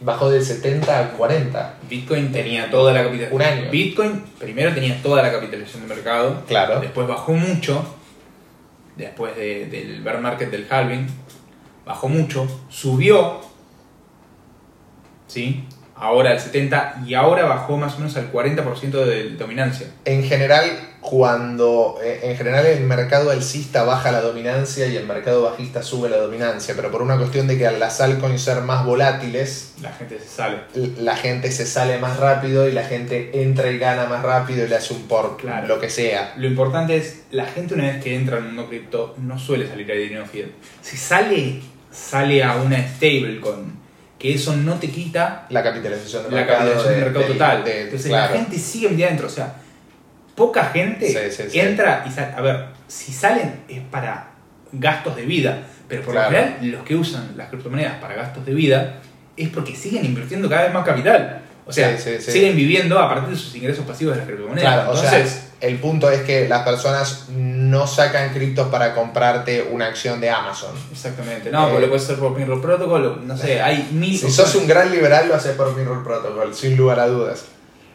Bajó 0.00 0.30
del 0.30 0.44
70 0.44 0.96
al 0.96 1.10
40. 1.10 1.74
Bitcoin 1.90 2.30
tenía 2.30 2.70
toda 2.70 2.92
la 2.92 3.02
capitalización. 3.02 3.34
Un 3.34 3.42
año. 3.42 3.68
Bitcoin 3.72 4.22
primero 4.38 4.72
tenía 4.72 5.02
toda 5.02 5.22
la 5.24 5.32
capitalización 5.32 5.88
de 5.88 5.94
mercado. 5.96 6.42
Claro. 6.46 6.78
Después 6.78 7.08
bajó 7.08 7.32
mucho. 7.32 7.96
Después 8.98 9.34
de- 9.36 9.66
del 9.66 10.02
bear 10.02 10.20
market 10.20 10.50
del 10.50 10.66
halving. 10.70 11.06
Bajó 11.86 12.08
mucho. 12.08 12.46
Subió. 12.68 13.40
¿Sí? 15.26 15.64
Ahora 15.94 16.30
al 16.32 16.40
70. 16.40 17.02
Y 17.06 17.14
ahora 17.14 17.44
bajó 17.46 17.76
más 17.76 17.94
o 17.94 17.98
menos 17.98 18.16
al 18.16 18.30
40% 18.30 19.04
de 19.04 19.30
dominancia. 19.30 19.88
En 20.04 20.22
general, 20.24 20.64
cuando 21.00 21.98
eh, 22.02 22.20
en 22.24 22.36
general 22.36 22.66
el 22.66 22.80
mercado 22.84 23.30
alcista 23.30 23.82
baja 23.84 24.12
la 24.12 24.20
dominancia 24.20 24.86
y 24.88 24.96
el 24.96 25.06
mercado 25.06 25.42
bajista 25.42 25.82
sube 25.82 26.08
la 26.08 26.16
dominancia, 26.18 26.74
pero 26.76 26.90
por 26.90 27.02
una 27.02 27.16
cuestión 27.16 27.46
de 27.46 27.56
que 27.56 27.66
al 27.66 27.80
las 27.80 28.00
altcoins 28.00 28.42
ser 28.42 28.60
más 28.62 28.84
volátiles, 28.84 29.72
La 29.80 29.90
gente 29.92 30.18
se 30.18 30.28
sale. 30.28 30.58
la 30.98 31.16
gente 31.16 31.50
se 31.50 31.66
sale 31.66 31.98
más 31.98 32.18
rápido 32.18 32.68
y 32.68 32.72
la 32.72 32.84
gente 32.84 33.42
entra 33.42 33.70
y 33.70 33.78
gana 33.78 34.06
más 34.06 34.22
rápido 34.22 34.64
y 34.64 34.68
le 34.68 34.76
hace 34.76 34.92
un 34.94 35.02
por 35.08 35.36
Claro. 35.38 35.66
lo 35.66 35.80
que 35.80 35.88
sea. 35.88 36.34
Lo 36.36 36.46
importante 36.46 36.96
es, 36.96 37.22
la 37.30 37.46
gente 37.46 37.74
una 37.74 37.84
vez 37.84 38.02
que 38.02 38.14
entra 38.14 38.38
en 38.38 38.44
un 38.44 38.54
mundo 38.54 38.68
cripto 38.68 39.14
no 39.18 39.38
suele 39.38 39.66
salir 39.66 39.90
a 39.90 39.94
dinero 39.94 40.26
fiat. 40.26 40.48
Si 40.82 40.96
sale, 40.96 41.60
sale 41.90 42.42
a 42.42 42.56
una 42.56 42.76
stablecoin, 42.86 43.78
que 44.18 44.34
eso 44.34 44.54
no 44.56 44.74
te 44.74 44.90
quita 44.90 45.46
La 45.48 45.62
capitalización 45.62 46.24
de 46.24 46.30
la 46.30 46.36
mercado. 46.38 46.82
del 46.84 46.94
de- 46.96 47.00
mercado 47.04 47.24
de- 47.26 47.32
total. 47.32 47.64
de- 47.64 47.80
Entonces 47.82 48.08
claro. 48.08 48.32
la 48.34 48.38
gente 48.40 48.58
sigue 48.58 48.88
bien 48.88 49.08
adentro. 49.08 49.28
O 49.28 49.30
sea, 49.30 49.54
poca 50.38 50.64
gente 50.66 51.06
Sí, 51.06 51.18
sí, 51.36 51.50
sí. 51.50 51.60
entra 51.60 52.04
y 52.08 52.10
sale. 52.10 52.32
A 52.34 52.40
ver, 52.40 52.64
si 52.86 53.12
salen 53.12 53.60
es 53.68 53.80
para 53.90 54.30
gastos 54.72 55.16
de 55.16 55.26
vida. 55.26 55.58
Pero 55.88 56.02
por 56.02 56.14
Claro. 56.14 56.30
lo 56.30 56.36
general, 56.36 56.70
los 56.70 56.82
que 56.84 56.94
usan 56.96 57.32
las 57.36 57.48
criptomonedas 57.48 57.94
para 58.00 58.14
gastos 58.14 58.46
de 58.46 58.54
vida 58.54 59.00
es 59.36 59.48
porque 59.50 59.74
siguen 59.74 60.04
invirtiendo 60.06 60.48
cada 60.48 60.62
vez 60.64 60.72
más 60.72 60.84
capital. 60.84 61.42
O 61.66 61.72
sea, 61.72 61.98
siguen 61.98 62.56
viviendo 62.56 62.98
a 62.98 63.08
partir 63.10 63.28
de 63.30 63.36
sus 63.36 63.54
ingresos 63.54 63.84
pasivos 63.84 64.14
de 64.14 64.18
las 64.20 64.26
criptomonedas. 64.26 64.72
Claro, 64.74 64.90
o 64.90 64.94
Entonces, 64.94 65.30
sea, 65.60 65.68
el 65.68 65.76
punto 65.78 66.10
es 66.10 66.20
que 66.22 66.48
las 66.48 66.62
personas 66.62 67.26
no 67.36 67.86
sacan 67.86 68.32
criptos 68.32 68.68
para 68.68 68.94
comprarte 68.94 69.68
una 69.70 69.86
acción 69.86 70.18
de 70.20 70.30
Amazon. 70.30 70.70
Exactamente, 70.92 71.50
no, 71.50 71.64
Eh, 71.64 71.70
porque 71.70 71.80
lo 71.82 71.88
puedes 71.88 72.04
hacer 72.04 72.16
por 72.18 72.36
Mirror 72.38 72.62
Protocol, 72.62 73.20
no 73.26 73.36
sé, 73.36 73.60
hay 73.60 73.88
mil 73.92 74.16
Si 74.18 74.30
sos 74.30 74.54
un 74.54 74.66
gran 74.66 74.90
liberal, 74.90 75.28
lo 75.28 75.34
haces 75.34 75.52
por 75.56 75.74
Mirror 75.76 76.02
Protocol, 76.04 76.54
sin 76.54 76.74
lugar 76.76 77.00
a 77.00 77.06
dudas. 77.06 77.44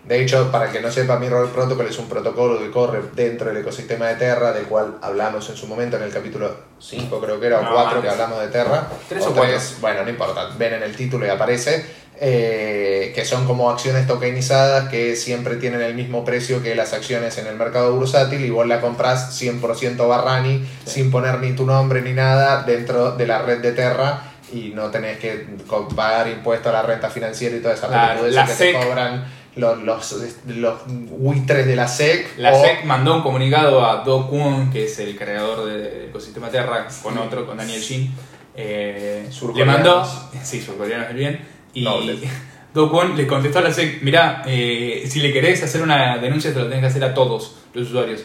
De 0.06 0.22
hecho, 0.22 0.52
para 0.52 0.66
el 0.66 0.72
que 0.72 0.82
no 0.82 0.92
sepa, 0.92 1.18
Mirror 1.18 1.50
Protocol 1.52 1.88
es 1.88 1.98
un 1.98 2.10
protocolo 2.10 2.60
que 2.60 2.70
corre 2.72 3.02
dentro 3.16 3.48
del 3.48 3.58
ecosistema 3.58 4.08
de 4.08 4.16
Terra, 4.16 4.52
del 4.52 4.66
cual 4.66 4.98
hablamos 5.02 5.50
en 5.50 5.56
su 5.56 5.66
momento 5.66 5.96
en 5.96 6.04
el 6.04 6.12
capítulo 6.12 6.54
5, 6.80 7.22
creo 7.22 7.40
que 7.40 7.48
era, 7.48 7.60
o 7.60 7.64
No, 7.64 7.74
4, 7.74 8.02
que 8.02 8.10
hablamos 8.10 8.42
de 8.42 8.48
Terra. 8.50 8.88
Tres 9.08 9.24
o 9.24 9.28
cuatro. 9.32 9.44
tres, 9.54 9.78
bueno, 9.80 10.04
no 10.04 10.10
importa, 10.10 10.50
ven 10.58 10.74
en 10.74 10.84
el 10.84 10.96
título 10.96 11.26
y 11.26 11.30
aparece. 11.30 12.04
eh, 12.26 13.12
que 13.16 13.26
son 13.26 13.46
como 13.48 13.72
acciones 13.72 14.06
tokenizadas 14.06 14.88
que 14.90 15.16
siempre 15.16 15.56
tienen 15.56 15.82
el 15.82 15.96
mismo 15.96 16.24
precio 16.24 16.62
que 16.62 16.76
las 16.76 16.94
acciones 16.94 17.38
en 17.40 17.48
el 17.48 17.56
mercado 17.56 17.94
bursátil 17.96 18.46
y 18.46 18.50
vos 18.52 18.68
la 18.68 18.80
compras 18.82 19.32
100% 19.42 20.08
Barrani 20.08 20.64
sin 20.86 21.10
poner 21.10 21.40
ni 21.40 21.54
tu 21.54 21.66
nombre 21.66 22.02
ni 22.04 22.14
nada 22.14 22.62
dentro 22.64 23.14
de 23.14 23.26
la 23.28 23.42
red 23.42 23.60
de 23.62 23.72
Terra 23.72 24.22
y 24.54 24.70
no 24.76 24.90
tenés 24.92 25.18
que 25.18 25.48
pagar 25.96 26.28
impuesto 26.28 26.70
a 26.70 26.74
la 26.74 26.84
renta 26.84 27.10
financiera 27.10 27.56
y 27.56 27.60
toda 27.62 27.74
esa 27.74 27.88
La- 27.88 28.46
que 28.46 28.54
SEC. 28.54 28.80
te 28.80 28.86
cobran 28.88 29.26
los, 29.56 29.84
los, 29.84 30.16
los 30.48 30.74
buitres 30.88 31.66
de 31.68 31.76
la 31.76 31.88
SEC. 31.88 32.38
La 32.38 32.54
o- 32.54 32.62
SEC 32.64 32.86
mandó 32.86 33.16
un 33.16 33.22
comunicado 33.22 33.86
a 33.86 34.04
Do 34.04 34.28
Kwon, 34.30 34.72
que 34.72 34.86
es 34.86 34.98
el 35.00 35.16
creador 35.18 35.66
del 35.66 36.10
ecosistema 36.10 36.50
Terra, 36.50 36.88
con 37.02 37.18
otro, 37.18 37.46
con 37.46 37.58
Daniel 37.58 37.82
Shin. 37.82 38.12
Eh, 38.56 39.30
le 39.56 39.66
mandó. 39.66 40.06
Sí, 40.44 40.62
surcoreanos 40.62 41.10
es 41.10 41.16
bien. 41.16 41.40
Y 41.74 41.84
Nobles. 41.84 42.20
Do 42.74 42.90
Kwon 42.90 43.16
le 43.16 43.28
contestó 43.28 43.60
a 43.60 43.62
la 43.62 43.72
SEC: 43.72 44.02
Mirá, 44.02 44.42
eh, 44.48 45.06
si 45.08 45.20
le 45.20 45.32
querés 45.32 45.62
hacer 45.64 45.82
una 45.84 46.18
denuncia, 46.18 46.52
te 46.54 46.60
lo 46.60 46.66
tenés 46.66 46.82
que 46.82 46.88
hacer 46.88 47.04
a 47.04 47.14
todos 47.14 47.58
los 47.74 47.88
usuarios. 47.90 48.24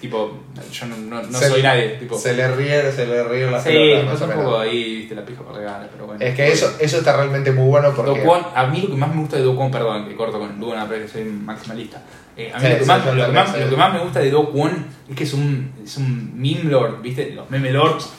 Tipo, 0.00 0.38
yo 0.70 0.86
no, 0.86 0.96
no- 0.98 1.22
no 1.22 1.38
Se- 1.38 1.48
soy 1.48 1.62
nadie. 1.62 1.96
Tipo, 1.98 2.18
Se 2.18 2.34
le 2.34 2.54
ríe, 2.54 2.92
se 2.92 3.06
le 3.06 3.24
ríe 3.24 3.50
la 3.50 3.58
sí, 3.60 3.70
pelota, 3.70 3.96
me 3.96 4.04
más 4.04 4.12
pasa 4.20 4.24
o 4.24 4.28
un 4.38 4.44
poco 4.44 4.58
ahí, 4.58 4.96
viste, 4.96 5.14
la 5.14 5.24
pija 5.24 5.42
por 5.42 5.54
regalar, 5.56 5.88
pero 5.90 6.06
bueno. 6.06 6.22
Es 6.24 6.34
que 6.34 6.52
eso, 6.52 6.76
eso 6.78 6.98
está 6.98 7.16
realmente 7.16 7.50
muy 7.50 7.66
bueno 7.68 7.92
porque... 7.94 8.10
Do 8.10 8.22
Kwon, 8.26 8.42
a 8.54 8.66
mí 8.66 8.82
lo 8.82 8.88
que 8.90 8.96
más 8.96 9.14
me 9.14 9.20
gusta 9.22 9.36
de 9.38 9.42
Do 9.42 9.56
Kwon, 9.56 9.70
perdón, 9.70 10.06
que 10.06 10.14
corto 10.14 10.38
con 10.38 10.58
Kwon, 10.58 10.76
pero 10.88 11.02
que 11.02 11.08
soy 11.08 11.24
maximalista. 11.24 12.02
Eh, 12.36 12.52
a 12.54 12.58
mí 12.58 12.66
Sí, 12.66 12.72
lo, 12.74 12.78
que 12.80 12.84
más, 12.84 13.04
yo 13.04 13.10
lo, 13.14 13.16
que 13.16 13.22
también 13.22 13.44
más, 13.44 13.52
sé. 13.54 13.60
lo 13.64 13.70
que 13.70 13.76
más 13.76 13.92
me 13.94 13.98
gusta 14.00 14.20
de 14.20 14.30
Do 14.30 14.50
Kwon 14.52 14.86
es 15.08 15.16
que 15.16 15.24
es 15.24 15.32
un, 15.32 15.72
es 15.82 15.96
un 15.96 16.32
meme 16.40 16.64
lord, 16.64 17.00
¿viste? 17.00 17.30
Los 17.34 17.48
meme 17.50 17.70
lords 17.70 18.12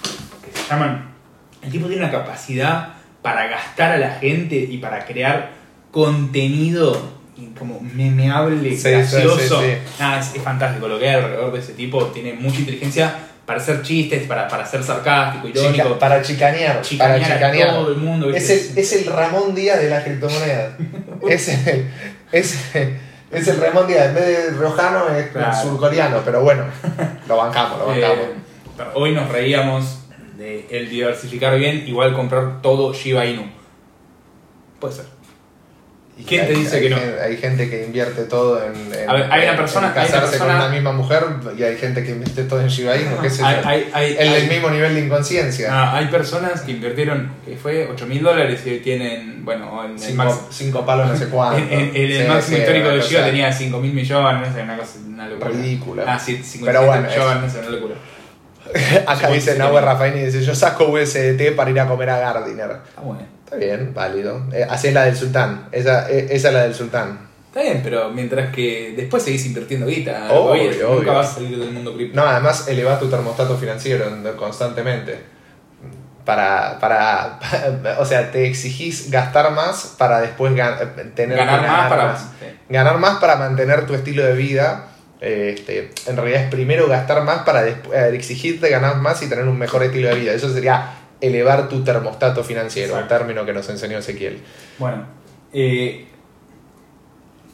que 0.44 0.58
se 0.60 0.68
llaman. 0.68 1.12
El 1.62 1.72
tipo 1.72 1.88
tiene 1.88 2.02
una 2.04 2.12
capacidad 2.12 2.94
para 3.22 3.48
gastar 3.48 3.92
a 3.92 3.98
la 3.98 4.12
gente 4.16 4.56
y 4.56 4.78
para 4.80 5.06
crear 5.06 5.52
contenido 5.92 7.00
como 7.58 7.80
memeable, 7.80 8.76
Sí, 8.76 8.90
gracioso. 8.90 9.40
sí, 9.40 9.48
sí. 9.48 9.78
Nada, 10.00 10.20
es, 10.20 10.36
es 10.36 10.42
fantástico. 10.42 10.88
Lo 10.88 10.98
que 11.00 11.10
hay 11.10 11.16
alrededor 11.16 11.52
de 11.54 11.60
ese 11.60 11.74
tipo 11.74 12.06
tiene 12.08 12.34
mucha 12.34 12.60
inteligencia 12.60 13.14
para 13.46 13.60
hacer 13.60 13.82
chistes, 13.82 14.28
para, 14.28 14.48
para 14.48 14.66
ser 14.66 14.84
sarcástico, 14.84 15.48
irónico. 15.48 15.74
Chica- 15.84 16.00
para 16.00 16.22
chicanear, 16.22 16.82
chicanear 16.82 17.20
para 17.22 17.34
a 17.34 17.36
chicanear. 17.38 17.70
todo 17.70 17.92
el 17.92 17.98
mundo. 17.98 18.30
Es 18.30 18.50
el, 18.50 18.78
es 18.78 18.94
el 18.94 19.06
Ramón 19.06 19.56
Díaz 19.56 19.80
de 19.80 19.90
las 19.90 20.04
criptomonedas. 20.04 20.74
es, 21.30 21.48
el, 21.68 21.88
es, 22.32 22.76
es 23.32 23.48
el 23.48 23.58
Ramón 23.62 23.88
Díaz. 23.88 24.08
En 24.10 24.16
vez 24.16 24.26
de 24.26 24.50
rojano 24.58 25.08
es 25.16 25.28
Claro. 25.28 25.56
surcoreano, 25.62 26.22
pero 26.26 26.42
bueno, 26.44 26.64
lo 27.28 27.38
bancamos, 27.38 27.80
lo 27.80 27.86
bancamos. 27.88 28.18
Eh, 28.20 28.84
hoy 28.96 29.14
nos 29.14 29.30
reíamos 29.30 30.00
de 30.38 30.68
el 30.70 30.90
diversificar 30.90 31.58
bien, 31.58 31.84
igual 31.88 32.14
comprar 32.14 32.62
todo 32.62 32.94
Shiba 32.94 33.26
Inu. 33.26 33.44
Puede 34.80 34.94
ser. 34.94 35.06
Y 36.20 36.24
¿quién 36.24 36.42
hay- 36.42 36.48
te 36.48 36.54
dice 36.56 36.78
hay 36.78 36.82
que 36.82 36.90
no? 36.90 36.98
Hay 37.24 37.38
gente 37.38 37.70
que 37.70 37.86
invierte 37.86 38.24
todo 38.24 38.60
en, 38.64 38.74
en- 38.92 39.08
A 39.10 39.14
ver, 39.14 39.28
hay 39.32 39.44
una 39.48 39.56
persona- 39.56 39.88
en 39.88 39.94
hay 39.94 40.00
una 40.00 40.06
casarse 40.14 40.30
persona- 40.32 40.54
con 40.54 40.62
una 40.64 40.70
misma 40.74 40.92
mujer 40.94 41.24
y 41.56 41.62
hay 41.64 41.78
gente 41.78 42.04
que 42.04 42.12
invierte 42.12 42.44
todo 42.46 42.60
en 42.60 42.68
Shiba 42.70 42.96
Inu, 42.98 43.12
hay, 43.44 43.90
hay, 43.94 44.16
el 44.18 44.32
del 44.34 44.48
mismo 44.50 44.70
nivel 44.72 44.96
de 44.96 45.02
inconsciencia. 45.06 45.70
ah, 45.72 45.96
hay 45.98 46.08
personas 46.08 46.62
que 46.62 46.72
invirtieron, 46.72 47.32
que 47.46 47.56
fue 47.56 47.88
8 47.92 48.08
mil 48.08 48.24
dólares 48.24 48.62
y 48.66 48.70
hoy 48.72 48.80
tienen, 48.80 49.46
bueno, 49.46 49.86
en 49.86 49.92
el, 49.92 50.00
cinco, 50.00 50.24
máximo, 50.24 50.48
cinco 50.50 50.86
palos 50.88 51.08
no 51.08 51.16
sé 51.16 51.28
cuánto. 51.30 51.60
en, 51.72 51.92
el 51.96 52.12
Sí, 52.24 52.28
máximo 52.28 52.56
sí, 52.58 52.62
histórico 52.64 52.90
de 52.90 53.02
Shiba 53.02 53.26
tenía 53.26 53.54
5 53.54 53.78
mil 53.80 53.94
millones, 53.94 54.48
no 54.50 54.56
sé, 54.56 54.62
una 54.64 54.78
cosa, 54.78 54.92
una 55.08 55.28
locura. 55.30 55.50
Ridícula. 55.52 56.04
Ah, 56.08 56.18
sí, 56.20 56.38
57 56.44 56.66
Pero 56.66 56.86
bueno, 56.88 57.08
millones, 57.08 57.44
no 57.44 57.50
sé, 57.50 57.60
una 57.60 57.70
locura. 57.78 57.96
Acá 59.06 59.28
dice 59.30 59.52
57 59.54 59.60
Nahue 59.60 59.82
Rafaini, 59.82 60.22
dice, 60.24 60.42
yo 60.44 60.56
saco 60.56 60.86
USDT 60.90 61.56
para 61.56 61.70
ir 61.70 61.80
a 61.80 61.88
comer 61.88 62.10
a 62.10 62.18
Gardiner. 62.20 62.72
Está 62.90 63.02
bueno. 63.02 63.37
Está 63.48 63.56
bien, 63.56 63.94
válido. 63.94 64.44
Eh, 64.52 64.68
es 64.70 64.94
la 64.94 65.06
del 65.06 65.16
sultán. 65.16 65.70
Esa, 65.72 66.12
eh, 66.12 66.28
esa 66.32 66.50
es 66.50 66.54
la 66.54 66.64
del 66.64 66.76
sultán. 66.76 67.20
Está 67.48 67.62
bien, 67.62 67.80
pero 67.82 68.10
mientras 68.12 68.54
que 68.54 68.94
después 68.98 69.24
seguís 69.24 69.46
invirtiendo 69.46 69.88
guita, 69.88 70.28
Obvio, 70.32 70.64
oye, 70.70 70.84
nunca 70.84 71.12
vas 71.14 71.30
a 71.32 71.34
salir 71.36 71.58
del 71.58 71.72
mundo 71.72 71.96
cripto. 71.96 72.16
No, 72.20 72.28
además 72.28 72.68
elevas 72.68 73.00
tu 73.00 73.08
termostato 73.10 73.58
financiero 73.58 74.06
en- 74.06 74.24
constantemente. 74.36 75.18
Para, 76.26 76.78
para, 76.80 77.40
o 78.00 78.06
sea, 78.06 78.32
te 78.34 78.48
exigís 78.48 79.10
gastar 79.10 79.50
más 79.54 79.96
para 79.98 80.20
después 80.20 80.52
gan- 80.54 81.14
tener 81.16 81.38
que 81.40 81.46
ganar 81.46 81.68
más 81.70 81.90
para 81.90 82.06
más. 82.08 82.26
Ganar 82.68 82.98
más 82.98 83.18
para 83.20 83.38
mantener 83.38 83.86
tu 83.86 83.94
estilo 83.94 84.26
de 84.26 84.34
vida. 84.34 84.88
eh, 85.22 85.56
Este, 85.58 85.90
en 86.06 86.18
realidad 86.18 86.44
es 86.44 86.50
primero 86.52 86.88
gastar 86.90 87.24
más 87.24 87.40
para 87.44 87.66
despu- 87.66 87.94
eh, 87.94 88.14
exigirte 88.14 88.70
ganar 88.70 88.98
más 88.98 89.22
y 89.24 89.30
tener 89.30 89.46
un 89.48 89.58
mejor 89.58 89.84
estilo 89.84 90.10
de 90.10 90.16
vida. 90.16 90.34
Eso 90.34 90.54
sería 90.54 90.92
elevar 91.22 91.68
tu 91.70 91.84
termostato 91.84 92.44
financiero, 92.44 92.94
Exacto. 92.94 93.14
un 93.16 93.20
término 93.20 93.46
que 93.46 93.54
nos 93.54 93.68
enseñó 93.70 93.98
Ezequiel. 93.98 94.42
Bueno, 94.78 95.06
eh, 95.54 96.06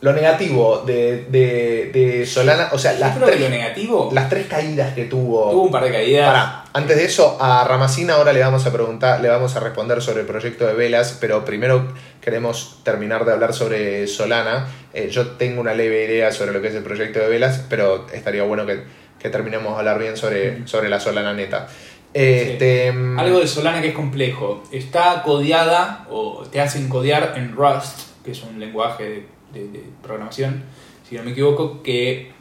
Lo 0.02 0.12
negativo 0.12 0.84
de, 0.86 1.28
de, 1.30 1.90
de 1.94 2.26
Solana, 2.26 2.68
o 2.74 2.78
sea, 2.78 2.92
las 2.94 3.14
que 3.14 3.20
lo 3.22 3.26
tres, 3.28 3.50
negativo 3.50 4.10
las 4.12 4.28
tres 4.28 4.48
caídas 4.48 4.94
que 4.94 5.06
tuvo. 5.06 5.50
tuvo 5.52 5.64
un 5.64 5.72
par 5.72 5.84
de 5.86 5.92
caídas. 5.94 6.28
Pará, 6.28 6.66
antes 6.74 6.98
de 6.98 7.06
eso, 7.06 7.38
a 7.40 7.64
Ramacina 7.66 8.16
ahora 8.16 8.34
le 8.34 8.42
vamos 8.42 8.66
a 8.66 8.74
preguntar, 8.74 9.22
le 9.22 9.30
vamos 9.30 9.56
a 9.56 9.62
responder 9.62 10.02
sobre 10.02 10.22
el 10.22 10.26
proyecto 10.28 10.68
de 10.68 10.74
velas, 10.74 11.18
pero 11.22 11.46
primero 11.46 11.88
queremos 12.20 12.82
terminar 12.84 13.24
de 13.24 13.32
hablar 13.32 13.54
sobre 13.54 14.06
Solana. 14.08 14.68
Eh, 14.94 15.08
yo 15.10 15.28
tengo 15.38 15.62
una 15.62 15.74
leve 15.74 16.04
idea 16.04 16.34
sobre 16.34 16.52
lo 16.52 16.62
que 16.62 16.68
es 16.68 16.76
el 16.76 16.84
proyecto 16.84 17.20
de 17.20 17.30
velas, 17.30 17.64
pero 17.70 18.06
estaría 18.12 18.44
bueno 18.44 18.66
que, 18.66 18.84
que 19.20 19.30
terminemos 19.30 19.72
de 19.74 19.80
hablar 19.80 20.00
bien 20.00 20.18
sobre, 20.18 20.68
sobre 20.68 20.90
la 20.90 21.00
Solana 21.00 21.34
neta. 21.34 21.68
Este, 22.14 22.92
mm, 22.92 23.20
Algo 23.20 23.40
de 23.40 23.48
Solana 23.48 23.82
que 23.82 23.90
es 23.90 23.96
complejo. 23.96 24.64
Está 24.72 25.24
codeada 25.24 26.06
o 26.10 26.44
te 26.52 26.62
hacen 26.62 26.88
codear 26.90 27.34
en 27.38 27.56
Rust, 27.56 28.00
que 28.24 28.32
es 28.32 28.44
un 28.44 28.60
lenguaje 28.60 29.04
de, 29.04 29.60
de- 29.62 29.68
de 29.70 29.84
programación, 30.02 30.64
si 31.10 31.16
no 31.16 31.24
me 31.24 31.32
equivoco, 31.32 31.82
que 31.84 32.32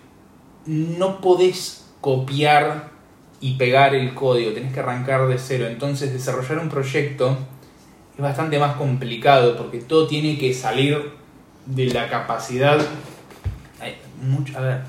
no 0.67 1.21
podés 1.21 1.87
copiar 2.01 2.91
y 3.41 3.55
pegar 3.57 3.95
el 3.95 4.15
código, 4.15 4.53
tenés 4.53 4.73
que 4.73 4.81
arrancar 4.81 5.27
de 5.27 5.39
cero. 5.39 5.67
Entonces 5.67 6.13
desarrollar 6.13 6.59
un 6.59 6.69
proyecto 6.69 7.37
es 8.15 8.21
bastante 8.23 8.59
más 8.59 8.77
complicado 8.77 9.57
porque 9.57 9.79
todo 9.79 10.07
tiene 10.07 10.39
que 10.39 10.53
salir 10.55 11.13
de 11.67 11.87
la 11.87 12.09
capacidad... 12.09 12.79
Hay 13.81 13.97
mucho, 14.23 14.57
a 14.57 14.61
ver, 14.61 14.81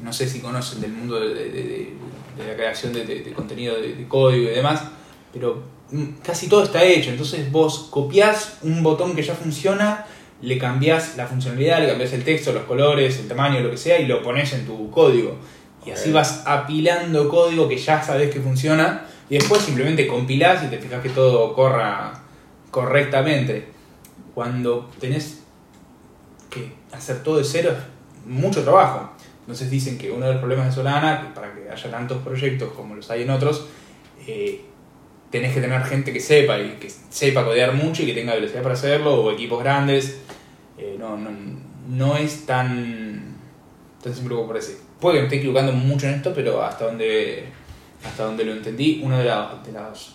no 0.00 0.12
sé 0.12 0.28
si 0.28 0.40
conocen 0.40 0.80
del 0.80 0.92
mundo 0.92 1.20
de, 1.20 1.34
de- 1.34 1.92
de- 2.36 2.46
la 2.46 2.54
creación 2.54 2.92
de, 2.92 3.04
de- 3.04 3.20
de 3.22 3.32
contenido 3.32 3.76
de, 3.80 4.06
código 4.08 4.50
y 4.50 4.54
demás, 4.54 4.82
pero 5.32 5.62
mm, 5.90 6.04
casi 6.22 6.48
todo 6.48 6.62
está 6.64 6.82
hecho. 6.84 7.10
Entonces 7.10 7.50
vos 7.50 7.88
copias 7.90 8.58
un 8.62 8.82
botón 8.82 9.14
que 9.14 9.22
ya 9.22 9.34
funciona, 9.34 10.06
le 10.42 10.58
cambias 10.58 11.16
la 11.16 11.26
funcionalidad, 11.26 11.80
le 11.80 11.88
cambias 11.88 12.12
el 12.12 12.24
texto, 12.24 12.52
los 12.52 12.64
colores, 12.64 13.18
el 13.18 13.28
tamaño, 13.28 13.60
lo 13.60 13.70
que 13.70 13.76
sea, 13.78 13.98
y 13.98 14.06
lo 14.06 14.22
pones 14.22 14.52
en 14.52 14.66
tu 14.66 14.90
código. 14.90 15.36
Y 15.86 15.90
así 15.90 16.12
vas 16.12 16.42
apilando 16.46 17.28
código 17.28 17.68
que 17.68 17.76
ya 17.76 18.02
sabes 18.02 18.30
que 18.32 18.40
funciona, 18.40 19.06
y 19.30 19.34
después 19.38 19.62
simplemente 19.62 20.06
compilás 20.06 20.62
y 20.64 20.68
te 20.68 20.78
fijas 20.78 21.02
que 21.02 21.08
todo 21.10 21.54
corra 21.54 22.12
correctamente. 22.70 23.68
Cuando 24.34 24.90
tenés 25.00 25.40
que 26.50 26.72
hacer 26.92 27.22
todo 27.22 27.38
de 27.38 27.44
cero 27.44 27.70
es 27.72 28.26
mucho 28.30 28.62
trabajo. 28.62 29.10
Entonces 29.44 29.70
dicen 29.70 29.98
que 29.98 30.10
uno 30.10 30.24
de 30.26 30.32
los 30.32 30.40
problemas 30.40 30.66
de 30.66 30.72
Solana, 30.72 31.20
que 31.20 31.34
para 31.34 31.52
que 31.54 31.70
haya 31.70 31.90
tantos 31.90 32.22
proyectos 32.22 32.72
como 32.72 32.94
los 32.94 33.10
hay 33.10 33.22
en 33.22 33.30
otros, 33.30 33.66
eh, 34.26 34.62
tenés 35.30 35.52
que 35.54 35.60
tener 35.60 35.82
gente 35.84 36.12
que 36.12 36.20
sepa 36.20 36.58
y 36.58 36.76
que 36.80 36.88
sepa 37.10 37.44
codear 37.44 37.74
mucho 37.74 38.02
y 38.02 38.06
que 38.06 38.14
tenga 38.14 38.34
velocidad 38.34 38.62
para 38.62 38.74
hacerlo, 38.74 39.14
o 39.22 39.30
equipos 39.32 39.62
grandes. 39.62 40.18
Eh, 40.78 40.96
no, 40.98 41.16
no, 41.18 41.30
no 41.88 42.16
es 42.16 42.46
tan, 42.46 43.36
tan 44.02 44.14
simple 44.14 44.34
como 44.34 44.48
parece. 44.48 44.76
Puede 44.98 45.16
que 45.16 45.20
me 45.22 45.26
esté 45.26 45.36
equivocando 45.38 45.72
mucho 45.72 46.06
en 46.06 46.14
esto, 46.14 46.32
pero 46.34 46.62
hasta 46.62 46.86
donde, 46.86 47.44
hasta 48.04 48.24
donde 48.24 48.44
lo 48.44 48.52
entendí, 48.52 49.02
una 49.04 49.18
de, 49.18 49.24
la- 49.26 49.60
de 49.64 49.72
las 49.72 50.14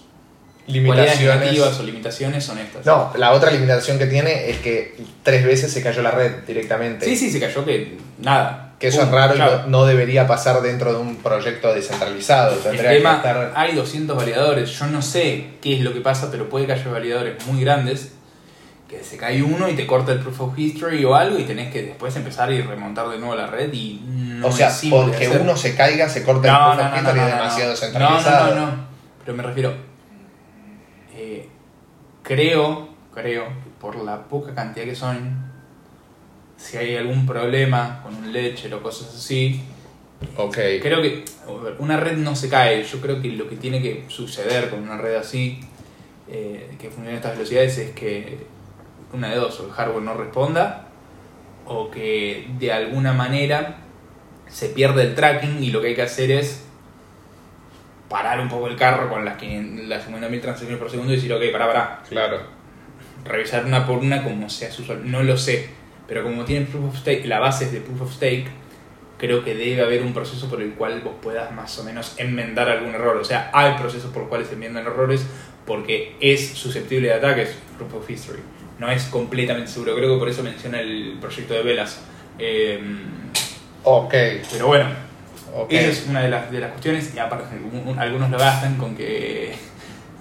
limitaciones. 0.66 1.60
o 1.80 1.84
limitaciones 1.84 2.44
son 2.44 2.58
estas. 2.60 2.86
No, 2.86 3.12
la 3.16 3.32
otra 3.34 3.52
limitación 3.52 3.98
que 4.00 4.08
tiene 4.08 4.50
es 4.50 4.58
que 4.58 4.96
tres 5.24 5.44
veces 5.46 5.72
se 5.72 5.82
cayó 5.84 6.02
la 6.02 6.12
red 6.12 6.44
directamente. 6.48 7.06
Sí, 7.06 7.16
sí, 7.16 7.30
se 7.32 7.40
cayó 7.40 7.64
que 7.66 7.98
nada. 8.20 8.69
Que 8.80 8.88
eso 8.88 9.02
es 9.04 9.12
raro 9.12 9.36
y 9.36 9.38
chao. 9.38 9.64
no, 9.68 9.86
debería 9.86 10.26
pasar 10.26 10.62
dentro 10.62 10.94
de 10.94 11.00
un 11.00 11.18
proyecto 11.18 11.74
descentralizado. 11.74 12.56
El 12.56 12.60
Tendría 12.62 12.90
que 12.92 12.98
tema, 12.98 13.16
estar. 13.18 13.52
hay 13.56 13.76
200 13.76 14.16
validadores. 14.16 14.70
Yo 14.80 14.88
no 14.88 15.02
sé 15.02 15.50
qué 15.62 15.76
es 15.76 15.82
lo 15.82 15.92
que 15.94 16.00
pasa, 16.02 16.30
pero 16.32 16.48
puede 16.48 16.66
que 16.66 16.72
haya 16.74 16.90
validadores 16.90 17.46
muy 17.46 17.62
grandes 17.62 18.14
que 18.88 19.04
se 19.04 19.18
cae 19.18 19.44
uno 19.44 19.70
y 19.70 19.76
te 19.76 19.86
corta 19.86 20.14
el 20.14 20.20
proof 20.20 20.42
of 20.42 20.58
history 20.58 21.04
o 21.06 21.14
algo 21.14 21.38
y 21.38 21.44
tenés 21.44 21.72
que 21.72 21.84
después 21.84 22.16
empezar 22.16 22.52
y 22.52 22.62
remontar 22.62 23.08
de 23.10 23.20
nuevo 23.20 23.36
la 23.36 23.46
red 23.46 23.72
y 23.72 24.02
no 24.08 24.48
o 24.48 24.52
sea, 24.52 24.72
porque 24.90 25.28
uno 25.28 25.56
se 25.56 25.76
caiga, 25.76 26.10
se 26.10 26.24
corta 26.24 26.48
el 26.48 26.54
no, 26.54 26.72
proof 26.72 26.78
no, 26.80 26.88
of 26.88 26.98
history 26.98 27.32
demasiado 27.32 27.76
centralizado. 27.76 28.46
No, 28.48 28.56
no, 28.56 28.66
no, 28.66 28.72
no. 28.72 28.84
Pero 29.26 29.38
me 29.38 29.44
refiero. 29.44 29.74
eh, 31.16 31.48
creo, 32.24 32.90
creo 33.14 33.46
que 33.48 33.70
por 33.80 33.96
la 33.98 34.24
poca 34.24 34.56
cantidad 34.56 34.86
que 34.86 34.96
son, 34.96 35.49
si 36.60 36.78
hay 36.78 36.96
algún 36.98 37.26
problema 37.26 38.02
con 38.04 38.14
un 38.16 38.32
leche 38.32 38.72
o 38.74 38.84
cosas 38.84 39.16
así, 39.16 39.62
Ok. 40.36 40.58
creo 40.82 41.02
que 41.02 41.24
una 41.80 41.98
red 41.98 42.18
no 42.18 42.36
se 42.36 42.50
cae. 42.50 42.84
Yo 42.84 43.00
creo 43.00 43.22
que 43.22 43.30
lo 43.30 43.48
que 43.50 43.56
tiene 43.56 43.82
que 43.82 44.04
suceder 44.10 44.70
con 44.70 44.82
una 44.84 44.98
red 44.98 45.16
así, 45.16 45.62
eh, 46.28 46.70
que 46.78 46.90
funcione 46.90 47.12
a 47.12 47.16
estas 47.16 47.38
velocidades, 47.38 47.78
es 47.78 47.92
que 47.92 48.46
una 49.14 49.30
de 49.30 49.38
dos, 49.38 49.58
o 49.62 49.66
el 49.68 49.72
hardware 49.72 50.04
no 50.04 50.14
responda, 50.14 50.88
o 51.66 51.90
que 51.90 52.48
de 52.60 52.72
alguna 52.74 53.14
manera 53.14 53.78
se 54.48 54.70
pierde 54.70 55.04
el 55.04 55.16
tracking 55.16 55.64
y 55.64 55.72
lo 55.72 55.82
que 55.82 55.88
hay 55.88 55.96
que 55.96 56.02
hacer 56.02 56.30
es 56.32 56.66
parar 58.10 58.40
un 58.42 58.50
poco 58.50 58.68
el 58.68 58.76
carro 58.76 59.08
con 59.10 59.24
las, 59.24 59.38
500 59.38 59.88
las 59.88 60.08
50.000 60.08 60.42
transacciones 60.42 60.80
por 60.80 60.90
segundo 60.90 61.14
y 61.14 61.16
decir, 61.16 61.32
ok, 61.32 61.44
pará, 61.52 61.68
pará, 61.68 62.04
Claro. 62.10 62.40
revisar 63.24 63.66
una 63.66 63.86
por 63.86 64.00
una 64.00 64.24
como 64.24 64.50
sea 64.50 64.72
su. 64.72 64.84
No 65.06 65.22
lo 65.24 65.38
sé, 65.38 65.70
pero 66.10 66.24
como 66.24 66.44
tiene 66.44 66.66
proof 66.66 66.90
of 66.90 66.98
stake, 66.98 67.26
la 67.26 67.40
base 67.40 67.66
es 67.66 67.72
de 67.72 67.80
proof 67.80 68.02
of 68.02 68.14
stake, 68.14 68.48
creo 69.18 69.44
que 69.44 69.54
debe 69.56 69.82
haber 69.82 70.02
un 70.02 70.14
proceso 70.14 70.50
por 70.50 70.62
el 70.62 70.72
cual 70.74 71.02
vos 71.02 71.14
puedas 71.22 71.52
más 71.54 71.78
o 71.80 71.84
menos 71.84 72.16
enmendar 72.18 72.68
algún 72.70 72.94
error. 72.96 73.16
O 73.18 73.24
sea, 73.24 73.50
hay 73.54 73.74
procesos 73.78 74.12
por 74.12 74.24
los 74.24 74.30
cuales 74.30 74.48
se 74.48 74.56
enmiendan 74.56 74.86
errores 74.86 75.26
porque 75.66 76.16
es 76.20 76.50
susceptible 76.54 77.10
de 77.10 77.14
ataques, 77.14 77.56
proof 77.78 77.94
of 77.96 78.10
history. 78.10 78.40
No 78.80 78.90
es 78.90 79.04
completamente 79.04 79.70
seguro. 79.70 79.96
Creo 79.96 80.14
que 80.14 80.20
por 80.20 80.30
eso 80.30 80.42
menciona 80.42 80.80
el 80.80 81.18
proyecto 81.22 81.54
de 81.54 81.64
Velas. 81.64 82.02
Eh, 82.40 82.80
Ok. 83.84 84.14
pero 84.52 84.68
bueno, 84.68 84.88
esa 85.70 85.90
es 85.90 86.06
una 86.08 86.22
de 86.22 86.30
las, 86.30 86.50
de 86.52 86.60
las 86.60 86.72
cuestiones. 86.72 87.14
Y 87.14 87.20
aparte, 87.20 87.56
un- 87.72 87.88
un- 87.90 88.00
algunos 88.00 88.30
lo 88.30 88.38
gastan 88.38 88.78
con 88.78 88.96
que 88.96 89.54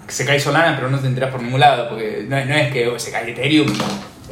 se 0.07 0.25
cae 0.25 0.39
Solana, 0.39 0.75
pero 0.75 0.89
no 0.89 0.99
te 0.99 1.07
enteras 1.07 1.31
por 1.31 1.41
ningún 1.41 1.59
lado. 1.61 1.87
Porque 1.89 2.25
no, 2.27 2.37
es- 2.37 2.47
no 2.47 2.55
es 2.55 2.73
que 2.73 2.99
se 2.99 3.11
cae 3.11 3.31
Ethereum, 3.31 3.67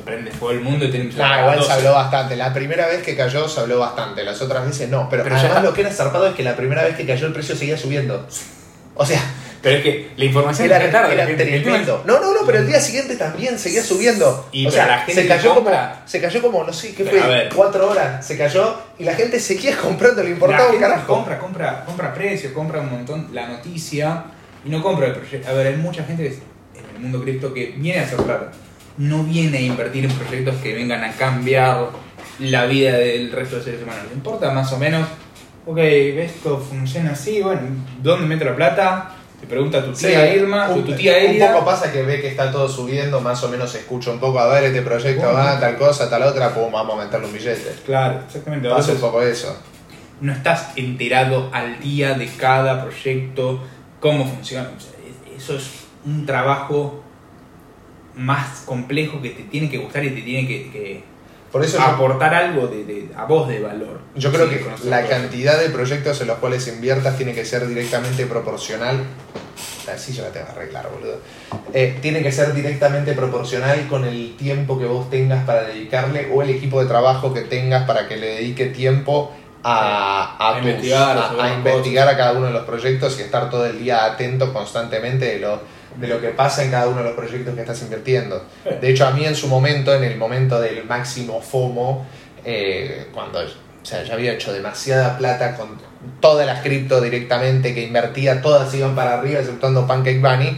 prende 0.08 0.32
fuego 0.32 0.52
el 0.54 0.62
mundo 0.62 0.86
y 0.86 0.90
tenemos 0.92 1.16
Nah, 1.16 1.42
igual 1.42 1.64
se 1.64 1.72
habló 1.72 1.94
bastante. 1.94 2.36
La 2.36 2.54
primera 2.54 2.88
vez 2.88 3.04
que 3.04 3.16
cayó 3.16 3.48
se 3.48 3.60
habló 3.60 3.78
bastante, 3.80 4.24
las 4.24 4.42
otras 4.42 4.66
veces 4.66 4.90
no. 4.90 5.08
Pero, 5.10 5.24
además 5.24 5.64
lo 5.64 5.74
que 5.74 5.82
era 5.82 5.92
zarpado 5.92 6.28
es 6.28 6.34
que 6.36 6.44
la 6.44 6.56
primera 6.56 6.84
vez 6.84 6.96
que 6.96 7.06
cayó 7.06 7.28
el 7.28 7.34
precio 7.34 7.56
seguía 7.56 7.78
subiendo. 7.78 8.26
O 8.96 9.06
sea, 9.06 9.22
Pero 9.62 9.78
es 9.78 9.84
que 9.84 10.12
la 10.18 10.26
información 10.26 10.68
era, 10.72 10.90
tarde. 10.90 11.14
era 11.14 11.26
tremendo. 11.26 12.04
No, 12.08 12.20
no, 12.20 12.34
no, 12.34 12.40
pero 12.48 12.60
el 12.60 12.68
día 12.68 12.80
siguiente 12.80 13.16
también 13.16 13.60
seguía 13.60 13.84
subiendo. 13.84 14.48
Y 14.52 14.66
o 14.66 14.72
sea, 14.72 14.88
la 14.88 14.98
gente 15.00 15.22
se 15.22 15.28
cayó 15.28 15.54
compra- 15.56 15.94
como, 15.94 16.08
se 16.08 16.22
cayó 16.22 16.42
como, 16.42 16.64
no 16.64 16.74
sé, 16.74 16.96
¿qué 16.96 17.04
Pero, 17.04 17.20
fue? 17.20 17.28
ver. 17.30 17.50
Cuatro 17.54 17.92
horas 17.92 18.26
se 18.26 18.38
cayó 18.38 18.76
y 18.98 19.04
la 19.04 19.14
gente 19.14 19.40
seguía 19.40 19.76
comprando, 19.82 20.24
le 20.24 20.32
importaba 20.32 20.72
un 20.72 20.80
carajo. 20.80 21.06
compra, 21.08 21.38
compra, 21.38 21.84
compra 21.86 22.14
precio, 22.14 22.54
compra 22.54 22.80
un 22.82 22.90
montón 22.92 23.30
la 23.34 23.48
noticia 23.48 24.24
y 24.66 24.70
no 24.70 24.82
compra 24.82 25.08
el 25.08 25.14
proyecto. 25.14 25.48
A 25.50 25.54
ver, 25.54 25.68
hay 25.68 25.76
mucha 25.76 26.04
gente 26.04 26.26
en 26.74 26.96
el 26.96 27.02
mundo 27.02 27.22
cripto 27.22 27.54
que 27.54 27.74
viene 27.78 28.00
a 28.00 28.04
hacer 28.04 28.18
plata. 28.18 28.52
No 28.98 29.24
viene 29.24 29.58
a 29.60 29.62
invertir 29.62 30.06
en 30.06 30.12
proyectos 30.12 30.56
que 30.58 30.74
vengan 30.74 31.04
a 31.04 31.12
cambiar 31.14 31.90
la 32.40 32.66
vida 32.66 32.98
del 32.98 33.32
resto 33.32 33.58
de 33.58 33.64
seres 33.64 33.84
humanos. 33.84 34.04
Le 34.10 34.16
importa 34.16 34.52
más 34.52 34.72
o 34.74 34.78
menos, 34.78 35.08
ok, 35.66 35.78
esto 35.78 36.58
funciona 36.60 37.12
así, 37.12 37.42
bueno, 37.42 37.62
¿dónde 38.02 38.26
meto 38.28 38.46
la 38.46 38.56
plata? 38.56 39.12
Te 39.40 39.46
pregunta 39.46 39.86
tu 39.86 39.96
Sí, 39.96 40.08
tía 40.08 40.34
Irma, 40.36 40.70
un, 40.70 40.84
tu, 40.84 40.92
tu 40.92 40.98
tía 40.98 41.14
un 41.18 41.26
Elida. 41.30 41.54
poco 41.54 41.66
pasa 41.66 41.92
que 41.92 42.02
ve 42.02 42.20
que 42.22 42.28
está 42.30 42.52
todo 42.52 42.68
subiendo, 42.68 43.22
más 43.22 43.44
o 43.44 43.50
menos 43.50 43.74
escucha 43.76 44.10
un 44.10 44.20
poco, 44.20 44.40
a 44.40 44.48
ver, 44.48 44.64
este 44.64 44.82
proyecto 44.82 45.32
va, 45.32 45.60
tal 45.60 45.78
cosa, 45.78 46.10
tal 46.10 46.24
otra, 46.24 46.54
pum, 46.56 46.72
vamos 46.72 47.00
a 47.00 47.06
meterle 47.06 47.28
un 47.28 47.34
billete. 47.34 47.76
Claro, 47.86 48.22
exactamente. 48.26 48.68
Pasa 48.68 48.94
un 48.94 48.98
poco 49.00 49.22
eso. 49.22 49.56
no 50.22 50.34
estás 50.34 50.70
enterado 50.76 51.52
al 51.54 51.80
día 51.80 52.16
de 52.16 52.28
cada 52.30 52.82
proyecto, 52.82 53.64
cómo 54.00 54.26
funciona. 54.28 54.72
O 54.76 54.80
sea, 54.80 54.92
Eso 55.38 55.56
es 55.56 55.70
un 56.04 56.26
trabajo 56.26 57.04
más 58.18 58.62
complejo 58.66 59.22
que 59.22 59.30
te 59.32 59.44
tiene 59.44 59.70
que 59.70 59.78
gustar 59.78 60.04
y 60.04 60.10
te 60.12 60.22
tiene 60.22 60.48
que, 60.48 60.70
que 60.72 61.04
Por 61.52 61.64
eso 61.64 61.78
yo, 61.78 61.84
aportar 61.84 62.34
algo 62.34 62.68
de, 62.68 62.84
de- 62.84 63.10
a 63.16 63.26
vos 63.26 63.48
de 63.48 63.60
valor. 63.60 64.00
yo 64.16 64.32
creo 64.32 64.48
Sí, 64.50 64.56
que 64.56 64.90
la 64.90 65.06
cantidad 65.08 65.60
de 65.60 65.70
proyectos 65.70 66.20
en 66.22 66.28
los 66.28 66.38
cuales 66.38 66.68
inviertas 66.68 67.16
tiene 67.18 67.34
que 67.34 67.46
ser 67.46 67.68
directamente 67.68 68.26
proporcional. 68.26 69.04
Así 69.94 70.12
yo 70.14 70.24
la 70.24 70.30
tengo 70.32 70.48
que 70.48 70.52
arreglar, 70.52 70.90
boludo. 70.94 71.22
Eh, 71.74 71.98
tiene 72.02 72.22
que 72.22 72.32
ser 72.32 72.54
directamente 72.54 73.14
proporcional 73.14 73.88
con 73.88 74.04
el 74.04 74.36
tiempo 74.36 74.78
que 74.78 74.86
vos 74.86 75.10
tengas 75.10 75.46
para 75.46 75.64
dedicarle 75.64 76.30
o 76.34 76.42
el 76.42 76.50
equipo 76.50 76.82
de 76.82 76.88
trabajo 76.88 77.34
que 77.34 77.42
tengas 77.42 77.86
para 77.88 78.08
que 78.08 78.18
le 78.18 78.28
dedique 78.28 78.66
tiempo 78.66 79.32
a, 79.64 80.36
a, 80.38 80.50
A 80.58 80.60
tus- 80.60 80.70
investigar, 80.70 81.18
a 81.18 81.44
a- 81.46 81.54
investigar 81.54 82.08
a 82.10 82.18
cada 82.18 82.34
uno 82.34 82.48
de 82.48 82.54
los 82.54 82.66
proyectos 82.66 83.18
y 83.20 83.22
estar 83.24 83.50
todo 83.50 83.66
el 83.66 83.80
día 83.80 84.04
atento 84.06 84.52
constantemente 84.52 85.26
de 85.26 85.40
lo, 85.40 85.62
de 86.00 86.08
lo 86.08 86.22
que 86.22 86.30
pasa 86.30 86.64
en 86.64 86.72
cada 86.72 86.88
uno 86.88 86.98
de 87.00 87.04
los 87.06 87.14
proyectos 87.14 87.56
que 87.56 87.62
estás 87.62 87.82
invirtiendo. 87.82 88.46
De 88.82 88.90
hecho, 88.90 89.06
a 89.06 89.12
mí 89.12 89.26
en 89.26 89.36
su 89.36 89.48
momento, 89.48 89.94
en 89.94 90.04
el 90.04 90.18
momento 90.18 90.60
del 90.60 90.86
máximo 90.86 91.42
FOMO, 91.42 92.06
eh, 92.46 93.08
cuando 93.14 93.40
o 93.40 93.90
sea, 93.90 94.04
ya 94.04 94.14
había 94.14 94.34
hecho 94.34 94.52
demasiada 94.52 95.18
plata 95.18 95.56
con 95.56 95.70
todas 96.20 96.46
las 96.46 96.62
cripto 96.62 97.02
directamente 97.02 97.74
que 97.74 97.84
invertía, 97.84 98.42
todas 98.42 98.74
iban 98.74 98.96
para 98.96 99.20
arriba, 99.20 99.40
exceptuando 99.40 99.88
Pancake 99.88 100.20
Bunny. 100.20 100.58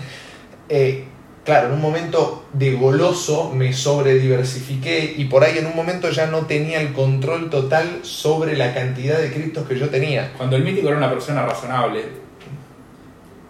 eh, 0.68 1.06
claro, 1.46 1.68
en 1.68 1.74
un 1.74 1.82
momento 1.82 2.46
de 2.54 2.74
goloso 2.74 3.52
me 3.54 3.74
sobrediversifiqué 3.74 5.16
y 5.18 5.26
por 5.26 5.44
ahí 5.44 5.58
en 5.58 5.68
un 5.68 5.76
momento 5.76 6.10
ya 6.10 6.28
no 6.28 6.46
tenía 6.48 6.82
el 6.82 6.94
control 6.94 7.50
total 7.50 8.00
sobre 8.04 8.56
la 8.58 8.74
cantidad 8.74 9.20
de 9.20 9.32
criptos 9.32 9.68
que 9.68 9.78
yo 9.78 9.90
tenía. 9.90 10.34
Cuando 10.38 10.56
el 10.56 10.64
mítico 10.64 10.90
era 10.90 10.98
una 10.98 11.10
persona 11.10 11.46
razonable, 11.46 12.06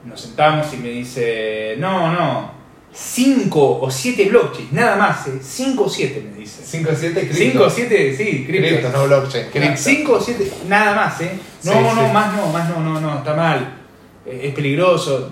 nos 0.06 0.20
sentamos 0.22 0.74
y 0.74 0.78
me 0.78 0.90
dice, 0.90 1.76
no, 1.78 2.12
no, 2.12 2.52
5 2.92 3.80
o 3.82 3.92
7 3.92 4.26
blockchains, 4.30 4.72
nada 4.74 4.96
más, 4.96 5.26
5 5.42 5.84
o 5.84 5.90
7 5.90 6.28
me 6.32 6.40
dice. 6.40 6.62
5 6.66 6.90
o 6.92 6.96
7 6.96 7.30
5 7.32 7.64
o 7.64 7.70
7, 7.70 8.16
sí, 8.18 8.46
criptos. 8.48 8.70
criptos, 8.72 8.94
no 8.94 9.06
blockchain, 9.06 9.48
criptos. 9.52 9.80
5 9.82 10.12
o 10.14 10.20
7, 10.22 10.52
nada 10.68 10.96
más, 10.96 11.22
¿eh? 11.22 11.32
No, 11.64 11.72
Sí, 11.74 11.78
no, 11.82 11.90
sí. 11.92 12.14
más 12.14 12.36
no, 12.36 12.48
más 12.48 12.70
no, 12.70 12.80
no, 12.80 13.00
no, 13.00 13.18
está 13.20 13.34
mal. 13.36 13.78
Eh, 14.26 14.42
Es 14.48 14.56
peligroso. 14.56 15.32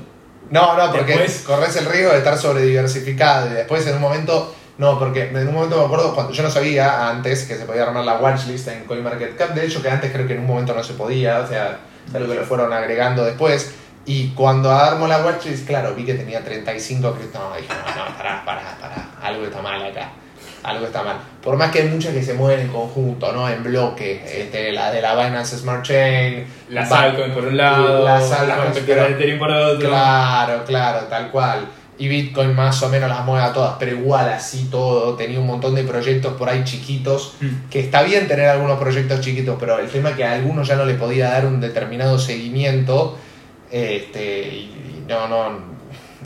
No, 0.49 0.77
no, 0.77 0.91
porque 0.91 1.11
Después- 1.13 1.41
corres 1.45 1.75
el 1.75 1.85
riesgo 1.87 2.11
de 2.11 2.19
estar 2.19 2.37
sobrediversificado 2.37 3.49
y 3.49 3.53
después 3.53 3.85
en 3.87 3.95
un 3.95 4.01
momento, 4.01 4.55
no, 4.77 4.97
porque 4.99 5.23
en 5.29 5.47
un 5.47 5.53
momento 5.53 5.77
me 5.79 5.85
acuerdo 5.85 6.13
cuando 6.13 6.31
yo 6.31 6.43
no 6.43 6.49
sabía 6.49 7.09
antes 7.09 7.43
que 7.45 7.55
se 7.55 7.65
podía 7.65 7.83
armar 7.83 8.05
la 8.05 8.17
watchlist 8.19 8.67
en 8.69 8.85
CoinMarketCap, 8.85 9.53
de 9.55 9.65
hecho 9.65 9.81
que 9.81 9.89
antes 9.89 10.11
creo 10.11 10.25
que 10.27 10.33
en 10.35 10.39
un 10.41 10.45
momento 10.47 10.73
no 10.73 10.83
se 10.83 10.93
podía, 10.93 11.39
o 11.39 11.47
sea, 11.47 11.79
es 12.07 12.15
algo 12.15 12.29
que 12.31 12.39
lo 12.39 12.45
fueron 12.45 12.71
agregando 12.71 13.25
después. 13.25 13.71
Y 14.07 14.29
cuando 14.29 14.71
armo 14.71 15.05
la 15.05 15.23
watchlist, 15.23 15.67
claro, 15.67 15.93
vi 15.93 16.05
que 16.05 16.13
tenía 16.13 16.43
35 16.43 17.13
criptos. 17.13 17.41
No, 17.41 17.55
dije, 17.55 17.67
no, 17.69 18.05
no, 18.05 18.17
pará, 18.17 18.41
pará, 18.45 18.77
pará, 18.79 19.09
algo 19.21 19.43
está 19.43 19.61
mal 19.61 19.85
acá. 19.85 20.09
Algo 20.63 20.85
está 20.85 21.03
mal. 21.03 21.17
Por 21.41 21.55
más 21.57 21.71
que 21.71 21.79
hay 21.81 21.87
muchas 21.89 22.13
que 22.13 22.23
se 22.23 22.33
mueven 22.33 22.61
en 22.61 22.67
conjunto, 22.69 23.31
¿no? 23.31 23.47
En 23.49 23.63
bloque. 23.63 24.23
Este, 24.25 24.71
la 24.71 24.91
de 24.91 25.01
la 25.01 25.13
Binance 25.13 25.57
Smart 25.57 25.83
Chain. 25.83 26.45
Las 26.69 26.91
altcoins 26.91 27.33
por 27.33 27.45
un 27.45 27.57
lado, 27.57 28.03
las 28.05 28.23
competidoras 28.23 28.73
de 28.75 28.81
pero- 28.81 29.05
Ethereum 29.07 29.39
por 29.39 29.51
otro. 29.51 29.87
Claro, 29.89 30.63
claro, 30.65 30.99
tal 31.07 31.29
cual. 31.29 31.67
Y 31.99 32.07
Bitcoin 32.07 32.53
más 32.55 32.81
o 32.83 32.89
menos 32.89 33.09
las 33.09 33.25
mueve 33.25 33.43
a 33.43 33.51
todas, 33.53 33.75
pero 33.79 33.91
igual 33.91 34.29
así 34.29 34.67
todo. 34.69 35.15
Tenía 35.15 35.39
un 35.39 35.47
montón 35.47 35.73
de 35.75 35.83
proyectos 35.83 36.33
por 36.33 36.47
ahí 36.47 36.63
chiquitos. 36.63 37.35
Mm. 37.41 37.69
Que 37.69 37.79
está 37.81 38.03
bien 38.03 38.27
tener 38.27 38.47
algunos 38.49 38.79
proyectos 38.79 39.19
chiquitos, 39.21 39.57
pero 39.59 39.79
el 39.79 39.89
tema 39.89 40.09
es 40.11 40.15
que 40.15 40.23
a 40.23 40.33
algunos 40.33 40.67
ya 40.67 40.75
no 40.75 40.85
le 40.85 40.93
podía 40.93 41.29
dar 41.31 41.45
un 41.45 41.59
determinado 41.59 42.17
seguimiento. 42.19 43.17
Este, 43.71 44.47
y 44.47 45.03
no, 45.07 45.27
no, 45.27 45.59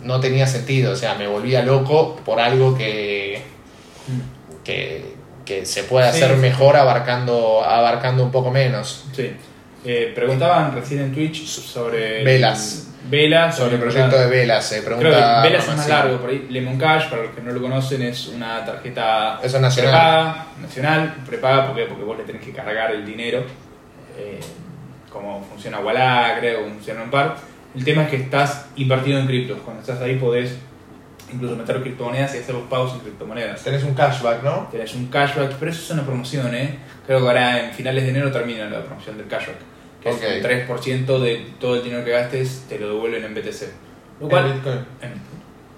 no 0.03 0.19
tenía 0.19 0.47
sentido. 0.47 0.93
O 0.93 0.95
sea, 0.95 1.15
me 1.15 1.27
volvía 1.27 1.63
loco 1.63 2.15
por 2.25 2.39
algo 2.39 2.77
que, 2.77 3.41
que, 4.63 5.15
que 5.45 5.65
se 5.65 5.83
puede 5.83 6.07
hacer 6.07 6.31
sí. 6.35 6.37
mejor 6.37 6.75
abarcando, 6.75 7.63
abarcando 7.63 8.23
un 8.23 8.31
poco 8.31 8.51
menos. 8.51 9.05
Sí. 9.13 9.31
Eh, 9.83 10.11
preguntaban 10.13 10.73
recién 10.75 11.01
en 11.01 11.13
Twitch 11.13 11.45
sobre. 11.45 12.23
Velas. 12.23 12.87
Velas. 13.09 13.57
Sobre 13.57 13.75
el 13.75 13.81
proyecto 13.81 14.17
de 14.19 14.27
Velas, 14.27 14.71
eh, 14.73 14.83
pregunta. 14.83 15.09
Creo 15.09 15.41
que 15.41 15.49
Velas 15.49 15.67
es 15.67 15.75
más 15.75 15.89
largo, 15.89 16.17
por 16.17 16.29
ahí 16.29 16.45
Lemon 16.49 16.77
Cash, 16.77 17.09
para 17.09 17.23
los 17.23 17.31
que 17.33 17.41
no 17.41 17.51
lo 17.51 17.59
conocen, 17.59 18.03
es 18.03 18.27
una 18.27 18.63
tarjeta 18.63 19.39
Eso 19.41 19.55
es 19.55 19.61
nacional. 19.61 19.91
prepaga, 19.91 20.45
nacional, 20.61 21.15
prepaga, 21.25 21.67
¿por 21.67 21.75
qué? 21.75 21.85
Porque 21.85 22.03
vos 22.03 22.15
le 22.15 22.25
tenés 22.25 22.43
que 22.43 22.51
cargar 22.51 22.91
el 22.91 23.03
dinero, 23.03 23.43
eh, 24.17 24.39
como 25.11 25.43
funciona 25.43 25.79
Wallah, 25.79 26.37
creo, 26.39 26.61
como 26.61 26.75
funciona 26.75 27.03
un 27.03 27.09
par. 27.11 27.35
El 27.75 27.83
tema 27.85 28.03
es 28.03 28.09
que 28.09 28.15
estás 28.17 28.67
invertido 28.75 29.19
en 29.19 29.27
criptos, 29.27 29.59
cuando 29.63 29.81
estás 29.81 30.01
ahí 30.01 30.15
podés 30.17 30.57
incluso 31.33 31.55
meter 31.55 31.81
criptomonedas 31.81 32.35
y 32.35 32.39
hacer 32.39 32.55
los 32.55 32.63
pagos 32.65 32.93
en 32.93 32.99
criptomonedas. 32.99 33.63
Tenés 33.63 33.83
un 33.83 33.93
cashback, 33.93 34.43
¿no? 34.43 34.67
Tenés 34.71 34.93
un 34.95 35.07
cashback, 35.07 35.53
pero 35.53 35.71
eso 35.71 35.81
es 35.81 35.91
una 35.91 36.03
promoción, 36.03 36.53
¿eh? 36.53 36.77
Creo 37.05 37.21
que 37.21 37.27
ahora 37.27 37.65
en 37.65 37.73
finales 37.73 38.03
de 38.03 38.09
enero 38.09 38.31
termina 38.31 38.65
la 38.69 38.83
promoción 38.83 39.17
del 39.17 39.27
cashback. 39.27 39.55
Que 40.01 40.09
Ok. 40.09 40.21
es 40.23 40.35
un 40.37 40.41
3% 40.49 41.19
de 41.19 41.45
todo 41.59 41.75
el 41.75 41.83
dinero 41.83 42.03
que 42.03 42.11
gastes, 42.11 42.65
te 42.67 42.79
lo 42.79 42.87
devuelven 42.89 43.23
en 43.23 43.33
BTC. 43.33 43.69
Lo 44.19 44.25
En 44.25 44.29
cual, 44.29 44.53
Bitcoin. 44.53 44.79
en- 45.01 45.21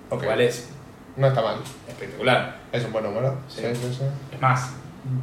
lo 0.10 0.18
cual 0.20 0.42
es 0.42 0.70
No 1.18 1.28
está 1.28 1.42
mal. 1.42 1.58
espectacular. 1.88 2.58
Es 2.72 2.84
un 2.86 2.92
buen 2.92 3.04
número. 3.04 3.38
Sí. 3.48 3.62
Sí, 3.62 3.76
sí, 3.76 3.94
sí. 4.00 4.04
Es 4.34 4.42
más, 4.42 4.74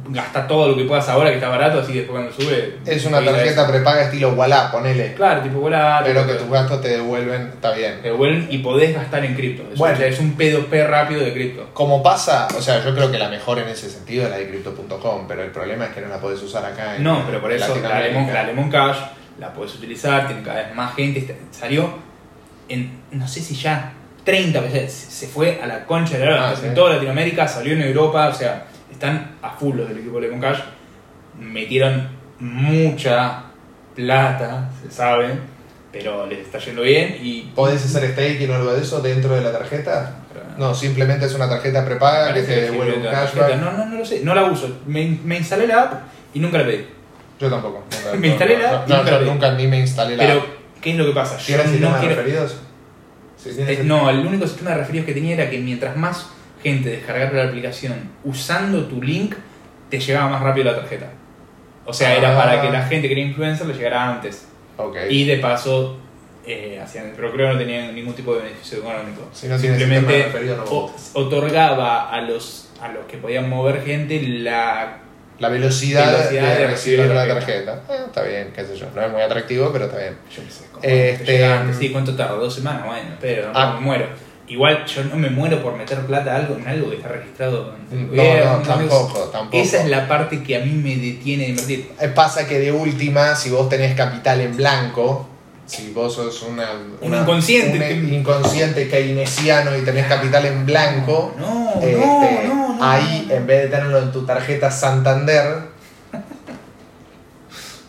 gasta 0.09 0.47
todo 0.47 0.67
lo 0.69 0.75
que 0.77 0.83
puedas 0.83 1.07
ahora 1.09 1.29
que 1.29 1.35
está 1.37 1.49
barato, 1.49 1.79
así 1.79 1.93
después 1.93 2.11
cuando 2.11 2.31
sube. 2.31 2.77
Es 2.85 3.03
una 3.05 3.23
tarjeta 3.23 3.67
prepaga 3.67 4.03
estilo 4.03 4.29
Walla, 4.33 4.71
ponele. 4.71 5.13
Claro, 5.15 5.41
tipo 5.41 5.59
volar. 5.59 6.03
Pero 6.03 6.27
que 6.27 6.33
tus 6.35 6.49
gastos 6.49 6.81
te 6.81 6.89
devuelven, 6.89 7.47
está 7.53 7.71
bien. 7.73 7.95
Te 8.01 8.09
devuelven 8.09 8.47
y 8.51 8.59
podés 8.59 8.93
gastar 8.93 9.25
en 9.25 9.33
cripto. 9.33 9.63
Es, 9.73 9.79
Bueno. 9.79 9.95
o 9.95 9.97
sea, 9.97 10.07
es 10.07 10.19
un 10.19 10.37
P2P 10.37 10.87
rápido 10.87 11.21
de 11.21 11.33
cripto. 11.33 11.69
Como 11.73 12.03
pasa, 12.03 12.47
o 12.55 12.61
sea, 12.61 12.83
yo 12.83 12.93
creo 12.93 13.11
que 13.11 13.17
la 13.17 13.29
mejor 13.29 13.57
en 13.59 13.69
ese 13.69 13.89
sentido 13.89 14.25
es 14.25 14.29
la 14.29 14.37
de 14.37 14.47
Crypto.com, 14.49 15.25
pero 15.27 15.41
el 15.43 15.49
problema 15.51 15.85
es 15.85 15.91
que 15.93 16.01
no 16.01 16.09
la 16.09 16.19
podés 16.19 16.41
usar 16.43 16.63
acá 16.65 16.95
en 16.97 17.03
No, 17.03 17.23
pero 17.25 17.41
por 17.41 17.51
eso 17.51 17.75
la. 17.81 17.99
Lemon, 18.01 18.31
la 18.31 18.43
Lemon 18.43 18.69
Cash 18.69 18.97
la 19.39 19.51
puedes 19.53 19.73
utilizar, 19.73 20.27
tiene 20.27 20.43
cada 20.43 20.61
vez 20.63 20.75
más 20.75 20.93
gente. 20.95 21.19
está- 21.19 21.33
Salió 21.51 21.91
en, 22.69 22.99
no 23.11 23.27
sé 23.27 23.41
si 23.41 23.55
ya 23.55 23.93
30 24.23 24.59
veces, 24.61 24.93
se 24.93 25.27
fue 25.27 25.59
a 25.63 25.65
la 25.65 25.85
concha 25.85 26.17
de 26.19 26.25
la 26.25 26.31
lora. 26.31 26.49
Ah, 26.51 26.55
en 26.63 26.75
toda 26.75 26.93
Latinoamérica, 26.93 27.47
salió 27.47 27.73
en 27.73 27.81
Europa, 27.81 28.27
o 28.27 28.33
sea, 28.33 28.65
están 29.01 29.31
a 29.41 29.49
full 29.49 29.75
los 29.77 29.89
del 29.89 29.97
equipo 29.97 30.17
de 30.17 30.27
Lemon 30.27 30.39
Cash. 30.39 30.59
Metieron 31.39 32.07
mucha 32.39 33.43
plata, 33.95 34.69
se 34.83 34.91
sabe, 34.91 35.33
pero 35.91 36.27
les 36.27 36.39
está 36.39 36.59
yendo 36.59 36.83
bien 36.83 37.17
y... 37.21 37.51
¿Podés 37.55 37.83
hacer 37.83 38.11
staking 38.11 38.51
o 38.51 38.55
algo 38.55 38.73
de 38.73 38.81
eso 38.81 39.01
dentro 39.01 39.33
de 39.33 39.41
la 39.41 39.51
tarjeta? 39.51 40.17
No, 40.57 40.75
simplemente 40.75 41.25
es 41.25 41.33
una 41.33 41.49
tarjeta 41.49 41.83
prepaga 41.83 42.31
que 42.33 42.43
te 42.43 42.61
devuelve 42.61 42.97
un 42.97 43.03
cashback. 43.03 43.55
No, 43.55 43.71
no, 43.71 43.85
no 43.87 43.97
lo 43.97 44.05
sé, 44.05 44.21
no 44.23 44.35
la 44.35 44.43
uso. 44.45 44.79
Me, 44.85 45.17
me 45.23 45.37
instalé 45.37 45.65
la 45.65 45.81
app 45.83 45.93
y 46.35 46.39
nunca 46.39 46.59
la 46.59 46.65
pedí. 46.65 46.85
Yo 47.39 47.49
tampoco. 47.49 47.83
nunca- 48.05 48.17
Me 48.19 48.27
instalé 48.27 48.59
la 48.59 48.71
no, 48.71 48.77
app 48.77 48.87
y 48.87 48.91
no, 48.91 48.97
nunca 48.97 49.09
yo 49.11 49.17
la 49.17 49.23
vi. 49.23 49.29
nunca 49.31 49.51
ni 49.53 49.67
me 49.67 49.79
instalé 49.79 50.15
la 50.17 50.23
Pero, 50.27 50.39
app. 50.41 50.45
¿qué 50.81 50.91
es 50.91 50.97
lo 50.97 51.05
que 51.07 51.11
pasa? 51.13 51.37
Yo 51.39 51.45
¿Tienes 51.47 51.67
sistema 51.69 51.89
no 51.89 51.95
de 51.95 51.99
quiero... 52.01 52.15
referidos? 52.21 52.57
Eh, 53.45 53.81
no, 53.83 54.09
el 54.11 54.19
único 54.19 54.45
sistema 54.45 54.71
de 54.71 54.77
referidos 54.77 55.07
que 55.07 55.13
tenía 55.13 55.33
era 55.33 55.49
que 55.49 55.57
mientras 55.57 55.97
más 55.97 56.27
gente 56.63 56.89
descargara 56.89 57.31
la 57.33 57.43
aplicación 57.49 57.93
usando 58.23 58.85
tu 58.85 59.01
link, 59.01 59.35
te 59.89 59.99
llegaba 59.99 60.29
más 60.29 60.41
rápido 60.41 60.71
la 60.71 60.77
tarjeta. 60.79 61.07
O 61.85 61.93
sea, 61.93 62.15
era 62.15 62.33
Ah. 62.33 62.41
para 62.43 62.61
que 62.61 62.69
la 62.69 62.83
gente 62.83 63.07
que 63.07 63.13
era 63.13 63.21
influencer 63.21 63.65
le 63.67 63.73
llegara 63.73 64.09
antes. 64.09 64.47
Y 65.09 65.25
de 65.25 65.37
paso, 65.37 65.97
eh, 66.45 66.79
hacían, 66.83 67.13
pero 67.15 67.31
creo 67.31 67.47
que 67.47 67.53
no 67.53 67.59
tenía 67.59 67.91
ningún 67.91 68.13
tipo 68.15 68.33
de 68.35 68.43
beneficio 68.43 68.79
económico. 68.79 69.27
Si 69.33 69.47
no 69.47 69.57
Simplemente 69.59 70.31
no 70.57 70.63
o- 70.63 70.95
otorgaba 71.13 72.09
a 72.09 72.21
los, 72.21 72.69
a 72.81 72.87
los 72.89 73.05
que 73.05 73.17
podían 73.17 73.49
mover 73.49 73.83
gente 73.83 74.21
la 74.21 74.97
La 75.39 75.49
velocidad, 75.49 76.11
Velocidad 76.11 76.53
de, 76.53 76.59
de 76.61 76.67
recibir 76.67 76.99
la 76.99 77.25
la 77.25 77.33
tarjeta. 77.35 77.81
Eh, 77.89 78.03
está 78.07 78.21
bien, 78.23 78.51
qué 78.55 78.63
sé 78.63 78.75
yo. 78.77 78.87
No 78.95 79.01
es 79.03 79.11
muy 79.11 79.21
atractivo, 79.21 79.71
pero 79.73 79.85
está 79.85 79.97
bien. 79.97 80.15
Yo 80.35 80.43
qué 80.43 80.51
sé, 80.51 80.65
¿cómo 80.71 80.83
Este? 80.83 81.73
Sí, 81.79 81.89
¿cuánto 81.91 82.15
tarda? 82.15 82.35
¿Dos 82.35 82.53
semanas? 82.55 82.85
Bueno, 82.85 83.09
pero 83.19 83.51
no 83.51 83.57
Ah. 83.59 83.73
me 83.73 83.79
muero. 83.81 84.05
Igual 84.51 84.85
yo 84.85 85.03
no 85.05 85.15
me 85.15 85.29
muero 85.29 85.63
por 85.63 85.77
meter 85.77 85.99
plata 86.05 86.33
a 86.33 86.35
algo, 86.35 86.57
en 86.57 86.67
algo 86.67 86.89
que 86.89 86.97
está 86.97 87.07
registrado 87.07 87.73
en 87.89 88.13
No, 88.13 88.23
no, 88.57 88.61
tampoco, 88.61 89.19
tampoco. 89.31 89.55
Esa 89.63 89.81
es 89.81 89.89
la 89.89 90.09
parte 90.09 90.43
que 90.43 90.57
a 90.57 90.59
mí 90.59 90.71
me 90.73 90.97
detiene 90.97 91.43
de 91.43 91.49
invertir. 91.51 91.91
Eh, 92.01 92.09
Pasa 92.09 92.45
que 92.45 92.59
de 92.59 92.71
última, 92.73 93.33
si 93.35 93.49
vos 93.49 93.69
tenés 93.69 93.95
capital 93.95 94.41
en 94.41 94.57
blanco, 94.57 95.25
si 95.65 95.91
vos 95.93 96.13
sos 96.15 96.41
una, 96.43 96.67
Un 96.99 97.13
inconsciente. 97.15 97.93
un 97.93 98.13
inconsciente 98.13 98.89
keynesiano 98.89 99.77
y 99.77 99.83
tenés 99.83 100.07
capital 100.07 100.45
en 100.45 100.65
blanco, 100.65 101.33
No, 101.39 101.75
este, 101.81 101.95
no, 101.95 102.53
no, 102.53 102.73
no. 102.75 102.83
ahí 102.83 103.29
en 103.31 103.47
vez 103.47 103.63
de 103.63 103.67
tenerlo 103.69 103.99
en 103.99 104.11
tu 104.11 104.25
tarjeta 104.25 104.69
Santander, 104.69 105.69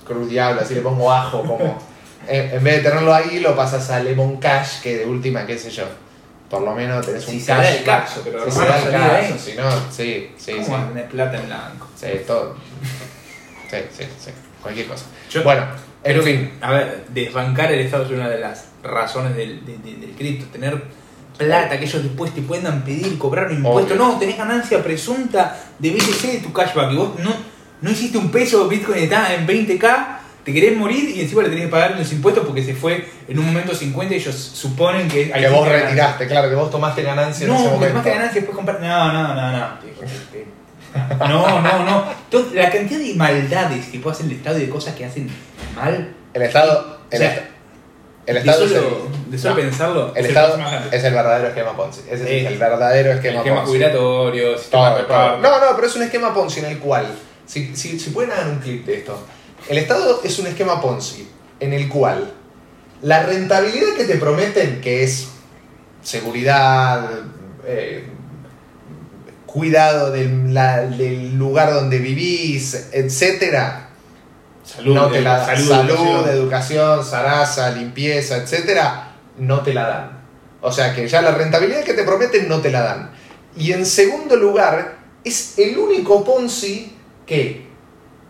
Cruz 0.07 0.29
Diablo, 0.29 0.61
así 0.61 0.75
le 0.75 0.81
pongo 0.83 1.11
ajo 1.13 1.43
como. 1.43 1.79
En, 2.29 2.53
en 2.55 2.63
vez 2.63 2.77
de 2.85 2.89
tenerlo 2.89 3.13
ahí, 3.13 3.41
lo 3.41 3.57
pasas 3.57 3.91
a 3.91 3.99
Lemon 3.99 4.37
Cash, 4.37 4.81
que 4.81 4.97
de 4.99 5.07
última, 5.07 5.45
qué 5.45 5.59
sé 5.59 5.71
yo. 5.71 5.83
Por 6.53 6.63
lo 6.63 6.75
menos 6.75 7.05
tenés 7.07 7.25
Si 7.25 7.37
un 7.37 7.41
se 7.41 7.53
el 7.53 7.59
cashback. 7.59 7.85
caso, 7.85 8.21
pero 8.23 8.45
si 8.45 8.51
se 8.51 8.59
da 8.67 8.79
el 8.79 8.91
caso, 8.93 9.39
si 9.39 9.53
no, 9.55 9.71
sí, 9.91 10.31
sí, 10.37 10.53
¿Cómo 10.53 10.77
sí. 10.79 10.85
tener 10.91 11.09
plata 11.09 11.41
en 11.41 11.47
blanco? 11.47 11.89
Sí, 11.99 12.07
todo. 12.27 12.57
Sí, 13.71 13.77
sí, 13.97 14.05
sí. 14.23 14.31
Cualquier 14.61 14.87
cosa. 14.87 15.07
Yo 15.31 15.43
bueno, 15.43 15.65
en 16.05 16.23
fin. 16.23 16.51
que, 16.61 16.65
a 16.65 16.71
ver, 16.73 17.05
desbancar 17.09 17.73
el 17.73 17.81
Estado 17.81 18.05
es 18.05 18.11
una 18.11 18.29
de 18.29 18.39
las 18.39 18.67
razones 18.83 19.35
del, 19.35 19.65
de- 19.65 19.79
de- 19.79 19.97
del 19.97 20.11
cripto. 20.11 20.45
Tener 20.53 20.83
plata 21.39 21.79
que 21.79 21.87
ellos 21.87 22.03
después 22.03 22.35
te 22.35 22.43
puedan 22.43 22.85
pedir, 22.85 23.17
cobrar 23.19 23.47
un 23.47 23.57
impuesto. 23.57 23.95
Obvio. 23.95 24.07
No, 24.07 24.19
tenés 24.19 24.37
ganancia 24.37 24.83
presunta 24.83 25.57
de 25.79 25.91
BTC 25.91 26.33
de 26.33 26.39
tu 26.41 26.53
cashback 26.53 26.93
y 26.93 26.97
vos 26.97 27.19
no, 27.21 27.35
no 27.81 27.91
hiciste 27.91 28.19
un 28.19 28.31
peso, 28.31 28.69
Bitcoin 28.69 29.05
está 29.05 29.33
en 29.35 29.47
20k, 29.47 30.07
te 30.45 30.53
querés 30.53 30.77
morir 30.77 31.11
y 31.17 31.21
encima 31.21 31.43
le 31.43 31.49
tenés 31.51 31.65
que 31.67 31.71
pagar 31.71 31.97
los 31.97 32.13
impuestos 32.13 32.45
porque 32.45 32.63
se 32.65 32.75
fue 32.75 33.09
en 33.29 33.39
un 33.39 33.47
momento 33.47 33.75
50 33.75 34.13
y 34.15 34.17
ellos 34.19 34.35
suponen 34.35 35.09
que... 35.09 35.31
Que 35.31 35.49
vos 35.49 35.69
retiraste, 35.69 36.27
claro, 36.27 36.49
que 36.49 36.55
vos 36.57 36.71
tomaste 36.71 37.03
ganancia 37.03 37.47
en 37.47 37.53
ese 37.53 37.65
No, 37.65 37.71
momento. 37.71 37.95
más 37.95 38.05
que 38.05 38.11
ganancia 38.11 38.35
después 38.41 38.57
comprar. 38.57 38.81
No, 38.81 39.13
no, 39.13 39.35
no, 39.35 39.53
no. 39.53 39.69
No, 41.29 41.61
no, 41.61 41.85
no. 41.85 42.05
To- 42.31 42.51
La 42.55 42.71
cantidad 42.71 42.99
de 43.01 43.15
maldades 43.15 43.87
que 43.87 43.99
puede 44.01 44.15
hacer 44.15 44.27
el 44.27 44.33
Estado 44.33 44.59
y 44.59 44.63
de 44.63 44.69
cosas 44.69 44.95
que 44.95 45.05
hacen 45.05 45.29
mal. 45.75 46.15
El 46.35 46.43
Estado. 46.43 46.99
El, 47.11 47.17
O 47.17 47.21
sea, 47.25 47.35
est- 47.35 47.43
el 48.27 48.37
Estado 48.37 48.61
de 48.61 48.67
es 48.67 48.73
solo, 48.73 49.09
el, 49.25 49.31
de 49.31 49.39
solo 49.39 49.55
no, 49.55 49.61
pensarlo. 49.61 50.13
el 50.15 50.25
es 50.25 50.29
Estado 50.29 50.57
grande. 50.59 50.97
es 50.97 51.05
el 51.05 51.15
verdadero 51.15 51.49
esquema 51.49 51.77
Ponzi. 51.77 52.01
Ese 52.11 52.25
Eh, 52.25 52.41
es 52.43 52.47
el 52.53 52.59
verdadero 52.59 53.11
El 53.13 53.17
esquema, 53.17 53.39
esquema 53.39 53.57
Ponzi. 53.57 53.71
jubilatorio, 53.73 54.59
sistema 54.59 54.95
reparto. 54.99 55.39
No, 55.43 55.51
no, 55.61 55.67
pero 55.77 55.87
es 55.87 55.97
un 55.97 56.03
esquema 56.03 56.35
Ponzi 56.35 56.61
en 56.61 56.67
el 56.67 56.79
cual, 56.79 57.07
si, 57.47 57.75
si, 57.75 57.99
si 57.99 58.11
pueden 58.11 58.33
hacer 58.33 58.47
un 58.49 58.59
clip 58.59 58.85
de 58.87 58.99
esto, 58.99 59.27
el 59.69 59.79
Estado 59.79 60.21
es 60.25 60.39
un 60.39 60.47
esquema 60.47 60.81
Ponzi 60.81 61.29
en 61.61 61.73
el 61.73 61.89
cual 61.89 62.33
la 63.03 63.23
rentabilidad 63.25 63.95
que 63.97 64.05
te 64.05 64.17
prometen, 64.17 64.81
que 64.81 65.03
es 65.05 65.29
seguridad, 66.03 67.09
eh, 67.67 68.05
cuidado 69.47 70.11
del, 70.11 70.55
la- 70.55 70.83
del 70.83 71.37
lugar 71.37 71.73
donde 71.73 71.99
vivís, 71.99 72.89
etcétera, 72.93 73.89
Salud, 74.65 74.95
no 74.95 75.09
te 75.11 75.21
la 75.21 75.45
salud, 75.45 75.69
salud, 75.69 75.91
educación. 75.95 76.29
educación, 76.31 77.05
zaraza, 77.05 77.71
limpieza, 77.73 78.37
etcétera, 78.37 79.13
no 79.39 79.61
te 79.63 79.75
la 79.75 79.87
dan. 79.89 80.23
O 80.61 80.71
sea 80.71 80.95
que 80.95 81.09
ya 81.09 81.21
la 81.21 81.33
rentabilidad 81.33 81.83
que 81.83 81.95
te 81.95 82.05
prometen 82.05 82.49
no 82.49 82.61
te 82.61 82.71
la 82.71 82.83
dan. 82.83 83.11
Y 83.57 83.73
en 83.73 83.85
segundo 83.85 84.37
lugar, 84.37 84.99
es 85.25 85.59
el 85.59 85.77
único 85.77 86.25
Ponzi 86.25 86.97
que 87.27 87.67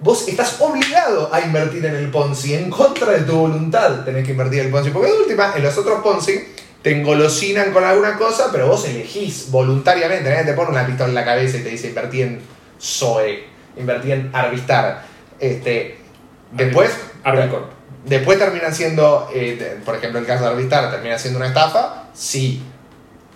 vos 0.03 0.27
estás 0.29 0.57
obligado 0.61 1.33
a 1.33 1.41
invertir 1.41 1.87
en 1.87 1.95
el 1.95 2.11
Ponzi, 2.11 2.55
en 2.55 2.71
contra 2.71 3.13
de 3.13 3.21
tu 3.21 3.37
voluntad 3.37 4.05
tenés 4.05 4.25
que 4.25 4.33
invertir 4.33 4.61
en 4.61 4.67
el 4.67 4.73
Ponzi. 4.73 4.91
Porque 4.91 5.11
de 5.11 5.19
última, 5.19 5.53
en 5.57 5.63
los 5.63 5.77
otros 5.79 6.03
Ponzi 6.03 6.45
te 6.83 6.99
engolosinan 6.99 7.73
con 7.73 7.85
alguna 7.85 8.19
cosa, 8.19 8.49
pero 8.51 8.67
vos 8.67 8.85
elegís 8.87 9.51
voluntariamente. 9.51 10.29
Nadie 10.29 10.45
te 10.45 10.55
pone 10.55 10.71
una 10.71 10.85
pistola 10.85 11.09
en 11.09 11.15
la 11.15 11.25
cabeza 11.25 11.57
y 11.57 11.61
te 11.61 11.69
dice 11.69 11.89
invertí 11.89 12.23
en 12.23 12.41
Zoe, 12.81 13.45
invertí 13.77 14.11
en 14.11 14.31
Arvistar. 14.33 15.05
Este, 15.39 15.99
después, 16.51 16.91
Arbicorp. 17.23 17.71
después 18.05 18.39
terminan 18.39 18.75
siendo, 18.75 19.29
eh, 19.33 19.79
por 19.85 19.97
ejemplo, 19.97 20.19
el 20.19 20.27
caso 20.27 20.45
de 20.45 20.51
Arvistar 20.51 20.91
termina 20.91 21.19
siendo 21.19 21.39
una 21.39 21.49
estafa, 21.49 22.09
sí, 22.13 22.63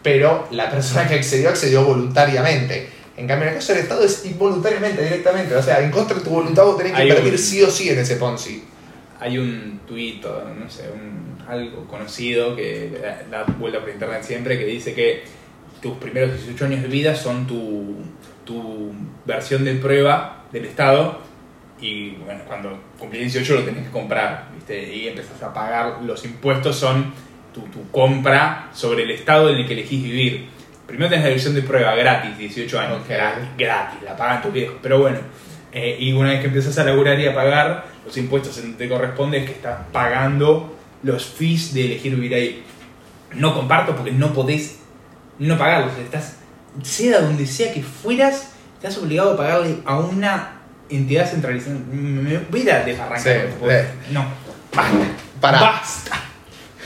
pero 0.02 0.48
la 0.50 0.70
persona 0.70 1.06
que 1.06 1.14
accedió 1.14 1.48
accedió 1.48 1.84
voluntariamente. 1.84 2.95
En 3.16 3.26
cambio, 3.26 3.44
en 3.48 3.54
el 3.54 3.58
caso 3.60 3.72
del 3.72 3.82
Estado 3.82 4.04
es 4.04 4.24
involuntariamente, 4.26 5.02
directamente. 5.02 5.54
O 5.56 5.62
sea, 5.62 5.80
en 5.82 5.90
contra 5.90 6.16
de 6.18 6.22
tu 6.24 6.30
voluntad 6.30 6.64
vos 6.64 6.76
tenés 6.76 6.92
que 6.92 6.98
Hay 7.00 7.08
invertir 7.08 7.32
un- 7.32 7.38
sí 7.38 7.62
o 7.62 7.70
sí 7.70 7.88
en 7.88 7.98
ese 7.98 8.16
Ponzi. 8.16 8.62
Hay 9.20 9.38
un 9.38 9.80
tuit, 9.86 10.24
o 10.26 10.44
no 10.54 10.68
sé, 10.68 10.90
un, 10.92 11.42
algo 11.48 11.86
conocido 11.86 12.54
que 12.54 12.90
da 13.02 13.22
da 13.44 13.44
vuelta 13.58 13.80
por 13.80 13.88
internet 13.88 14.22
siempre 14.22 14.58
que 14.58 14.64
dice 14.66 14.92
que 14.94 15.22
tus 15.80 15.96
primeros 15.98 16.32
18 16.36 16.64
años 16.66 16.82
de 16.82 16.88
vida 16.88 17.14
son 17.14 17.46
tu, 17.46 17.94
tu 18.44 18.92
versión 19.24 19.64
de 19.64 19.74
prueba 19.76 20.44
del 20.52 20.64
Estado 20.66 21.20
y 21.80 22.10
bueno, 22.16 22.40
cuando 22.46 22.78
cumplís 22.98 23.32
18 23.32 23.54
lo 23.54 23.62
tenés 23.64 23.84
que 23.86 23.90
comprar, 23.90 24.48
¿viste? 24.54 24.94
Y 24.94 25.08
empezás 25.08 25.42
a 25.42 25.52
pagar 25.54 26.00
los 26.02 26.24
impuestos, 26.24 26.76
son 26.76 27.12
tu, 27.54 27.60
tu 27.62 27.90
compra 27.90 28.70
sobre 28.74 29.04
el 29.04 29.10
Estado 29.12 29.48
en 29.50 29.56
el 29.56 29.66
que 29.66 29.72
elegís 29.74 30.02
vivir. 30.02 30.48
Primero 30.87 31.11
tenés 31.11 31.24
la 31.24 31.30
versión 31.30 31.55
de 31.55 31.62
prueba 31.62 31.95
gratis, 31.95 32.39
18 32.39 32.78
años, 32.80 33.09
gratis, 33.09 33.45
gratis, 33.59 34.03
la 34.05 34.16
pagan 34.16 34.43
tus 34.43 34.53
viejos, 34.53 34.76
pero 34.80 35.01
bueno. 35.01 35.18
eh, 35.72 35.97
y 35.99 36.12
una 36.12 36.30
vez 36.30 36.41
que 36.41 36.47
empiezas 36.47 36.78
a 36.78 36.84
laburar 36.84 37.18
y 37.18 37.26
a 37.26 37.34
pagar 37.34 37.87
los 38.05 38.16
impuestos 38.16 38.61
te 38.78 38.89
corresponde, 38.89 39.39
es 39.39 39.47
que 39.47 39.53
estás 39.53 39.78
pagando 39.93 40.76
los 41.03 41.24
fees 41.26 41.74
de 41.74 41.87
elegir 41.87 42.14
vivir 42.14 42.34
ahí. 42.34 42.64
No 43.34 43.53
comparto 43.53 43.95
porque 43.97 44.12
no 44.12 44.32
podés 44.32 44.78
no 45.39 45.59
pagarlos. 45.59 45.93
Estás, 45.99 46.37
sea 46.82 47.20
donde 47.20 47.47
sea 47.47 47.72
que 47.72 47.82
fueras, 47.82 48.53
estás 48.76 48.97
obligado 48.99 49.34
a 49.34 49.37
pagarle 49.37 49.78
a 49.84 49.99
una 49.99 50.61
entidad 50.89 51.28
centralizada. 51.28 51.76
Me 51.91 52.39
voy 52.39 52.68
a 52.70 52.84
desbarrancar. 52.84 53.49
Sí. 53.61 54.12
No, 54.12 54.24
basta. 54.74 54.99
Para, 55.41 55.61
Basta. 55.61 56.22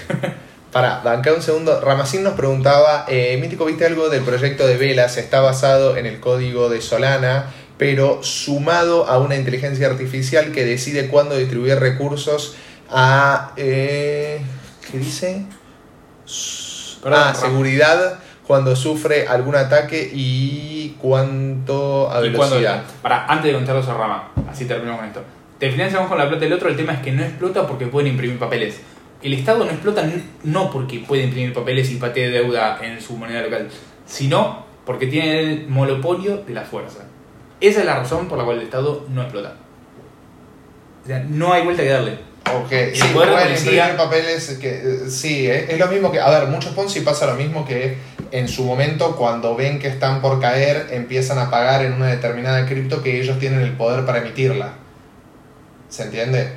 para, 0.73 1.01
banca 1.01 1.33
un 1.33 1.43
segundo. 1.43 1.81
Ramacín 1.81 2.23
nos 2.23 2.35
preguntaba, 2.35 3.05
eh, 3.09 3.39
Mítico, 3.41 3.65
¿viste 3.65 3.87
algo 3.87 4.09
del 4.09 4.23
proyecto 4.23 4.67
de 4.67 4.77
Velas? 4.77 5.17
Está 5.17 5.41
basado 5.41 5.97
en 5.97 6.07
el 6.07 6.21
código 6.21 6.69
de 6.69 6.81
Solana, 6.81 7.47
pero 7.77 8.23
sumado 8.23 9.07
a 9.07 9.19
una 9.19 9.37
inteligencia 9.37 9.89
artificial 9.89 10.53
que 10.53 10.65
decide 10.65 11.09
cuándo 11.09 11.37
distribuir 11.37 11.79
recursos 11.79 12.57
a... 12.91 13.53
Eh, 13.57 14.41
¿Qué 14.91 14.99
dice? 14.99 15.45
Perdón, 17.03 17.21
ah, 17.25 17.35
seguridad 17.35 18.19
cuando 18.47 18.75
sufre 18.75 19.29
algún 19.29 19.55
ataque 19.55 20.11
y 20.13 20.97
cuánto 21.01 22.11
a 22.11 22.19
¿Y 22.19 22.31
velocidad. 22.31 22.83
Para, 23.01 23.27
antes 23.27 23.47
de 23.47 23.53
contarlo 23.53 23.81
esa 23.81 23.95
rama, 23.95 24.31
así 24.51 24.65
terminamos 24.65 25.01
con 25.01 25.09
esto. 25.09 25.23
Te 25.59 25.71
financiamos 25.71 26.09
con 26.09 26.19
la 26.19 26.29
plata 26.29 26.45
del 26.45 26.55
otro, 26.55 26.69
el 26.69 26.77
tema 26.77 26.95
es 26.95 27.01
que 27.01 27.13
no 27.13 27.23
explota 27.23 27.67
porque 27.67 27.87
pueden 27.87 28.11
imprimir 28.11 28.39
papeles. 28.39 28.81
El 29.23 29.35
Estado 29.35 29.65
no 29.65 29.71
explota 29.71 30.09
no 30.45 30.71
porque 30.71 31.01
puede 31.07 31.25
imprimir 31.25 31.53
papeles 31.53 31.91
y 31.91 31.97
patee 31.97 32.31
deuda 32.31 32.79
en 32.83 33.01
su 33.01 33.17
moneda 33.17 33.43
local, 33.43 33.69
sino 34.07 34.65
porque 34.87 35.07
tiene 35.07 35.41
el 35.41 35.69
monopolio 35.69 36.39
de 36.39 36.55
la 36.55 36.63
fuerza. 36.63 37.01
Esa 37.61 37.81
es 37.81 37.87
la 37.87 37.97
razón 37.97 38.29
por 38.29 38.39
la 38.39 38.45
cual 38.45 38.57
el 38.59 38.63
Estado 38.65 39.05
no 39.11 39.21
explota. 39.23 39.55
O 41.05 41.07
sea, 41.07 41.25
no 41.29 41.53
hay 41.53 41.65
vuelta 41.65 41.83
que 41.83 41.89
darle. 41.91 42.13
Ok, 42.55 42.73
El 42.73 42.97
sí, 42.97 43.03
pueden 43.13 43.35
policía- 43.35 43.89
imprimir 43.91 43.97
papeles 43.97 44.59
que 44.61 44.69
eh, 44.71 45.11
sí, 45.11 45.47
es, 45.47 45.69
es 45.71 45.79
lo 45.79 45.87
mismo 45.89 46.11
que, 46.11 46.19
a 46.19 46.31
ver, 46.31 46.49
muchos 46.49 46.73
Ponzi 46.73 47.01
pasa 47.01 47.27
lo 47.27 47.35
mismo 47.35 47.65
que 47.67 47.97
en 48.33 48.49
su 48.49 48.65
momento 48.65 49.15
cuando 49.17 49.55
ven 49.55 49.79
que 49.79 49.89
están 49.89 50.21
por 50.21 50.41
caer 50.41 50.89
empiezan 50.91 51.39
a 51.39 51.51
pagar 51.51 51.85
en 51.85 51.93
una 51.93 52.07
determinada 52.07 52.65
cripto 52.67 53.03
que 53.03 53.21
ellos 53.21 53.39
tienen 53.39 53.61
el 53.61 53.73
poder 53.75 54.05
para 54.07 54.19
emitirla. 54.19 54.73
¿Se 55.91 56.05
entiende? 56.05 56.53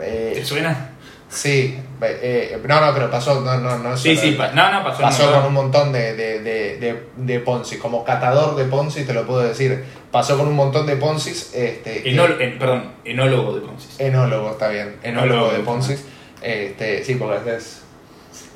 Eh, 0.00 0.32
¿Te 0.34 0.44
suena? 0.44 0.87
Sí, 1.28 1.78
eh, 2.02 2.58
no, 2.66 2.80
no, 2.80 2.94
pero 2.94 3.10
pasó, 3.10 3.40
no, 3.40 3.58
no, 3.58 3.78
no. 3.78 3.96
Sí, 3.96 4.16
solo- 4.16 4.28
sí, 4.30 4.34
pa- 4.36 4.52
no, 4.52 4.72
no, 4.72 4.84
pasó. 4.84 5.02
Pasó 5.02 5.32
con 5.32 5.46
un 5.46 5.52
montón 5.54 5.92
de, 5.92 6.14
de, 6.14 6.40
de, 6.40 6.76
de, 6.78 7.02
de 7.16 7.40
Ponzi. 7.40 7.76
Como 7.78 8.04
catador 8.04 8.56
de 8.56 8.64
Ponzi 8.64 9.04
te 9.04 9.12
lo 9.14 9.26
puedo 9.26 9.40
decir. 9.40 9.84
Pasó 10.10 10.38
con 10.38 10.48
un 10.48 10.54
montón 10.56 10.86
de 10.86 10.96
Ponzis. 10.96 11.52
Este, 11.54 12.02
que- 12.02 12.12
Enol- 12.14 12.40
en- 12.40 12.58
perdón, 12.58 12.92
enólogo 13.04 13.54
de 13.54 13.60
Ponzi. 13.60 13.88
Enólogo, 13.98 14.52
está 14.52 14.68
bien. 14.68 14.96
Enólogo 15.02 15.34
Enólogo. 15.34 15.52
de 15.52 15.58
Ponzi. 15.60 15.96
Este, 16.40 17.04
sí, 17.04 17.14
porque 17.16 17.56
es. 17.56 17.82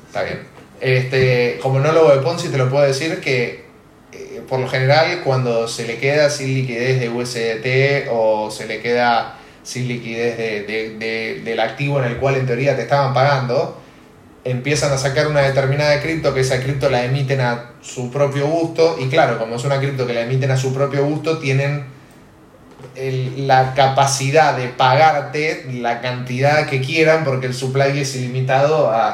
Está 0.07 0.23
bien. 0.23 0.39
Este, 0.81 1.59
como 1.61 1.79
enólogo 1.79 2.09
de 2.15 2.21
Ponzi 2.21 2.49
te 2.49 2.57
lo 2.57 2.69
puedo 2.69 2.83
decir 2.85 3.19
que 3.21 3.65
eh, 4.11 4.41
por 4.49 4.59
lo 4.59 4.67
general 4.67 5.21
cuando 5.23 5.67
se 5.67 5.85
le 5.87 5.97
queda 5.97 6.29
sin 6.29 6.53
liquidez 6.53 6.99
de 6.99 7.09
USDT 7.09 8.09
o 8.11 8.51
se 8.51 8.65
le 8.67 8.81
queda 8.81 9.37
sin 9.63 9.87
liquidez 9.87 10.37
de, 10.37 10.63
de- 10.63 10.89
de- 10.97 11.41
del 11.43 11.59
activo 11.59 11.99
en 11.99 12.05
el 12.05 12.17
cual 12.17 12.35
en 12.35 12.45
teoría 12.45 12.75
te 12.75 12.83
estaban 12.83 13.13
pagando, 13.13 13.81
empiezan 14.43 14.91
a 14.91 14.97
sacar 14.97 15.27
una 15.27 15.39
determinada 15.41 16.01
cripto 16.01 16.33
que 16.33 16.41
esa 16.41 16.59
cripto 16.61 16.89
la 16.89 17.05
emiten 17.05 17.39
a 17.41 17.71
su 17.81 18.11
propio 18.11 18.45
gusto 18.47 18.97
y 18.99 19.07
claro, 19.07 19.39
como 19.39 19.55
es 19.55 19.63
una 19.63 19.79
cripto 19.79 20.05
que 20.05 20.13
la 20.13 20.21
emiten 20.21 20.51
a 20.51 20.57
su 20.57 20.73
propio 20.73 21.05
gusto, 21.05 21.37
tienen 21.39 21.85
la 23.37 23.73
capacidad 23.73 24.55
de 24.57 24.67
pagarte 24.67 25.65
la 25.73 26.01
cantidad 26.01 26.67
que 26.67 26.81
quieran 26.81 27.23
porque 27.23 27.47
el 27.47 27.53
supply 27.53 27.97
es 27.99 28.15
ilimitado 28.15 28.91
a, 28.91 29.09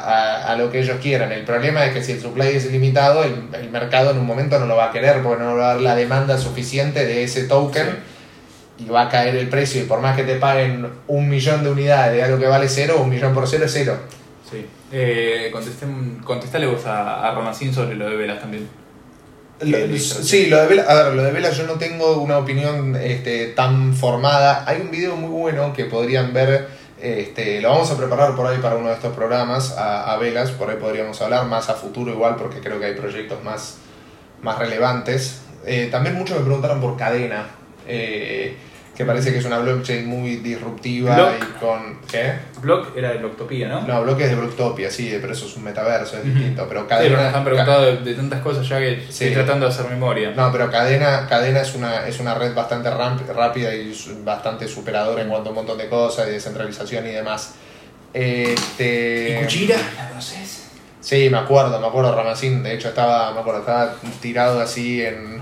a- 0.52 0.56
lo 0.56 0.72
que 0.72 0.80
ellos 0.80 0.98
quieran. 1.02 1.32
El 1.32 1.46
problema 1.46 1.86
es 1.86 1.94
que 1.94 2.04
si 2.04 2.14
el 2.14 2.20
supply 2.22 2.48
es 2.48 2.66
ilimitado, 2.66 3.24
el, 3.24 3.70
mercado 3.70 4.12
en 4.12 4.18
un 4.18 4.26
momento 4.26 4.60
no 4.60 4.66
lo 4.66 4.76
va 4.76 4.86
a 4.90 4.92
querer 4.92 5.22
porque 5.22 5.44
no 5.44 5.56
va 5.56 5.66
a 5.72 5.74
dar 5.74 5.82
la 5.82 5.96
demanda 5.96 6.38
suficiente 6.38 7.06
de 7.06 7.24
ese 7.24 7.44
token 7.44 8.00
y 8.80 8.86
va 8.90 9.04
a 9.04 9.10
caer 9.10 9.36
el 9.36 9.50
precio 9.50 9.82
y 9.82 9.86
por 9.86 10.00
más 10.02 10.16
que 10.16 10.24
te 10.24 10.36
paguen 10.36 10.88
un 11.08 11.28
millón 11.30 11.64
de 11.64 11.70
unidades 11.72 12.14
de 12.16 12.24
algo 12.24 12.40
que 12.40 12.48
vale 12.48 12.70
cero, 12.70 13.00
un 13.04 13.10
millón 13.10 13.34
por 13.34 13.48
cero 13.48 13.66
es 13.66 13.74
cero. 13.74 13.98
Sí. 14.50 14.66
Eh, 14.92 15.52
contestem- 15.54 16.24
contestale 16.24 16.66
vos 16.66 16.86
a, 16.86 17.28
a 17.28 17.36
Ramacín 17.36 17.74
sobre 17.74 17.96
lo 17.96 18.10
de 18.10 18.16
Velas 18.16 18.40
también. 18.40 18.68
Lo- 19.62 19.98
sí, 19.98 20.46
lo 20.48 20.58
de 20.62 20.68
Vela, 20.68 20.84
a 20.84 20.94
ver, 21.04 21.14
lo 21.14 21.24
de 21.24 21.32
Vela 21.32 21.50
yo 21.52 21.68
no 21.68 21.74
tengo 21.74 22.22
una 22.22 22.38
opinión 22.38 22.96
este, 22.96 23.48
tan 23.48 23.94
formada. 23.94 24.64
Hay 24.66 24.80
un 24.82 24.90
video 24.90 25.18
muy 25.18 25.30
bueno 25.30 25.74
que 25.74 25.84
podrían 25.86 26.32
ver, 26.34 26.70
este, 27.02 27.60
lo 27.60 27.70
vamos 27.72 27.92
a 27.92 27.98
preparar 27.98 28.36
por 28.38 28.48
ahí 28.48 28.60
para 28.60 28.76
uno 28.78 28.88
de 28.88 28.94
estos 28.96 29.14
programas 29.14 29.78
a, 29.78 30.14
a 30.14 30.18
Velas, 30.18 30.52
por 30.52 30.70
ahí 30.70 30.78
podríamos 30.78 31.22
hablar 31.22 31.46
más 31.46 31.70
a 31.70 31.74
futuro 31.74 32.10
igual 32.14 32.38
porque 32.38 32.62
creo 32.62 32.80
que 32.80 32.86
hay 32.86 32.94
proyectos 32.96 33.44
más, 33.44 33.80
más 34.42 34.58
relevantes. 34.58 35.42
Eh, 35.66 35.90
también 35.92 36.16
muchos 36.16 36.38
me 36.40 36.46
preguntaron 36.46 36.80
por 36.80 36.96
Cadena, 36.96 37.48
eh, 37.86 38.56
que 39.00 39.06
parece 39.06 39.32
que 39.32 39.38
es 39.38 39.46
una 39.46 39.60
blockchain 39.60 40.06
muy 40.06 40.36
disruptiva 40.36 41.16
Block. 41.16 41.32
y 41.40 41.60
con... 41.64 42.00
¿Qué? 42.12 42.34
Block 42.62 42.98
era 42.98 43.12
de 43.14 43.20
Blocktopia, 43.20 43.70
¿no? 43.70 43.88
No, 43.88 44.02
bloques 44.04 44.28
de 44.30 44.36
Blocktopia, 44.36 44.92
sí, 44.92 45.18
pero 45.22 45.32
eso 45.32 45.46
es 45.46 45.56
un 45.56 45.64
metaverso, 45.64 46.18
es 46.18 46.26
distinto. 46.26 46.66
Pero 46.68 46.82
Sí, 46.82 46.86
pero 46.90 47.00
Cadena... 47.00 47.24
nos 47.24 47.34
han 47.34 47.44
preguntado 47.46 47.86
de, 47.86 47.98
de 48.00 48.14
tantas 48.14 48.42
cosas 48.42 48.68
ya 48.68 48.78
que 48.80 48.98
Sí. 49.10 49.24
estoy 49.28 49.32
tratando 49.36 49.68
de 49.68 49.72
hacer 49.72 49.86
memoria. 49.90 50.32
No, 50.36 50.52
pero 50.52 50.70
Cadena, 50.70 51.26
Cadena 51.30 51.62
es, 51.62 51.74
una, 51.76 52.08
es 52.10 52.20
una 52.20 52.34
red 52.36 52.54
bastante 52.54 52.90
ramp- 52.90 53.26
rápida 53.34 53.74
y 53.74 53.94
bastante 54.26 54.68
superadora 54.68 55.22
en 55.22 55.30
cuanto 55.30 55.48
a 55.48 55.52
un 55.54 55.56
montón 55.56 55.78
de 55.78 55.88
cosas, 55.88 56.28
y 56.28 56.32
descentralización 56.32 57.08
y 57.08 57.12
demás. 57.12 57.54
Este, 58.14 59.38
¿Y 59.40 59.42
Cuchira? 59.44 59.78
¿La 59.96 60.10
conoces? 60.10 60.66
Sí, 61.00 61.30
me 61.30 61.38
acuerdo, 61.38 61.80
me 61.80 61.88
acuerdo, 61.88 62.14
Ramacín. 62.14 62.64
De 62.64 62.74
hecho, 62.76 62.90
estaba, 62.90 63.32
me 63.34 63.40
acuerdo, 63.40 63.62
estaba 63.62 63.96
tirado 64.22 64.60
así 64.60 65.02
en, 65.02 65.42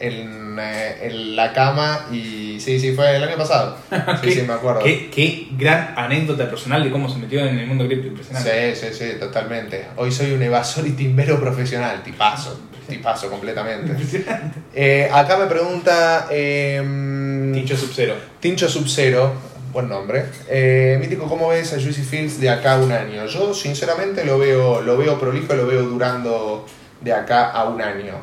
en, 0.00 0.58
eh, 0.60 0.98
en 1.02 1.36
la 1.36 1.52
cama 1.52 2.06
y 2.12 2.58
sí, 2.60 2.78
sí, 2.80 2.92
fue 2.92 3.16
el 3.16 3.22
año 3.22 3.36
pasado. 3.36 3.76
Sí, 4.22 4.32
sí, 4.32 4.42
me 4.42 4.54
acuerdo. 4.54 4.80
Qué, 4.82 5.10
qué 5.10 5.48
gran 5.56 5.94
anécdota 5.96 6.48
personal 6.48 6.82
de 6.82 6.90
cómo 6.90 7.08
se 7.08 7.18
metió 7.18 7.40
en 7.40 7.58
el 7.58 7.66
mundo 7.66 7.86
cripto. 7.86 8.08
Impresionante. 8.08 8.74
Sí, 8.74 8.86
sí, 8.88 8.94
sí, 8.94 9.18
totalmente. 9.18 9.86
Hoy 9.96 10.10
soy 10.12 10.32
un 10.32 10.42
evasor 10.42 10.86
y 10.86 10.92
timbero 10.92 11.38
profesional, 11.40 12.02
tipazo, 12.02 12.58
tipazo 12.88 13.30
completamente. 13.30 13.92
Impresionante. 13.92 14.58
Eh, 14.74 15.08
acá 15.12 15.36
me 15.36 15.46
pregunta... 15.46 16.26
em, 16.30 17.52
Tincho 17.52 17.76
Sub-Zero. 17.76 18.14
Tincho 18.40 18.68
Sub-Zero, 18.68 19.32
buen 19.72 19.88
nombre. 19.88 20.24
Eh, 20.48 20.96
Mítico, 21.00 21.26
¿cómo 21.26 21.48
ves 21.48 21.72
a 21.72 21.76
Juicy 21.80 22.02
Fields 22.02 22.40
de 22.40 22.48
acá 22.50 22.74
a 22.74 22.78
un 22.78 22.92
año? 22.92 23.26
Yo, 23.26 23.54
sinceramente, 23.54 24.24
lo 24.24 24.38
veo, 24.38 24.80
lo 24.82 24.96
veo 24.96 25.18
prolijo, 25.18 25.54
lo 25.54 25.66
veo 25.66 25.82
durando 25.82 26.66
de 27.00 27.12
acá 27.12 27.50
a 27.50 27.64
un 27.68 27.80
año. 27.80 28.14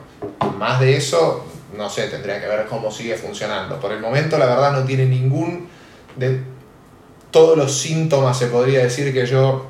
Más 0.57 0.79
de 0.79 0.97
eso, 0.97 1.45
no 1.75 1.89
sé, 1.89 2.07
tendría 2.07 2.39
que 2.39 2.47
ver 2.47 2.65
cómo 2.67 2.91
sigue 2.91 3.15
funcionando. 3.17 3.79
Por 3.79 3.91
el 3.91 3.99
momento, 3.99 4.37
la 4.37 4.45
verdad, 4.45 4.71
no 4.73 4.83
tiene 4.83 5.05
ningún 5.05 5.67
de 6.15 6.41
todos 7.31 7.57
los 7.57 7.75
síntomas, 7.77 8.37
se 8.37 8.47
podría 8.47 8.83
decir, 8.83 9.13
que 9.13 9.25
yo 9.25 9.65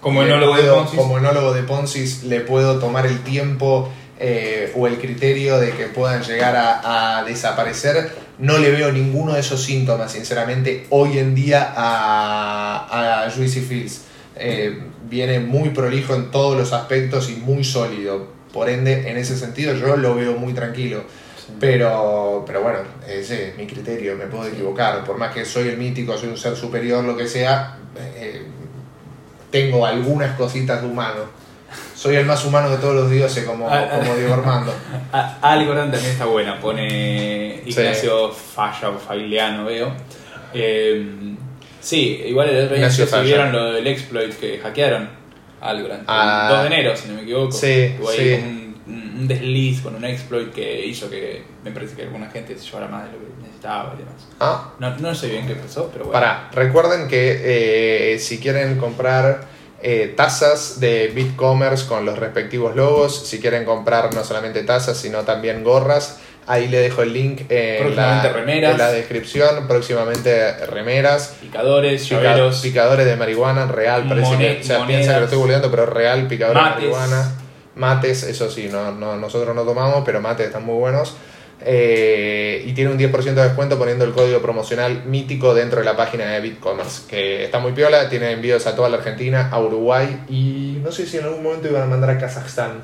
Como 0.00 0.22
enólogo 0.22 0.56
de 0.56 0.62
puedo- 0.62 0.76
Ponzi. 0.76 0.96
como 0.96 1.18
enólogo 1.18 1.52
de 1.52 1.62
Ponzi 1.62 2.26
le 2.26 2.40
puedo 2.40 2.78
tomar 2.78 3.06
el 3.06 3.22
tiempo 3.22 3.90
eh, 4.18 4.72
o 4.76 4.86
el 4.86 4.98
criterio 4.98 5.58
de 5.58 5.72
que 5.72 5.86
puedan 5.86 6.22
llegar 6.22 6.54
a, 6.56 7.18
a 7.18 7.24
desaparecer. 7.24 8.10
No 8.38 8.56
le 8.58 8.70
veo 8.70 8.90
ninguno 8.92 9.34
de 9.34 9.40
esos 9.40 9.62
síntomas, 9.62 10.12
sinceramente, 10.12 10.86
hoy 10.90 11.18
en 11.18 11.34
día 11.34 11.72
a, 11.76 13.24
a 13.26 13.30
Juicy 13.30 13.60
Fields. 13.60 14.02
Eh, 14.36 14.78
viene 15.08 15.40
muy 15.40 15.70
prolijo 15.70 16.14
en 16.14 16.30
todos 16.30 16.56
los 16.56 16.72
aspectos 16.72 17.28
y 17.30 17.36
muy 17.36 17.62
sólido. 17.64 18.28
Por 18.52 18.68
ende, 18.68 19.10
en 19.10 19.16
ese 19.16 19.36
sentido, 19.36 19.74
yo 19.74 19.96
lo 19.96 20.14
veo 20.14 20.32
muy 20.34 20.52
tranquilo. 20.52 21.04
Pero, 21.58 22.44
pero 22.46 22.62
bueno, 22.62 22.78
ese 23.08 23.48
es 23.48 23.56
mi 23.56 23.66
criterio, 23.66 24.16
me 24.16 24.26
puedo 24.26 24.46
equivocar. 24.46 25.04
Por 25.04 25.18
más 25.18 25.34
que 25.34 25.44
soy 25.44 25.68
el 25.68 25.76
mítico, 25.78 26.16
soy 26.16 26.28
un 26.28 26.36
ser 26.36 26.54
superior, 26.56 27.04
lo 27.04 27.16
que 27.16 27.26
sea, 27.26 27.76
eh, 27.96 28.42
tengo 29.50 29.84
algunas 29.84 30.36
cositas 30.36 30.80
de 30.80 30.88
humano. 30.88 31.40
Soy 31.94 32.16
el 32.16 32.24
más 32.24 32.44
humano 32.44 32.70
de 32.70 32.78
todos 32.78 32.94
los 32.94 33.10
dioses, 33.10 33.44
como, 33.44 33.68
Ah, 33.68 33.88
ah. 33.90 33.98
como 33.98 34.14
Diego 34.16 34.34
Armando. 34.34 34.72
Ah, 35.12 35.38
Algorand 35.42 35.92
también 35.92 36.12
está 36.12 36.24
buena, 36.24 36.60
pone 36.60 37.62
Ignacio 37.66 38.30
Falla 38.30 38.90
o 38.90 38.98
Fagliano, 38.98 39.64
veo. 39.64 39.92
Eh, 40.54 41.04
sí, 41.80 42.22
igual 42.26 42.48
el 42.48 42.64
otro 42.64 42.76
día 42.76 42.86
Ignacio 42.86 43.06
se 43.06 43.22
vieron 43.22 43.52
lo 43.52 43.72
del 43.72 43.86
exploit 43.86 44.32
que 44.38 44.58
hackearon 44.58 45.19
Algorand. 45.60 46.04
Ah. 46.06 46.46
el 46.50 46.56
2 46.56 46.60
de 46.62 46.66
enero, 46.76 46.96
si 46.96 47.08
no 47.08 47.14
me 47.14 47.22
equivoco. 47.22 47.52
Sí, 47.52 47.96
Hubo 48.00 48.08
ahí 48.10 48.16
sí. 48.18 48.34
un, 48.86 49.14
un 49.20 49.28
desliz 49.28 49.80
con 49.82 49.94
un 49.94 50.04
exploit 50.04 50.52
que 50.52 50.86
hizo 50.86 51.08
que 51.10 51.44
me 51.64 51.70
parece 51.70 51.94
que 51.96 52.02
alguna 52.02 52.30
gente 52.30 52.56
se 52.58 52.64
llevara 52.66 52.88
más 52.88 53.04
de 53.06 53.12
lo 53.12 53.18
que 53.18 53.42
necesitaba 53.42 53.92
y 53.94 53.98
demás. 53.98 54.14
Ah, 54.40 54.72
No, 54.78 54.96
no 54.98 55.14
sé 55.14 55.28
bien 55.28 55.46
qué 55.46 55.54
pasó, 55.54 55.90
pero 55.92 56.06
bueno. 56.06 56.12
Para, 56.18 56.50
recuerden 56.52 57.06
que 57.08 58.14
eh, 58.14 58.18
si 58.18 58.38
quieren 58.38 58.78
comprar 58.78 59.46
eh, 59.82 60.12
tazas 60.16 60.80
de 60.80 61.08
BitCommerce 61.08 61.86
con 61.86 62.04
los 62.04 62.18
respectivos 62.18 62.74
logos, 62.76 63.26
si 63.26 63.38
quieren 63.40 63.64
comprar 63.64 64.14
no 64.14 64.24
solamente 64.24 64.62
tazas, 64.62 64.96
sino 64.98 65.22
también 65.22 65.62
gorras, 65.64 66.20
ahí 66.50 66.68
le 66.68 66.78
dejo 66.78 67.02
el 67.02 67.12
link 67.12 67.42
en 67.48 67.94
la, 67.96 68.22
Próximamente 68.22 68.32
remeras. 68.32 68.72
en 68.72 68.78
la 68.78 68.92
descripción, 68.92 69.68
próximamente 69.68 70.52
remeras. 70.66 71.36
Picadores, 71.40 72.02
pica- 72.02 72.22
llaveros, 72.22 72.60
picadores 72.60 73.06
de 73.06 73.16
marihuana, 73.16 73.66
real, 73.66 74.06
parece 74.08 74.36
que, 74.36 74.60
o 74.60 74.64
sea, 74.64 74.78
monedas. 74.80 74.86
piensa 74.86 75.12
que 75.14 75.18
lo 75.20 75.24
estoy 75.24 75.38
googleando, 75.38 75.70
pero 75.70 75.86
real, 75.86 76.26
picadores 76.26 76.62
Mates. 76.62 76.82
de 76.84 76.90
marihuana, 76.90 77.32
mates, 77.76 78.22
eso 78.24 78.50
sí, 78.50 78.68
no, 78.70 78.90
no, 78.92 79.16
nosotros 79.16 79.54
no 79.54 79.62
tomamos, 79.62 80.02
pero 80.04 80.20
mates 80.20 80.46
están 80.48 80.64
muy 80.64 80.76
buenos. 80.76 81.14
Eh, 81.62 82.62
y 82.66 82.72
tiene 82.72 82.90
un 82.90 82.98
10% 82.98 83.34
de 83.34 83.42
descuento 83.42 83.78
poniendo 83.78 84.04
el 84.04 84.12
código 84.12 84.40
promocional 84.40 85.04
mítico 85.04 85.54
dentro 85.54 85.80
de 85.80 85.84
la 85.84 85.94
página 85.96 86.24
de 86.24 86.40
BitCommerce, 86.40 87.02
que 87.08 87.44
está 87.44 87.58
muy 87.58 87.72
piola, 87.72 88.08
tiene 88.08 88.30
envíos 88.32 88.66
a 88.66 88.74
toda 88.74 88.88
la 88.88 88.96
Argentina, 88.96 89.50
a 89.52 89.60
Uruguay 89.60 90.20
y 90.28 90.78
no 90.82 90.90
sé 90.90 91.06
si 91.06 91.18
en 91.18 91.24
algún 91.24 91.42
momento 91.42 91.68
iban 91.68 91.82
a 91.82 91.86
mandar 91.86 92.10
a 92.10 92.18
Kazajstán. 92.18 92.82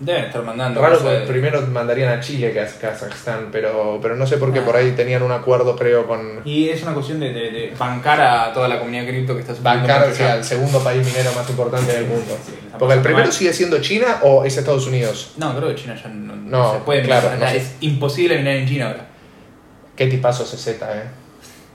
Deben 0.00 0.26
estar 0.26 0.42
mandando. 0.42 0.80
Raro, 0.80 0.96
porque 1.00 1.24
primero 1.26 1.60
mandarían 1.66 2.10
a 2.16 2.20
Chile 2.20 2.52
que 2.52 2.60
a 2.60 2.66
Kazajstán, 2.66 3.48
pero, 3.50 3.98
pero 4.00 4.14
no 4.14 4.26
sé 4.28 4.36
por 4.36 4.52
qué 4.52 4.60
Ah. 4.60 4.64
por 4.64 4.76
ahí 4.76 4.92
tenían 4.92 5.24
un 5.24 5.32
acuerdo, 5.32 5.74
creo, 5.74 6.06
con 6.06 6.40
Y 6.44 6.68
es 6.68 6.82
una 6.84 6.94
cuestión 6.94 7.18
de, 7.18 7.32
de- 7.32 7.50
de 7.50 7.74
bancar 7.76 8.20
a 8.20 8.52
toda 8.52 8.68
la 8.68 8.78
comunidad 8.78 9.06
cripto 9.06 9.34
que 9.34 9.40
está 9.40 9.54
bancar 9.60 10.08
o 10.08 10.14
sea, 10.14 10.28
ya. 10.28 10.36
el 10.36 10.44
segundo 10.44 10.78
país 10.84 11.04
minero 11.04 11.32
más 11.34 11.50
importante 11.50 11.92
del 11.92 12.06
mundo. 12.06 12.36
Sí, 12.46 12.52
Porque 12.78 12.94
el 12.94 13.00
primero 13.02 13.24
mal. 13.24 13.32
sigue 13.32 13.52
siendo 13.52 13.80
China 13.80 14.18
o 14.22 14.44
es 14.44 14.56
Estados 14.56 14.86
Unidos. 14.86 15.32
No, 15.36 15.56
creo 15.56 15.68
que 15.70 15.74
China 15.74 15.96
ya 16.00 16.08
no, 16.08 16.36
no 16.36 16.58
No, 16.58 16.72
se 16.74 16.78
puede 16.80 17.02
claro, 17.02 17.30
minar. 17.30 17.40
no 17.40 17.50
sé. 17.50 17.56
Es 17.56 17.74
imposible 17.80 18.38
minar 18.38 18.54
en 18.54 18.68
China 18.68 18.86
ahora. 18.88 19.06
Qué 19.96 20.06
tipazo 20.06 20.44
CZ, 20.44 20.68
eh. 20.68 21.02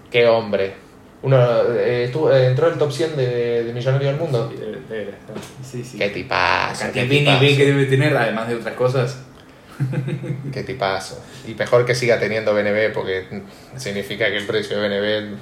Qué 0.10 0.28
hombre. 0.28 0.76
Uno 1.24 1.38
eh, 1.74 2.04
estuvo- 2.06 2.32
eh, 2.32 2.48
entró 2.48 2.68
en 2.68 2.74
el 2.74 2.80
top 2.80 2.92
100 2.92 3.16
de, 3.16 3.64
de 3.64 3.74
millonario 3.74 4.08
del 4.10 4.18
mundo. 4.18 4.50
Sí, 4.54 4.60
debe- 4.60 4.80
debe 4.90 5.12
estar. 5.12 5.36
Sí, 5.64 5.84
sí. 5.84 5.98
Qué 5.98 6.08
La 6.08 6.14
tipazo. 6.14 6.82
cantidad 6.84 7.04
Qué 7.08 7.10
de 7.10 7.20
nivel 7.22 7.40
que 7.40 7.48
tipazo. 7.48 7.66
debe 7.78 7.86
tener, 7.86 8.18
además 8.18 8.48
de 8.50 8.56
otras 8.56 8.76
cosas. 8.76 9.18
Qué 10.54 10.64
tipazo. 10.64 11.20
Y 11.48 11.54
mejor 11.56 11.86
que 11.86 11.96
siga 11.96 12.20
teniendo 12.20 12.54
BNB 12.54 12.92
porque 12.94 13.26
significa 13.78 14.28
que 14.28 14.38
el 14.38 14.46
precio 14.46 14.80
de 14.80 14.88
BNB. 14.90 15.36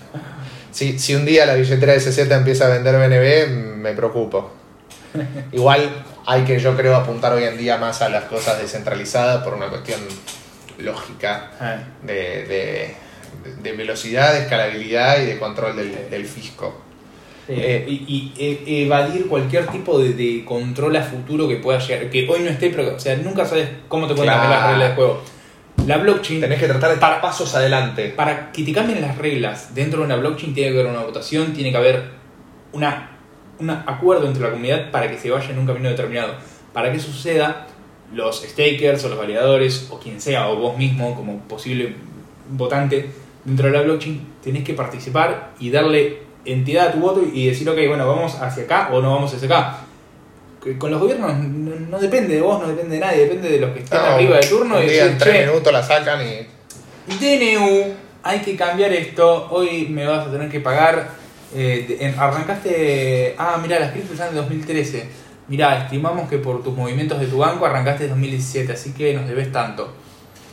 Si, 0.72 0.98
si 1.00 1.16
un 1.16 1.26
día 1.26 1.46
la 1.46 1.56
billetera 1.56 1.94
de 1.94 2.00
CZ 2.00 2.32
empieza 2.32 2.68
a 2.68 2.70
vender 2.70 2.96
BNB, 2.96 3.76
me 3.78 3.92
preocupo. 3.94 4.52
Igual 5.52 5.90
hay 6.26 6.44
que, 6.44 6.60
yo 6.60 6.78
creo, 6.78 6.96
apuntar 6.96 7.34
hoy 7.34 7.44
en 7.44 7.58
día 7.58 7.78
más 7.78 8.02
a 8.02 8.08
las 8.10 8.24
cosas 8.26 8.62
descentralizadas 8.62 9.44
por 9.44 9.54
una 9.56 9.68
cuestión 9.68 10.00
lógica 10.78 11.52
Ah, 11.60 11.78
de, 12.04 12.14
de- 12.46 12.96
de 13.62 13.72
velocidad, 13.74 14.34
de 14.34 14.42
escalabilidad 14.42 15.22
y 15.22 15.26
de 15.26 15.40
control 15.40 15.76
del, 15.76 16.10
del 16.10 16.26
fisco. 16.26 16.82
Eh, 17.48 17.86
y, 17.88 17.94
y, 18.08 18.34
eh, 18.38 18.84
evadir 18.86 19.28
cualquier 19.28 19.68
tipo 19.68 20.00
de, 20.00 20.14
de 20.14 20.46
control 20.46 20.96
a 20.96 21.04
futuro 21.04 21.48
que 21.50 21.58
pueda 21.58 21.80
llegar, 21.80 22.10
que 22.10 22.28
hoy 22.30 22.40
no 22.42 22.50
esté, 22.50 22.70
pero 22.70 22.96
o 22.96 23.00
sea, 23.00 23.16
nunca 23.18 23.46
sabes 23.46 23.68
cómo 23.88 24.08
te 24.08 24.14
pueden 24.14 24.32
cambiar 24.32 24.50
las 24.52 24.60
Claro. 24.60 24.72
reglas 24.74 24.90
de 24.90 24.96
juego. 24.96 25.22
La 25.88 25.98
blockchain, 25.98 26.40
Tenés 26.42 26.60
que 26.60 26.68
tratar 26.68 26.92
de 26.92 26.98
Para- 26.98 27.14
dar 27.14 27.22
pasos 27.22 27.54
adelante. 27.56 28.10
para 28.16 28.52
que 28.52 28.64
te 28.64 28.72
cambien 28.72 29.02
las 29.02 29.18
reglas 29.18 29.74
dentro 29.74 30.00
de 30.00 30.06
una 30.06 30.16
blockchain, 30.18 30.54
tiene 30.54 30.72
que 30.72 30.80
haber 30.80 30.92
una 30.92 31.02
votación, 31.04 31.54
tiene 31.54 31.72
que 31.72 31.78
haber 31.78 32.04
una, 32.72 33.18
un 33.60 33.70
acuerdo 33.72 34.28
entre 34.28 34.44
la 34.44 34.52
comunidad 34.52 34.92
para 34.92 35.10
que 35.10 35.18
se 35.18 35.30
vaya 35.32 35.50
en 35.50 35.58
un 35.60 35.66
camino 35.66 35.90
determinado. 35.90 36.36
Para 36.72 36.92
que 36.92 37.00
suceda, 37.00 37.68
los 38.14 38.44
stakers 38.44 39.04
o 39.06 39.10
los 39.10 39.18
validadores, 39.18 39.88
o 39.90 40.00
quien 40.00 40.22
sea, 40.22 40.48
o 40.50 40.56
vos 40.58 40.78
mismo 40.78 41.16
como 41.16 41.40
posible 41.48 41.96
votante 42.50 43.10
dentro 43.44 43.68
de 43.68 43.74
la 43.78 43.82
blockchain, 43.84 44.22
tenés 44.44 44.64
que 44.64 44.74
participar 44.74 45.52
y 45.60 45.70
darle 45.72 46.20
entidad 46.46 46.88
a 46.88 46.92
tu 46.92 47.00
voto 47.00 47.22
y 47.32 47.48
decir, 47.48 47.70
ok, 47.70 47.78
bueno, 47.88 48.08
vamos 48.08 48.36
hacia 48.42 48.64
acá 48.64 48.90
o 48.92 49.02
no 49.02 49.14
vamos 49.14 49.34
hacia 49.34 49.46
acá. 49.48 49.78
Con 50.78 50.92
los 50.92 51.00
gobiernos 51.02 51.36
no, 51.38 51.76
no 51.90 52.00
depende 52.00 52.36
de 52.36 52.42
vos, 52.42 52.62
no 52.62 52.68
depende 52.68 52.96
de 52.96 53.02
nadie, 53.02 53.22
depende 53.22 53.50
de 53.50 53.60
los 53.60 53.72
que 53.72 53.80
estén 53.80 54.00
No, 54.00 54.06
arriba 54.06 54.38
de 54.38 54.46
turno 54.48 54.76
un 54.78 54.84
y 54.84 54.86
día 54.88 55.06
decir, 55.06 55.12
en 55.14 55.18
tres 55.18 55.34
"Che, 55.36 55.46
minutos 55.48 55.74
la 55.74 55.82
sacan 55.84 56.20
y. 56.24 56.48
DNU, 57.20 57.94
hay 58.24 58.40
que 58.40 58.56
cambiar 58.56 58.94
esto, 58.94 59.48
hoy 59.50 59.88
me 59.90 60.06
vas 60.06 60.28
a 60.28 60.32
tener 60.32 60.50
que 60.50 60.60
pagar, 60.60 61.10
eh, 61.56 61.98
en- 62.00 62.18
arrancaste, 62.18 63.34
ah, 63.40 63.60
mira, 63.62 63.80
las 63.80 63.92
criptos 63.92 64.14
están 64.14 64.30
en 64.30 64.36
2013, 64.36 65.06
mira, 65.48 65.84
estimamos 65.84 66.30
que 66.30 66.38
por 66.38 66.64
tus 66.64 66.76
movimientos 66.78 67.20
de 67.20 67.26
tu 67.26 67.40
banco 67.40 67.66
arrancaste 67.66 68.04
en 68.04 68.12
2017, 68.12 68.72
así 68.74 68.94
que 68.94 69.14
nos 69.16 69.28
debes 69.28 69.52
tanto. 69.52 69.92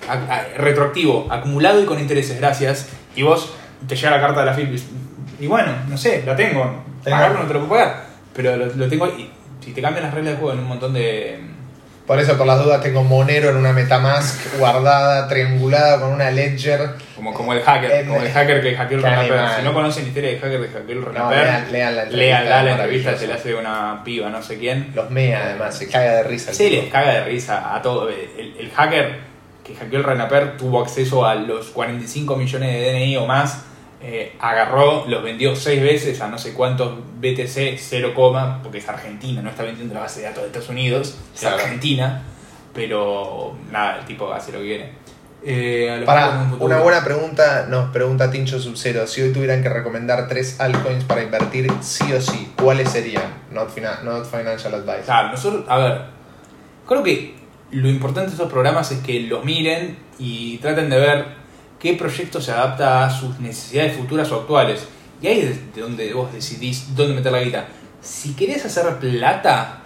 A- 0.09 0.35
a- 0.35 0.45
retroactivo, 0.59 1.27
acumulado 1.31 1.83
y 1.83 1.85
con 1.87 1.99
intereses, 1.99 2.39
gracias. 2.39 2.89
Y 3.15 3.23
vos 3.23 3.53
te 3.87 3.95
llega 3.97 4.11
la 4.11 4.21
carta 4.21 4.41
de 4.41 4.47
la 4.47 4.55
FIP 4.55 4.79
y 5.41 5.47
bueno, 5.47 5.73
no 5.89 5.97
sé, 5.97 6.23
la 6.27 6.35
tengo, 6.35 6.83
pagarlo 7.05 7.41
no 7.41 7.47
te 7.47 7.55
lo 7.55 7.61
puedo 7.67 7.81
pagar, 7.81 8.05
pero 8.35 8.57
lo, 8.57 8.67
lo 8.67 8.89
tengo 8.89 9.07
y 9.07 9.31
si 9.65 9.73
te 9.73 9.81
cambian 9.83 10.05
las 10.05 10.15
reglas 10.15 10.35
de 10.35 10.39
juego 10.39 10.53
en 10.55 10.61
un 10.61 10.67
montón 10.69 10.93
de... 10.95 11.39
Por 12.07 12.19
eso, 12.19 12.39
por 12.39 12.47
las 12.47 12.65
dudas, 12.65 12.83
tengo 12.83 13.05
Monero 13.05 13.51
en 13.51 13.57
una 13.59 13.75
Metamask 13.75 14.57
guardada, 14.59 15.29
triangulada 15.29 16.01
con 16.01 16.11
una 16.15 16.31
Ledger. 16.31 16.93
Como, 17.15 17.35
como 17.35 17.53
el 17.53 17.61
hacker, 17.61 17.91
En- 17.93 18.09
como 18.09 18.23
el 18.23 18.33
hacker 18.33 18.63
que 18.63 18.75
hackeó 18.75 18.97
el 18.97 19.03
Renaper. 19.03 19.41
Si 19.59 19.63
no 19.63 19.75
conocen 19.75 20.05
la 20.05 20.09
historia 20.09 20.31
del 20.31 20.41
hacker 20.41 20.61
que 20.63 20.69
hackeó 20.69 20.93
el 20.93 21.01
No, 21.01 21.07
Renaper, 21.09 21.39
lean, 21.71 21.71
lean 21.71 21.95
la 21.97 22.03
entrevista. 22.73 23.13
la 23.13 23.19
se 23.19 23.27
le 23.27 23.35
hace 23.35 23.55
una 23.55 24.01
piba, 24.05 24.31
no 24.31 24.43
sé 24.43 24.57
quién. 24.59 24.91
Los 24.95 25.11
mea, 25.11 25.43
además, 25.45 25.77
se 25.77 25.87
caga 25.91 26.15
de 26.15 26.23
risa. 26.23 26.51
tipo. 26.53 26.83
les 26.83 26.91
caga 26.91 27.13
de 27.13 27.25
risa 27.25 27.75
a 27.77 27.83
todo. 27.83 28.09
El, 28.09 28.55
el 28.59 28.71
hacker 28.71 29.28
que 29.69 29.77
hackeó 29.77 29.99
el 29.99 30.05
Renaper 30.05 30.57
tuvo 30.57 30.81
acceso 30.83 31.25
a 31.25 31.35
los 31.37 31.67
45 31.69 32.35
millones 32.37 32.73
de 32.73 32.93
DNI 32.93 33.17
o 33.19 33.27
más. 33.27 33.65
eh, 34.01 34.37
agarró, 34.41 35.05
los 35.09 35.23
vendió 35.25 35.57
seis 35.57 35.83
veces 35.83 36.21
a 36.21 36.29
no 36.29 36.39
sé 36.39 36.53
cuántos 36.55 36.99
BTC, 37.21 37.77
0, 37.79 38.13
porque 38.63 38.79
es 38.79 38.89
Argentina, 38.89 39.43
no 39.43 39.51
está 39.51 39.65
vendiendo 39.65 39.93
la 39.95 40.01
base 40.01 40.21
de 40.21 40.27
datos 40.27 40.43
de 40.43 40.47
Estados 40.47 40.69
Unidos, 40.69 41.19
es 41.35 41.41
Claro. 41.41 41.57
Argentina, 41.57 42.23
pero 42.73 43.57
nada, 43.73 43.99
el 43.99 44.05
tipo 44.05 44.33
hace 44.33 44.53
lo 44.53 44.59
que 44.61 44.65
quiere. 44.67 44.93
Eh, 45.45 46.03
Para, 46.07 46.29
un 46.31 46.57
una 46.61 46.79
buena 46.81 47.03
pregunta 47.05 47.67
nos 47.69 47.91
pregunta 47.91 48.31
Tincho 48.31 48.59
Subzero. 48.61 49.07
Si 49.07 49.21
hoy 49.23 49.33
tuvieran 49.33 49.63
que 49.63 49.69
recomendar 49.69 50.27
tres 50.29 50.61
altcoins 50.61 51.05
para 51.05 51.23
invertir 51.23 51.69
sí 51.81 52.13
o 52.13 52.21
sí, 52.21 52.53
¿cuáles 52.61 52.91
serían? 52.91 53.23
Not, 53.53 53.71
fina- 53.71 54.01
not 54.05 54.25
financial 54.31 54.75
advice. 54.75 55.03
Claro, 55.07 55.31
nosotros, 55.31 55.65
a 55.69 55.77
ver, 55.79 56.03
creo 56.87 57.03
que 57.03 57.35
lo 57.71 57.89
importante 57.89 58.31
de 58.31 58.37
estos 58.37 58.51
programas 58.51 58.91
es 58.93 59.01
que 59.01 59.21
los 59.21 59.45
miren 59.45 59.99
y 60.19 60.59
traten 60.59 60.89
de 60.89 60.99
ver 60.99 61.27
qué 61.79 61.95
proyecto 61.95 62.41
se 62.41 62.53
adapta 62.53 63.05
a 63.05 63.11
sus 63.11 63.39
necesidades 63.41 63.97
futuras 63.97 64.31
o 64.33 64.37
actuales. 64.37 64.87
Y 65.21 65.27
ahí 65.27 65.41
es 65.41 65.75
de 65.75 65.81
donde 65.83 66.13
vos 66.13 66.33
decidís 66.33 66.95
dónde 66.95 67.15
meter 67.15 67.33
la 67.33 67.43
guita. 67.43 67.69
Si 68.01 68.33
querés 68.35 68.65
hacer 68.65 68.99
plata, 68.99 69.83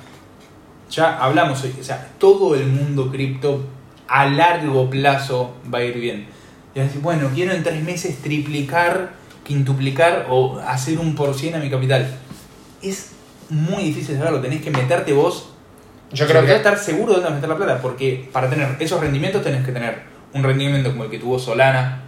ya 0.91 1.19
hablamos 1.19 1.63
hoy, 1.65 1.75
o 1.81 1.85
sea, 1.85 2.13
todo 2.19 2.55
el 2.55 2.67
mundo 2.67 3.11
cripto 3.11 3.65
a 4.07 4.27
largo 4.27 4.89
plazo 4.91 5.57
va 5.73 5.79
a 5.79 5.85
ir 5.85 5.99
bien. 5.99 6.27
Y 6.75 6.79
vas 6.79 6.85
a 6.85 6.89
decir, 6.89 7.01
bueno, 7.01 7.31
quiero 7.35 7.53
en 7.53 7.63
tres 7.63 7.83
meses 7.83 8.19
triplicar, 8.23 9.15
quintuplicar 9.45 10.27
o 10.31 10.61
hacer 10.61 10.99
un 10.99 11.15
por 11.15 11.35
cien 11.35 11.55
a 11.55 11.59
mi 11.59 11.71
capital. 11.71 12.15
Es 12.81 13.13
muy 13.49 13.85
difícil 13.85 14.17
saberlo, 14.17 14.41
tenés 14.41 14.63
que 14.63 14.71
meterte 14.71 15.13
vos 15.13 15.52
Yo 16.13 16.27
creo 16.27 16.45
que 16.45 16.55
estar 16.55 16.79
seguro 16.79 17.15
de 17.15 17.21
dónde 17.21 17.37
meter 17.37 17.49
la 17.49 17.57
plata, 17.57 17.79
porque 17.81 18.29
para 18.33 18.49
tener 18.51 18.77
esos 18.79 19.01
rendimientos 19.01 19.43
tenés 19.43 19.65
que 19.65 19.73
tener 19.73 20.03
un 20.35 20.43
rendimiento 20.43 20.91
como 20.91 21.05
el 21.05 21.11
que 21.11 21.19
tuvo 21.19 21.39
Solana 21.39 22.03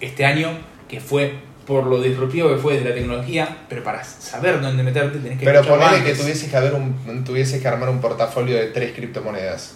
este 0.00 0.24
año, 0.24 0.50
que 0.88 1.00
fue 1.00 1.34
por 1.66 1.86
lo 1.86 2.00
disruptivo 2.00 2.48
que 2.48 2.56
fue 2.56 2.78
de 2.78 2.88
la 2.88 2.94
tecnología, 2.94 3.64
pero 3.68 3.82
para 3.82 4.04
saber 4.04 4.60
dónde 4.60 4.82
meterte 4.82 5.18
tenés 5.18 5.38
que 5.38 5.44
Pero 5.44 5.62
ponele 5.62 6.04
que 6.04 6.14
tuvieses 6.14 6.48
que, 6.48 6.56
haber 6.56 6.74
un, 6.74 7.24
tuvieses 7.24 7.60
que 7.60 7.66
armar 7.66 7.88
un 7.88 8.00
portafolio 8.00 8.56
de 8.56 8.66
tres 8.68 8.94
criptomonedas. 8.94 9.74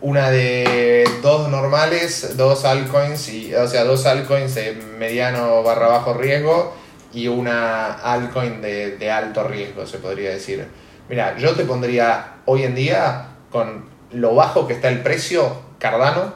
Una 0.00 0.30
de 0.30 1.08
dos 1.22 1.48
normales, 1.48 2.36
dos 2.36 2.64
altcoins, 2.64 3.28
y, 3.30 3.54
o 3.54 3.66
sea, 3.66 3.84
dos 3.84 4.06
altcoins 4.06 4.54
de 4.54 4.74
mediano 4.98 5.62
barra 5.62 5.88
bajo 5.88 6.14
riesgo 6.14 6.76
y 7.12 7.26
una 7.26 7.94
altcoin 7.94 8.60
de, 8.60 8.96
de 8.96 9.10
alto 9.10 9.44
riesgo, 9.44 9.86
se 9.86 9.98
podría 9.98 10.30
decir. 10.30 10.66
Mira, 11.08 11.36
yo 11.38 11.54
te 11.54 11.64
pondría 11.64 12.34
hoy 12.44 12.64
en 12.64 12.74
día, 12.74 13.26
con 13.50 13.84
lo 14.12 14.34
bajo 14.34 14.66
que 14.66 14.74
está 14.74 14.88
el 14.88 15.00
precio, 15.00 15.62
Cardano, 15.78 16.34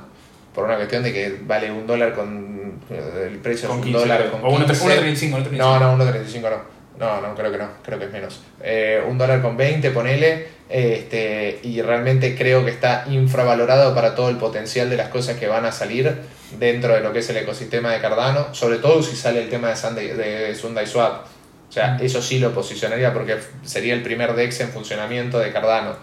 por 0.55 0.65
una 0.65 0.77
cuestión 0.77 1.03
de 1.03 1.13
que 1.13 1.39
vale 1.45 1.71
un 1.71 1.87
dólar 1.87 2.15
con 2.15 2.81
el 2.91 3.39
precio 3.39 3.69
con 3.69 3.79
es 3.79 3.85
15, 3.85 3.99
un 3.99 4.03
dólar 4.03 4.19
creo. 4.21 4.33
con 4.33 4.45
o 4.45 4.67
15. 4.67 4.85
1.35, 5.01 5.51
1.35. 5.51 5.51
No, 5.53 5.79
no, 5.79 6.05
1.35 6.05 6.41
no. 6.43 6.83
No, 6.99 7.21
no, 7.21 7.35
creo 7.35 7.51
que 7.51 7.59
no, 7.59 7.69
creo 7.83 7.99
que 7.99 8.05
es 8.05 8.13
menos. 8.13 8.41
Eh, 8.63 9.03
un 9.09 9.19
dólar 9.19 9.43
con 9.43 9.57
20, 9.57 9.91
ponele, 9.91 10.47
este, 10.69 11.59
y 11.63 11.83
realmente 11.83 12.37
creo 12.37 12.65
que 12.65 12.71
está 12.71 13.07
infravalorado 13.09 13.95
para 13.95 14.15
todo 14.15 14.29
el 14.29 14.37
potencial 14.37 14.89
de 14.89 14.97
las 14.97 15.09
cosas 15.09 15.37
que 15.37 15.49
van 15.49 15.65
a 15.65 15.73
salir 15.73 16.15
dentro 16.59 16.95
de 16.95 17.01
lo 17.01 17.13
que 17.13 17.21
es 17.21 17.31
el 17.31 17.39
ecosistema 17.39 17.93
de 17.93 18.01
Cardano, 18.01 18.55
sobre 18.55 18.77
todo 18.79 19.03
si 19.03 19.17
sale 19.17 19.43
el 19.43 19.49
tema 19.49 19.71
de 19.71 19.77
Sunday, 19.77 20.09
de 20.09 20.55
Sunday 20.55 20.87
Swap. 20.87 21.27
O 21.73 21.75
sea, 21.75 21.97
eso 22.03 22.21
sí 22.21 22.39
lo 22.39 22.53
posicionaría 22.53 23.15
porque 23.15 23.39
sería 23.65 23.95
el 23.95 24.03
primer 24.03 24.35
DEX 24.35 24.61
en 24.61 24.69
funcionamiento 24.69 25.39
de 25.39 25.51
Cardano. 25.55 25.97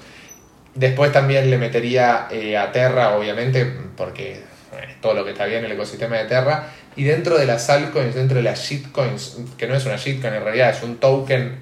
Después 0.73 1.11
también 1.11 1.47
le 1.51 1.59
metería 1.59 2.27
eh, 2.31 2.57
a 2.57 2.71
Terra, 2.71 3.15
obviamente, 3.15 3.71
porque 3.95 4.31
eh, 4.31 4.95
todo 4.99 5.13
lo 5.13 5.23
que 5.23 5.29
está 5.29 5.45
bien 5.45 5.59
en 5.59 5.65
el 5.65 5.73
ecosistema 5.73 6.17
de 6.17 6.25
Terra. 6.25 6.69
Y 6.95 7.03
dentro 7.03 7.37
de 7.37 7.45
las 7.45 7.69
altcoins, 7.69 8.15
dentro 8.15 8.37
de 8.37 8.41
las 8.41 8.67
shitcoins, 8.67 9.37
que 9.59 9.67
no 9.67 9.75
es 9.75 9.85
una 9.85 9.97
shitcoin 9.97 10.33
en 10.33 10.43
realidad, 10.43 10.71
es 10.71 10.81
un 10.81 10.97
token. 10.97 11.59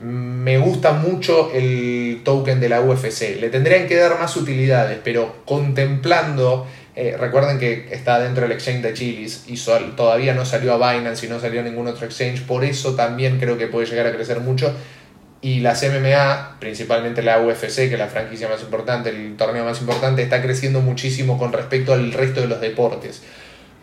Me 0.00 0.58
gusta 0.58 0.92
mucho 0.92 1.50
el 1.54 2.20
token 2.22 2.60
de 2.60 2.68
la 2.68 2.82
UFC. 2.82 3.40
Le 3.40 3.48
tendrían 3.48 3.86
que 3.86 3.96
dar 3.96 4.18
más 4.20 4.36
utilidades, 4.36 4.98
pero 5.02 5.36
contemplando. 5.46 6.66
Eh, 6.96 7.16
recuerden 7.18 7.58
que 7.58 7.88
está 7.92 8.18
dentro 8.20 8.42
del 8.42 8.52
exchange 8.52 8.82
de 8.82 8.94
Chilis 8.94 9.44
y 9.48 9.56
sol- 9.56 9.94
todavía 9.96 10.34
no 10.34 10.44
salió 10.44 10.72
a 10.74 10.92
Binance 10.92 11.26
y 11.26 11.28
no 11.28 11.38
salió 11.40 11.60
a 11.60 11.64
ningún 11.64 11.86
otro 11.86 12.06
exchange. 12.06 12.42
Por 12.42 12.64
eso 12.64 12.94
también 12.94 13.38
creo 13.38 13.56
que 13.56 13.66
puede 13.68 13.86
llegar 13.86 14.06
a 14.06 14.12
crecer 14.12 14.40
mucho. 14.40 14.74
Y 15.42 15.60
las 15.60 15.82
MMA, 15.82 16.56
principalmente 16.60 17.22
la 17.22 17.40
UFC, 17.40 17.88
que 17.88 17.94
es 17.94 17.98
la 17.98 18.08
franquicia 18.08 18.48
más 18.48 18.60
importante, 18.60 19.08
el 19.08 19.36
torneo 19.36 19.64
más 19.64 19.80
importante, 19.80 20.22
está 20.22 20.42
creciendo 20.42 20.80
muchísimo 20.82 21.38
con 21.38 21.52
respecto 21.52 21.94
al 21.94 22.12
resto 22.12 22.42
de 22.42 22.48
los 22.48 22.60
deportes. 22.60 23.22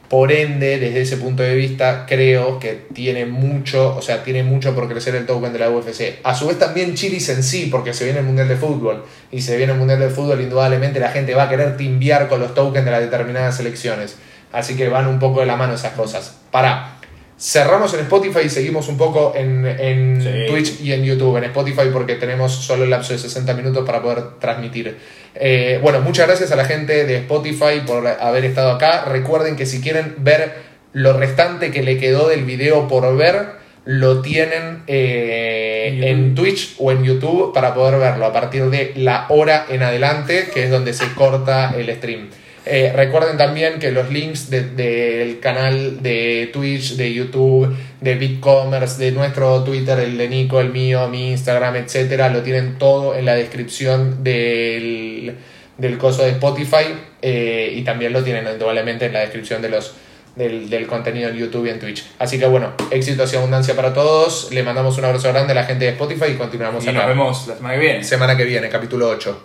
Por 0.10 0.32
ende, 0.32 0.80
desde 0.80 1.02
ese 1.02 1.18
punto 1.18 1.44
de 1.44 1.54
vista, 1.54 2.06
creo 2.08 2.60
que 2.60 2.86
tiene 2.94 3.26
mucho, 3.26 3.94
o 3.98 4.02
sea, 4.02 4.24
tiene 4.24 4.42
mucho 4.42 4.74
por 4.74 4.88
crecer 4.88 5.16
el 5.16 5.26
token 5.26 5.52
de 5.52 5.60
la 5.60 5.70
UFC. 5.70 6.20
A 6.24 6.34
su 6.34 6.48
vez 6.48 6.58
también 6.58 6.96
Chilis 6.96 7.28
en 7.28 7.44
sí, 7.44 7.68
porque 7.70 7.94
se 7.94 8.06
viene 8.06 8.20
el 8.20 8.26
Mundial 8.26 8.48
de 8.48 8.56
Fútbol. 8.56 9.04
Y 9.32 9.42
se 9.42 9.58
viene 9.58 9.74
el 9.74 9.80
Mundial 9.80 10.00
de 10.00 10.10
Fútbol, 10.10 10.40
indudablemente 10.42 11.02
la 11.02 11.10
gente 11.10 11.36
va 11.36 11.44
a 11.44 11.50
querer 11.50 11.76
timbiar 11.76 12.30
con 12.30 12.40
los 12.40 12.54
tokens 12.54 12.86
de 12.86 12.92
las 12.92 13.02
determinadas 13.02 13.58
selecciones. 13.58 14.16
Así 14.54 14.78
que 14.78 14.88
van 14.88 15.08
un 15.08 15.20
poco 15.20 15.42
de 15.42 15.46
la 15.46 15.58
mano 15.58 15.74
esas 15.74 15.92
cosas. 15.94 16.38
Para. 16.52 16.94
Cerramos 17.40 17.94
en 17.94 18.00
Spotify 18.00 18.40
y 18.46 18.50
seguimos 18.50 18.88
un 18.88 18.98
poco 18.98 19.34
en, 19.36 19.64
en 19.64 20.22
Sí. 20.24 20.52
Twitch 20.52 20.82
y 20.82 20.92
en 20.94 21.04
YouTube. 21.04 21.38
En 21.38 21.44
Spotify 21.44 21.90
porque 21.94 22.16
tenemos 22.16 22.52
solo 22.52 22.84
el 22.84 22.90
lapso 22.90 23.14
de 23.14 23.20
60 23.20 23.54
minutos 23.54 23.86
para 23.86 24.02
poder 24.02 24.40
transmitir. 24.40 24.98
Eh, 25.40 25.80
bueno, 25.82 26.02
muchas 26.02 26.28
gracias 26.28 26.52
a 26.52 26.56
la 26.56 26.66
gente 26.66 27.06
de 27.06 27.18
Spotify 27.18 27.82
por 27.86 28.06
haber 28.08 28.46
estado 28.46 28.72
acá. 28.72 29.06
Recuerden 29.06 29.56
que 29.56 29.66
si 29.66 29.82
quieren 29.82 30.16
ver 30.18 30.54
lo 30.94 31.14
restante 31.14 31.72
que 31.72 31.84
le 31.84 31.98
quedó 31.98 32.28
del 32.28 32.44
video 32.44 32.88
por 32.88 33.16
ver, 33.16 33.58
lo 33.86 34.22
tienen 34.22 34.84
eh, 34.88 36.00
En 36.04 36.36
Twitch 36.36 36.76
o 36.80 36.92
en 36.92 37.04
YouTube 37.04 37.54
para 37.54 37.74
poder 37.74 38.00
verlo 38.00 38.26
a 38.26 38.34
partir 38.34 38.66
de 38.66 38.94
la 38.96 39.26
hora 39.30 39.66
en 39.70 39.84
adelante, 39.84 40.50
que 40.54 40.64
es 40.64 40.72
donde 40.72 40.94
se 40.94 41.14
corta 41.14 41.74
el 41.78 41.96
stream. 41.96 42.30
Eh, 42.70 42.92
recuerden 42.96 43.38
también 43.38 43.80
que 43.80 43.92
los 43.92 44.10
links 44.12 44.50
de- 44.50 44.62
del 44.72 45.40
canal 45.40 46.02
de 46.04 46.50
Twitch, 46.52 46.96
de 46.96 47.14
YouTube, 47.14 47.76
de 48.02 48.16
BitCommerce, 48.16 49.04
de 49.04 49.12
nuestro 49.12 49.64
Twitter, 49.64 49.98
el 50.00 50.18
de 50.18 50.28
Nico, 50.30 50.60
el 50.60 50.72
mío, 50.72 51.08
mi 51.08 51.32
Instagram, 51.32 51.76
etcétera, 51.78 52.30
lo 52.30 52.42
tienen 52.42 52.78
todo 52.78 53.16
en 53.16 53.26
la 53.26 53.36
descripción 53.36 54.24
del, 54.24 55.36
del 55.78 55.98
coso 55.98 56.24
de 56.24 56.32
Spotify 56.32 56.86
eh, 57.22 57.74
y 57.76 57.82
también 57.84 58.14
lo 58.14 58.24
tienen 58.24 58.46
indudablemente 58.52 59.06
en 59.06 59.14
la 59.14 59.20
descripción 59.22 59.62
de 59.62 59.70
los, 59.70 59.94
del, 60.36 60.70
del 60.70 60.86
contenido 60.88 61.30
en 61.30 61.36
YouTube 61.38 61.66
y 61.66 61.70
en 61.70 61.80
Twitch. 61.80 62.04
Así 62.20 62.38
que 62.38 62.46
bueno, 62.46 62.74
éxitos 62.92 63.32
y 63.34 63.38
abundancia 63.38 63.76
para 63.76 63.94
todos. 63.94 64.50
Le 64.52 64.62
mandamos 64.64 64.98
un 64.98 65.06
abrazo 65.06 65.30
grande 65.30 65.54
a 65.54 65.56
la 65.56 65.64
gente 65.64 65.86
de 65.86 65.92
Spotify 65.92 66.32
y 66.32 66.36
continuamos 66.36 66.86
Y 66.86 66.90
acá. 66.90 67.00
nos 67.00 67.08
vemos 67.08 67.48
la 67.48 67.56
semana 67.56 67.74
que 67.76 67.80
viene. 67.82 68.04
Semana 68.04 68.38
que 68.38 68.44
viene, 68.44 68.70
capítulo 68.70 69.08
8. 69.10 69.44